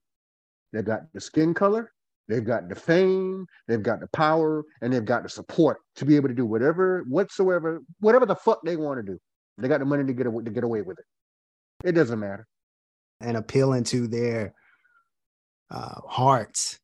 they've 0.75 0.85
got 0.85 1.01
the 1.13 1.21
skin 1.21 1.53
color, 1.53 1.91
they've 2.27 2.45
got 2.45 2.69
the 2.69 2.75
fame, 2.75 3.45
they've 3.67 3.83
got 3.83 3.99
the 3.99 4.07
power, 4.07 4.63
and 4.81 4.93
they've 4.93 5.05
got 5.05 5.23
the 5.23 5.29
support 5.29 5.79
to 5.95 6.05
be 6.05 6.15
able 6.15 6.27
to 6.27 6.35
do 6.35 6.45
whatever, 6.45 7.03
whatsoever, 7.07 7.81
whatever 7.99 8.25
the 8.25 8.35
fuck 8.35 8.59
they 8.63 8.75
want 8.75 8.99
to 8.99 9.13
do. 9.13 9.19
They 9.57 9.67
got 9.67 9.79
the 9.79 9.85
money 9.85 10.05
to 10.05 10.13
get 10.13 10.25
to 10.25 10.51
get 10.51 10.63
away 10.63 10.81
with 10.81 10.99
it. 10.99 11.05
It 11.87 11.93
doesn't 11.93 12.19
matter 12.19 12.45
and 13.21 13.37
appealing 13.37 13.83
to 13.85 14.07
their 14.07 14.53
uh, 15.71 16.01
hearts, 16.07 16.79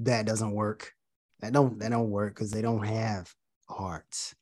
that 0.00 0.26
doesn't 0.26 0.52
work. 0.52 0.92
That 1.40 1.52
don't 1.52 1.78
that 1.80 1.90
don't 1.90 2.10
work 2.10 2.34
because 2.34 2.50
they 2.50 2.62
don't 2.62 2.84
have 2.84 3.32
hearts. 3.68 4.34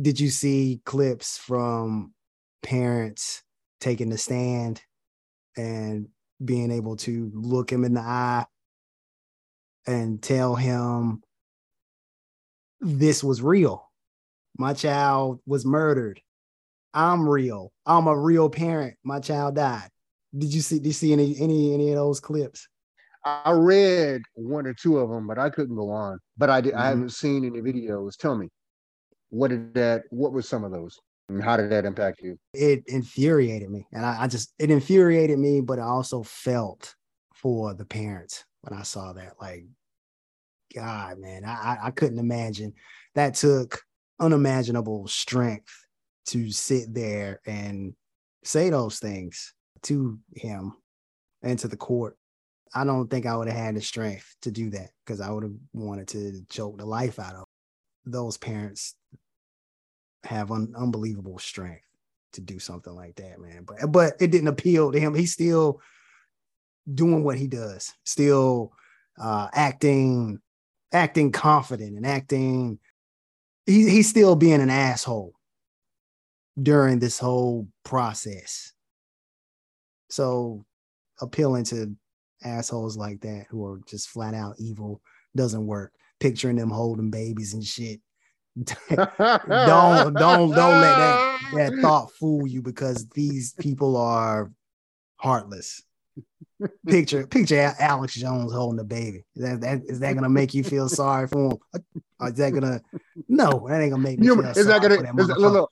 Did 0.00 0.20
you 0.20 0.30
see 0.30 0.80
clips 0.84 1.36
from 1.36 2.14
parents 2.62 3.42
taking 3.80 4.10
the 4.10 4.18
stand 4.18 4.82
and 5.56 6.08
being 6.42 6.70
able 6.70 6.96
to 6.96 7.30
look 7.34 7.70
him 7.70 7.84
in 7.84 7.94
the 7.94 8.00
eye 8.00 8.46
and 9.86 10.22
tell 10.22 10.54
him 10.54 11.22
this 12.80 13.22
was 13.22 13.42
real. 13.42 13.90
My 14.56 14.72
child 14.72 15.40
was 15.46 15.64
murdered. 15.64 16.20
I'm 16.92 17.28
real. 17.28 17.72
I'm 17.86 18.06
a 18.06 18.16
real 18.16 18.48
parent. 18.48 18.96
My 19.04 19.20
child 19.20 19.56
died. 19.56 19.88
Did 20.36 20.52
you 20.52 20.60
see? 20.60 20.78
Did 20.78 20.86
you 20.86 20.92
see 20.92 21.12
any 21.12 21.36
any 21.40 21.74
any 21.74 21.90
of 21.90 21.96
those 21.96 22.20
clips? 22.20 22.68
I 23.24 23.52
read 23.52 24.22
one 24.34 24.66
or 24.66 24.74
two 24.74 24.98
of 24.98 25.10
them, 25.10 25.26
but 25.26 25.38
I 25.38 25.50
couldn't 25.50 25.76
go 25.76 25.90
on. 25.90 26.18
But 26.38 26.50
I 26.50 26.60
did, 26.60 26.72
mm-hmm. 26.72 26.82
I 26.82 26.86
haven't 26.86 27.12
seen 27.12 27.44
any 27.44 27.60
videos. 27.60 28.16
Tell 28.16 28.34
me, 28.34 28.48
what 29.28 29.48
did 29.48 29.74
that? 29.74 30.04
What 30.10 30.32
were 30.32 30.42
some 30.42 30.64
of 30.64 30.72
those? 30.72 30.98
How 31.38 31.56
did 31.56 31.70
that 31.70 31.84
impact 31.84 32.20
you? 32.22 32.38
It 32.54 32.84
infuriated 32.86 33.70
me, 33.70 33.86
and 33.92 34.04
I, 34.04 34.22
I 34.22 34.26
just 34.26 34.52
it 34.58 34.70
infuriated 34.70 35.38
me, 35.38 35.60
but 35.60 35.78
I 35.78 35.84
also 35.84 36.22
felt 36.22 36.94
for 37.34 37.74
the 37.74 37.84
parents 37.84 38.44
when 38.62 38.78
I 38.78 38.82
saw 38.82 39.12
that. 39.12 39.34
Like, 39.40 39.66
God, 40.74 41.18
man, 41.18 41.44
I 41.44 41.78
I 41.84 41.90
couldn't 41.90 42.18
imagine. 42.18 42.72
That 43.14 43.34
took 43.34 43.82
unimaginable 44.18 45.06
strength 45.08 45.72
to 46.26 46.50
sit 46.50 46.92
there 46.94 47.40
and 47.46 47.94
say 48.44 48.70
those 48.70 48.98
things 48.98 49.54
to 49.82 50.18
him 50.34 50.72
and 51.42 51.58
to 51.58 51.68
the 51.68 51.76
court. 51.76 52.16
I 52.74 52.84
don't 52.84 53.08
think 53.08 53.26
I 53.26 53.36
would 53.36 53.48
have 53.48 53.56
had 53.56 53.74
the 53.74 53.80
strength 53.80 54.36
to 54.42 54.50
do 54.50 54.70
that 54.70 54.90
because 55.04 55.20
I 55.20 55.30
would 55.30 55.42
have 55.42 55.56
wanted 55.72 56.08
to 56.08 56.42
choke 56.48 56.78
the 56.78 56.86
life 56.86 57.18
out 57.18 57.34
of 57.34 57.44
those 58.04 58.36
parents 58.36 58.94
have 60.24 60.50
un- 60.50 60.74
unbelievable 60.76 61.38
strength 61.38 61.84
to 62.32 62.40
do 62.40 62.58
something 62.58 62.94
like 62.94 63.16
that, 63.16 63.40
man. 63.40 63.64
But 63.64 63.90
but 63.90 64.14
it 64.20 64.30
didn't 64.30 64.48
appeal 64.48 64.92
to 64.92 65.00
him. 65.00 65.14
He's 65.14 65.32
still 65.32 65.80
doing 66.92 67.24
what 67.24 67.38
he 67.38 67.46
does, 67.46 67.92
still 68.04 68.72
uh, 69.20 69.48
acting 69.52 70.40
acting 70.92 71.32
confident 71.32 71.96
and 71.96 72.06
acting. 72.06 72.78
He, 73.66 73.88
he's 73.88 74.08
still 74.08 74.36
being 74.36 74.60
an 74.60 74.70
asshole 74.70 75.34
during 76.60 76.98
this 76.98 77.18
whole 77.18 77.68
process. 77.84 78.72
So 80.08 80.64
appealing 81.20 81.64
to 81.64 81.94
assholes 82.42 82.96
like 82.96 83.20
that 83.20 83.46
who 83.50 83.64
are 83.64 83.80
just 83.86 84.08
flat 84.08 84.34
out 84.34 84.56
evil 84.58 85.00
doesn't 85.36 85.66
work. 85.66 85.92
Picturing 86.18 86.56
them 86.56 86.70
holding 86.70 87.10
babies 87.10 87.54
and 87.54 87.64
shit. 87.64 88.00
don't 88.88 90.14
don't 90.14 90.50
don't 90.50 90.80
let 90.80 90.96
that 90.96 91.38
that 91.54 91.78
thought 91.80 92.10
fool 92.12 92.46
you 92.46 92.62
because 92.62 93.08
these 93.10 93.52
people 93.54 93.96
are 93.96 94.50
heartless. 95.16 95.82
Picture 96.86 97.26
picture 97.26 97.74
Alex 97.78 98.14
Jones 98.14 98.52
holding 98.52 98.80
a 98.80 98.84
baby. 98.84 99.24
Is 99.36 99.42
that, 99.42 99.60
that 99.60 99.82
is 99.86 100.00
that 100.00 100.14
gonna 100.14 100.28
make 100.28 100.52
you 100.52 100.64
feel 100.64 100.88
sorry 100.88 101.26
for 101.28 101.52
him? 101.52 101.82
Or 102.18 102.28
is 102.28 102.34
that 102.34 102.52
gonna 102.52 102.82
no? 103.28 103.66
That 103.68 103.80
ain't 103.80 103.92
gonna 103.92 104.02
make 104.02 104.18
me. 104.18 104.26
Feel 104.26 104.40
is 104.40 104.66
that 104.66 104.82
gonna 104.82 104.94
is 104.94 105.28
that, 105.28 105.38
look, 105.38 105.52
look, 105.52 105.70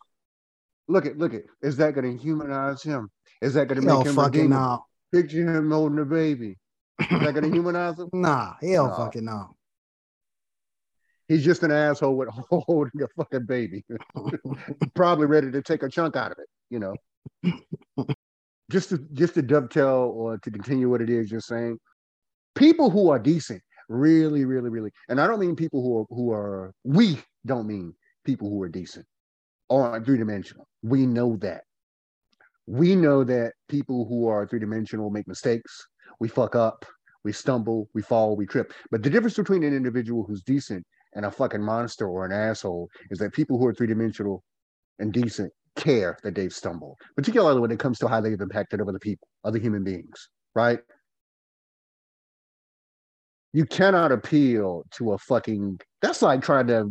look 0.86 1.06
at 1.06 1.18
look 1.18 1.34
at 1.34 1.42
is 1.62 1.76
that 1.76 1.94
gonna 1.94 2.16
humanize 2.16 2.82
him? 2.82 3.10
Is 3.42 3.54
that 3.54 3.68
gonna 3.68 3.82
make 3.82 4.06
him 4.06 4.14
fucking 4.14 4.50
no? 4.50 4.84
Picture 5.12 5.56
him 5.56 5.70
holding 5.70 5.98
a 5.98 6.04
baby. 6.04 6.56
Is 7.00 7.20
that 7.20 7.34
gonna 7.34 7.48
humanize 7.52 7.98
him? 7.98 8.08
Nah, 8.12 8.54
hell 8.62 8.88
no. 8.88 8.94
fucking 8.94 9.24
no. 9.24 9.54
He's 11.28 11.44
just 11.44 11.62
an 11.62 11.70
asshole 11.70 12.16
with 12.16 12.28
holding 12.50 13.02
a 13.02 13.08
fucking 13.16 13.46
baby. 13.46 13.84
Probably 14.94 15.26
ready 15.26 15.50
to 15.50 15.62
take 15.62 15.82
a 15.82 15.88
chunk 15.88 16.16
out 16.16 16.32
of 16.32 16.38
it, 16.38 16.48
you 16.70 16.78
know. 16.78 16.94
just 18.70 18.88
to 18.90 18.98
just 19.12 19.34
to 19.34 19.42
dovetail 19.42 20.12
or 20.14 20.38
to 20.38 20.50
continue 20.50 20.88
what 20.88 21.02
it 21.02 21.10
is 21.10 21.30
you're 21.30 21.40
saying, 21.40 21.78
people 22.54 22.90
who 22.90 23.10
are 23.10 23.18
decent, 23.18 23.62
really, 23.88 24.44
really, 24.44 24.70
really, 24.70 24.90
and 25.08 25.20
I 25.20 25.26
don't 25.26 25.40
mean 25.40 25.54
people 25.54 25.82
who 25.82 25.98
are 25.98 26.06
who 26.08 26.32
are 26.32 26.72
we 26.84 27.18
don't 27.46 27.66
mean 27.66 27.94
people 28.24 28.48
who 28.48 28.62
are 28.62 28.68
decent 28.68 29.06
or 29.68 30.02
three 30.04 30.18
dimensional. 30.18 30.66
We 30.82 31.06
know 31.06 31.36
that. 31.36 31.62
We 32.66 32.94
know 32.94 33.24
that 33.24 33.52
people 33.68 34.06
who 34.06 34.28
are 34.28 34.46
three 34.46 34.60
dimensional 34.60 35.10
make 35.10 35.28
mistakes. 35.28 35.86
We 36.20 36.28
fuck 36.28 36.54
up, 36.54 36.84
we 37.24 37.32
stumble, 37.32 37.88
we 37.94 38.02
fall, 38.02 38.36
we 38.36 38.46
trip. 38.46 38.72
But 38.90 39.02
the 39.02 39.10
difference 39.10 39.36
between 39.36 39.62
an 39.62 39.74
individual 39.74 40.24
who's 40.24 40.42
decent 40.42 40.84
and 41.14 41.24
a 41.24 41.30
fucking 41.30 41.62
monster 41.62 42.06
or 42.06 42.24
an 42.24 42.32
asshole 42.32 42.88
is 43.10 43.18
that 43.18 43.32
people 43.32 43.58
who 43.58 43.66
are 43.66 43.74
three 43.74 43.86
dimensional 43.86 44.42
and 44.98 45.12
decent 45.12 45.52
care 45.76 46.18
that 46.22 46.34
they've 46.34 46.52
stumbled, 46.52 46.96
particularly 47.16 47.60
when 47.60 47.70
it 47.70 47.78
comes 47.78 47.98
to 47.98 48.08
how 48.08 48.20
they've 48.20 48.40
impacted 48.40 48.80
other 48.80 48.98
people, 48.98 49.28
other 49.44 49.58
human 49.58 49.84
beings, 49.84 50.28
right? 50.54 50.80
You 53.52 53.64
cannot 53.64 54.12
appeal 54.12 54.84
to 54.92 55.12
a 55.12 55.18
fucking, 55.18 55.80
that's 56.02 56.22
like 56.22 56.42
trying 56.42 56.66
to 56.66 56.90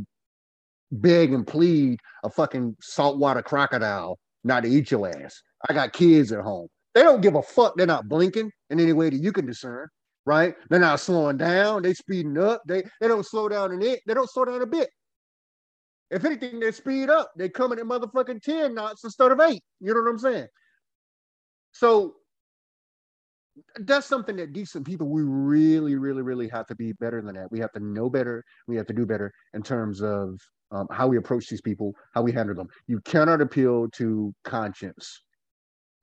beg 0.92 1.34
and 1.34 1.46
plead 1.46 2.00
a 2.24 2.30
fucking 2.30 2.76
saltwater 2.82 3.42
crocodile 3.42 4.18
not 4.44 4.64
to 4.64 4.70
eat 4.70 4.90
your 4.90 5.08
ass. 5.08 5.42
I 5.70 5.74
got 5.74 5.94
kids 5.94 6.32
at 6.32 6.40
home. 6.40 6.68
They 6.96 7.04
don't 7.04 7.22
give 7.22 7.36
a 7.36 7.44
fuck. 7.44 7.76
They're 7.76 7.86
not 7.86 8.08
blinking 8.08 8.52
in 8.70 8.80
any 8.80 8.94
way 8.94 9.10
that 9.10 9.18
you 9.22 9.32
can 9.32 9.46
discern, 9.46 9.88
right? 10.28 10.56
They're 10.70 10.80
not 10.80 11.00
slowing 11.00 11.38
down. 11.38 11.82
They 11.82 11.94
speeding 11.94 12.38
up. 12.38 12.62
They 12.68 12.84
they 13.00 13.08
don't 13.08 13.26
slow 13.26 13.48
down 13.48 13.72
in 13.72 13.82
it. 13.82 14.02
They 14.06 14.14
don't 14.14 14.30
slow 14.30 14.44
down 14.44 14.62
a 14.62 14.68
bit. 14.68 14.90
If 16.12 16.26
anything, 16.26 16.60
they 16.60 16.72
speed 16.74 17.10
up. 17.10 17.32
They 17.38 17.50
coming 17.50 17.80
at 17.80 17.86
motherfucking 17.86 18.42
10 18.42 18.76
knots 18.76 19.04
instead 19.06 19.32
of 19.32 19.40
eight. 19.40 19.64
You 19.80 19.94
know 19.94 20.02
what 20.02 20.10
I'm 20.10 20.20
saying? 20.20 20.48
So 21.72 22.16
that's 23.80 24.06
something 24.06 24.36
that 24.36 24.54
decent 24.54 24.86
people 24.86 25.08
we 25.08 25.24
really, 25.24 25.96
really, 25.96 26.22
really 26.22 26.48
have 26.50 26.68
to 26.68 26.76
be 26.76 26.92
better 26.94 27.22
than 27.22 27.36
that. 27.36 27.52
We 27.52 27.60
have 27.60 27.72
to 27.74 27.80
know 27.80 28.10
better. 28.10 28.44
We 28.68 28.76
have 28.76 28.88
to 28.88 28.94
do 28.94 29.06
better 29.06 29.34
in 29.54 29.64
terms 29.64 30.02
of 30.02 30.40
um, 30.72 30.88
how 30.92 31.08
we 31.08 31.18
approach 31.18 31.48
these 31.48 31.62
people, 31.62 31.94
how 32.14 32.22
we 32.22 32.34
handle 32.34 32.56
them. 32.56 32.68
You 32.88 33.00
cannot 33.02 33.42
appeal 33.42 33.90
to 33.92 34.34
conscience 34.44 35.22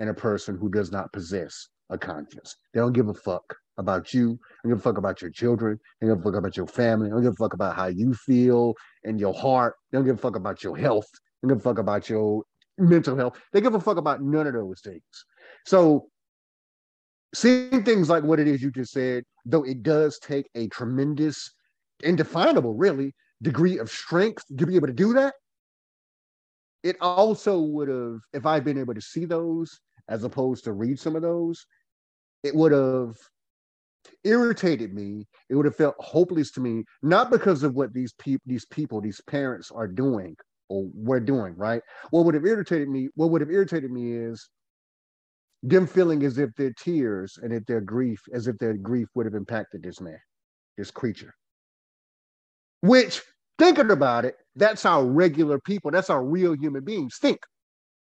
in 0.00 0.08
a 0.08 0.14
person 0.14 0.56
who 0.56 0.70
does 0.70 0.90
not 0.90 1.12
possess 1.12 1.68
a 1.90 1.98
conscience. 1.98 2.56
They 2.72 2.80
don't 2.80 2.94
give 2.94 3.08
a 3.08 3.14
fuck 3.14 3.44
about 3.78 4.14
you. 4.14 4.38
They 4.62 4.68
don't 4.68 4.76
give 4.76 4.78
a 4.78 4.82
fuck 4.82 4.98
about 4.98 5.20
your 5.20 5.30
children. 5.30 5.78
They 6.00 6.06
don't 6.06 6.16
give 6.16 6.26
a 6.26 6.30
fuck 6.30 6.38
about 6.38 6.56
your 6.56 6.66
family. 6.66 7.08
They 7.08 7.12
don't 7.12 7.22
give 7.22 7.32
a 7.32 7.36
fuck 7.36 7.54
about 7.54 7.76
how 7.76 7.86
you 7.86 8.14
feel 8.14 8.74
and 9.04 9.18
your 9.18 9.34
heart. 9.34 9.74
They 9.90 9.98
don't 9.98 10.06
give 10.06 10.16
a 10.16 10.20
fuck 10.20 10.36
about 10.36 10.62
your 10.62 10.76
health. 10.76 11.08
They 11.42 11.48
don't 11.48 11.56
give 11.56 11.66
a 11.66 11.68
fuck 11.68 11.78
about 11.78 12.08
your 12.08 12.44
mental 12.78 13.16
health. 13.16 13.38
They 13.52 13.60
give 13.60 13.74
a 13.74 13.80
fuck 13.80 13.96
about 13.96 14.22
none 14.22 14.46
of 14.46 14.54
those 14.54 14.80
things. 14.80 15.02
So 15.66 16.08
seeing 17.34 17.82
things 17.84 18.08
like 18.08 18.22
what 18.22 18.40
it 18.40 18.46
is 18.46 18.62
you 18.62 18.70
just 18.70 18.92
said, 18.92 19.24
though 19.44 19.64
it 19.64 19.82
does 19.82 20.18
take 20.18 20.48
a 20.54 20.68
tremendous, 20.68 21.52
indefinable, 22.02 22.74
really, 22.74 23.14
degree 23.42 23.78
of 23.78 23.90
strength 23.90 24.44
to 24.56 24.66
be 24.66 24.76
able 24.76 24.86
to 24.86 24.92
do 24.92 25.12
that. 25.14 25.34
It 26.82 26.96
also 27.00 27.58
would 27.58 27.88
have, 27.88 28.18
if 28.32 28.46
I'd 28.46 28.64
been 28.64 28.78
able 28.78 28.94
to 28.94 29.00
see 29.00 29.24
those 29.24 29.80
as 30.08 30.22
opposed 30.22 30.64
to 30.64 30.72
read 30.72 30.98
some 30.98 31.16
of 31.16 31.22
those, 31.22 31.66
it 32.42 32.54
would 32.54 32.72
have 32.72 33.16
irritated 34.24 34.94
me. 34.94 35.26
It 35.48 35.54
would 35.54 35.66
have 35.66 35.76
felt 35.76 35.94
hopeless 35.98 36.50
to 36.52 36.60
me, 36.60 36.84
not 37.02 37.30
because 37.30 37.62
of 37.62 37.74
what 37.74 37.92
these 37.92 38.12
people, 38.14 38.42
these 38.46 38.66
people, 38.66 39.00
these 39.00 39.20
parents 39.26 39.70
are 39.70 39.88
doing 39.88 40.36
or 40.68 40.88
we're 40.94 41.20
doing, 41.20 41.54
right? 41.56 41.82
What 42.10 42.24
would 42.24 42.34
have 42.34 42.46
irritated 42.46 42.88
me, 42.88 43.08
what 43.14 43.30
would 43.30 43.40
have 43.40 43.50
irritated 43.50 43.90
me 43.90 44.12
is 44.12 44.48
them 45.62 45.86
feeling 45.86 46.22
as 46.24 46.38
if 46.38 46.54
their 46.56 46.72
tears 46.78 47.38
and 47.42 47.52
if 47.52 47.64
their 47.66 47.80
grief, 47.80 48.20
as 48.32 48.46
if 48.46 48.58
their 48.58 48.74
grief 48.74 49.08
would 49.14 49.26
have 49.26 49.34
impacted 49.34 49.82
this 49.82 50.00
man, 50.00 50.18
this 50.76 50.90
creature. 50.90 51.32
Which, 52.82 53.22
thinking 53.58 53.90
about 53.90 54.24
it, 54.24 54.36
that's 54.56 54.82
how 54.82 55.02
regular 55.02 55.58
people, 55.58 55.90
that's 55.90 56.08
how 56.08 56.20
real 56.20 56.54
human 56.54 56.84
beings 56.84 57.16
think, 57.18 57.38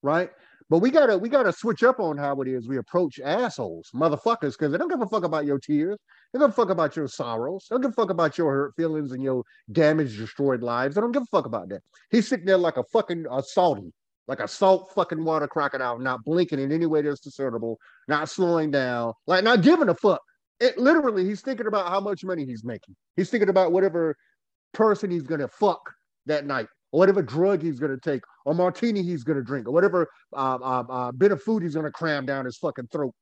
right? 0.03 0.31
But 0.73 0.79
we 0.79 0.91
gotta 0.91 1.19
we 1.19 1.29
gotta 1.29 1.53
switch 1.53 1.83
up 1.83 2.01
on 2.01 2.17
how 2.17 2.41
it 2.41 2.49
is 2.49 2.67
we 2.67 2.79
approach 2.79 3.21
assholes, 3.21 3.91
motherfuckers, 3.95 4.53
because 4.53 4.73
they 4.73 4.79
don't 4.79 4.89
give 4.89 5.03
a 5.03 5.07
fuck 5.07 5.23
about 5.23 5.45
your 5.45 5.59
tears. 5.59 5.99
They 6.33 6.39
don't 6.39 6.55
fuck 6.55 6.71
about 6.71 6.97
your 6.97 7.09
sorrows. 7.09 7.67
They 7.69 7.75
don't 7.75 7.83
give 7.83 7.91
a 7.91 7.95
fuck 7.95 8.09
about 8.09 8.39
your 8.39 8.51
hurt 8.51 8.73
feelings 8.75 9.13
and 9.13 9.23
your 9.23 9.45
damaged, 9.71 10.17
destroyed 10.17 10.63
lives. 10.63 10.95
They 10.95 11.03
don't 11.03 11.13
give 11.13 11.25
a 11.25 11.27
fuck 11.27 11.45
about 11.45 11.69
that. 11.69 11.83
He's 12.11 12.27
sitting 12.27 12.47
there 12.47 12.57
like 12.57 12.79
a 12.79 12.85
fucking 12.85 13.27
a 13.31 13.43
salty, 13.43 13.93
like 14.29 14.41
a 14.41 14.49
salt 14.49 14.91
fucking 14.95 15.23
water 15.23 15.47
crocodile, 15.47 15.99
not 15.99 16.25
blinking 16.25 16.59
in 16.59 16.73
any 16.73 16.87
way 16.87 17.03
that's 17.03 17.21
discernible, 17.21 17.77
not 18.09 18.31
slowing 18.31 18.71
down, 18.71 19.13
like 19.27 19.45
not 19.45 19.61
giving 19.61 19.91
a 19.91 19.95
fuck. 19.95 20.23
It 20.59 20.79
literally, 20.79 21.27
he's 21.27 21.43
thinking 21.43 21.67
about 21.67 21.89
how 21.89 22.01
much 22.01 22.25
money 22.25 22.47
he's 22.47 22.65
making. 22.65 22.97
He's 23.17 23.29
thinking 23.29 23.51
about 23.51 23.73
whatever 23.73 24.17
person 24.73 25.11
he's 25.11 25.25
gonna 25.25 25.49
fuck 25.49 25.83
that 26.25 26.47
night, 26.47 26.69
or 26.93 26.99
whatever 27.01 27.23
drug 27.23 27.63
he's 27.63 27.81
gonna 27.81 27.99
take, 27.99 28.23
or 28.45 28.55
martini 28.55 29.03
he's 29.03 29.25
gonna 29.25 29.43
drink, 29.43 29.67
or 29.67 29.73
whatever 29.73 30.07
uh, 30.35 30.59
uh, 30.63 30.85
uh, 30.89 31.13
bit 31.13 31.33
of 31.33 31.43
food 31.43 31.63
he's 31.63 31.75
gonna 31.75 31.91
cram 31.91 32.25
down 32.25 32.45
his 32.45 32.57
fucking 32.59 32.87
throat. 32.93 33.15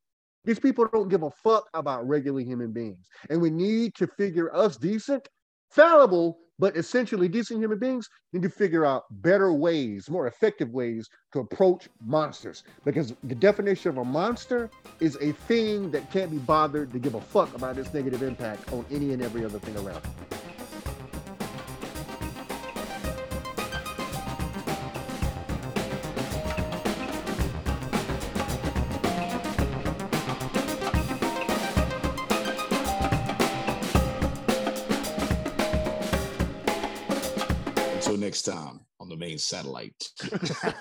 These 0.44 0.58
people 0.58 0.86
don't 0.92 1.08
give 1.08 1.22
a 1.22 1.30
fuck 1.30 1.68
about 1.74 2.06
regular 2.08 2.40
human 2.40 2.72
beings, 2.72 3.06
and 3.28 3.40
we 3.40 3.50
need 3.50 3.94
to 3.96 4.06
figure 4.06 4.54
us 4.54 4.76
decent, 4.76 5.28
fallible, 5.70 6.38
But 6.60 6.76
essentially, 6.76 7.26
decent 7.26 7.62
human 7.62 7.78
beings 7.78 8.06
need 8.34 8.42
to 8.42 8.50
figure 8.50 8.84
out 8.84 9.04
better 9.22 9.50
ways, 9.54 10.10
more 10.10 10.26
effective 10.26 10.68
ways 10.68 11.08
to 11.32 11.40
approach 11.40 11.88
monsters. 12.04 12.64
Because 12.84 13.14
the 13.24 13.34
definition 13.34 13.88
of 13.88 13.96
a 13.96 14.04
monster 14.04 14.68
is 15.00 15.16
a 15.22 15.32
thing 15.32 15.90
that 15.92 16.12
can't 16.12 16.30
be 16.30 16.36
bothered 16.36 16.92
to 16.92 16.98
give 16.98 17.14
a 17.14 17.20
fuck 17.20 17.54
about 17.54 17.78
its 17.78 17.94
negative 17.94 18.22
impact 18.22 18.70
on 18.74 18.84
any 18.90 19.14
and 19.14 19.22
every 19.22 19.42
other 19.42 19.58
thing 19.58 19.74
around. 19.78 20.02
On 39.40 39.44
satellite. 39.44 40.08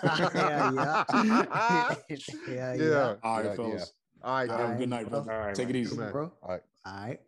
yeah, 0.03 0.71
yeah. 0.71 1.03
yeah, 1.13 1.95
yeah. 2.47 2.73
Yeah. 2.75 3.15
All 3.23 3.37
right, 3.37 3.45
yeah, 3.45 3.55
fellas. 3.55 3.93
All 4.21 4.33
right, 4.35 4.49
All 4.49 4.57
right, 4.57 4.69
man. 4.69 4.77
good 4.77 4.89
night, 4.89 5.09
brother. 5.09 5.31
All 5.31 5.39
right, 5.39 5.55
Take 5.55 5.69
it 5.69 5.75
easy. 5.75 5.97
man. 5.97 6.11
Bro. 6.11 6.31
All 6.43 6.49
right. 6.49 6.61
All 6.85 7.07
right. 7.07 7.19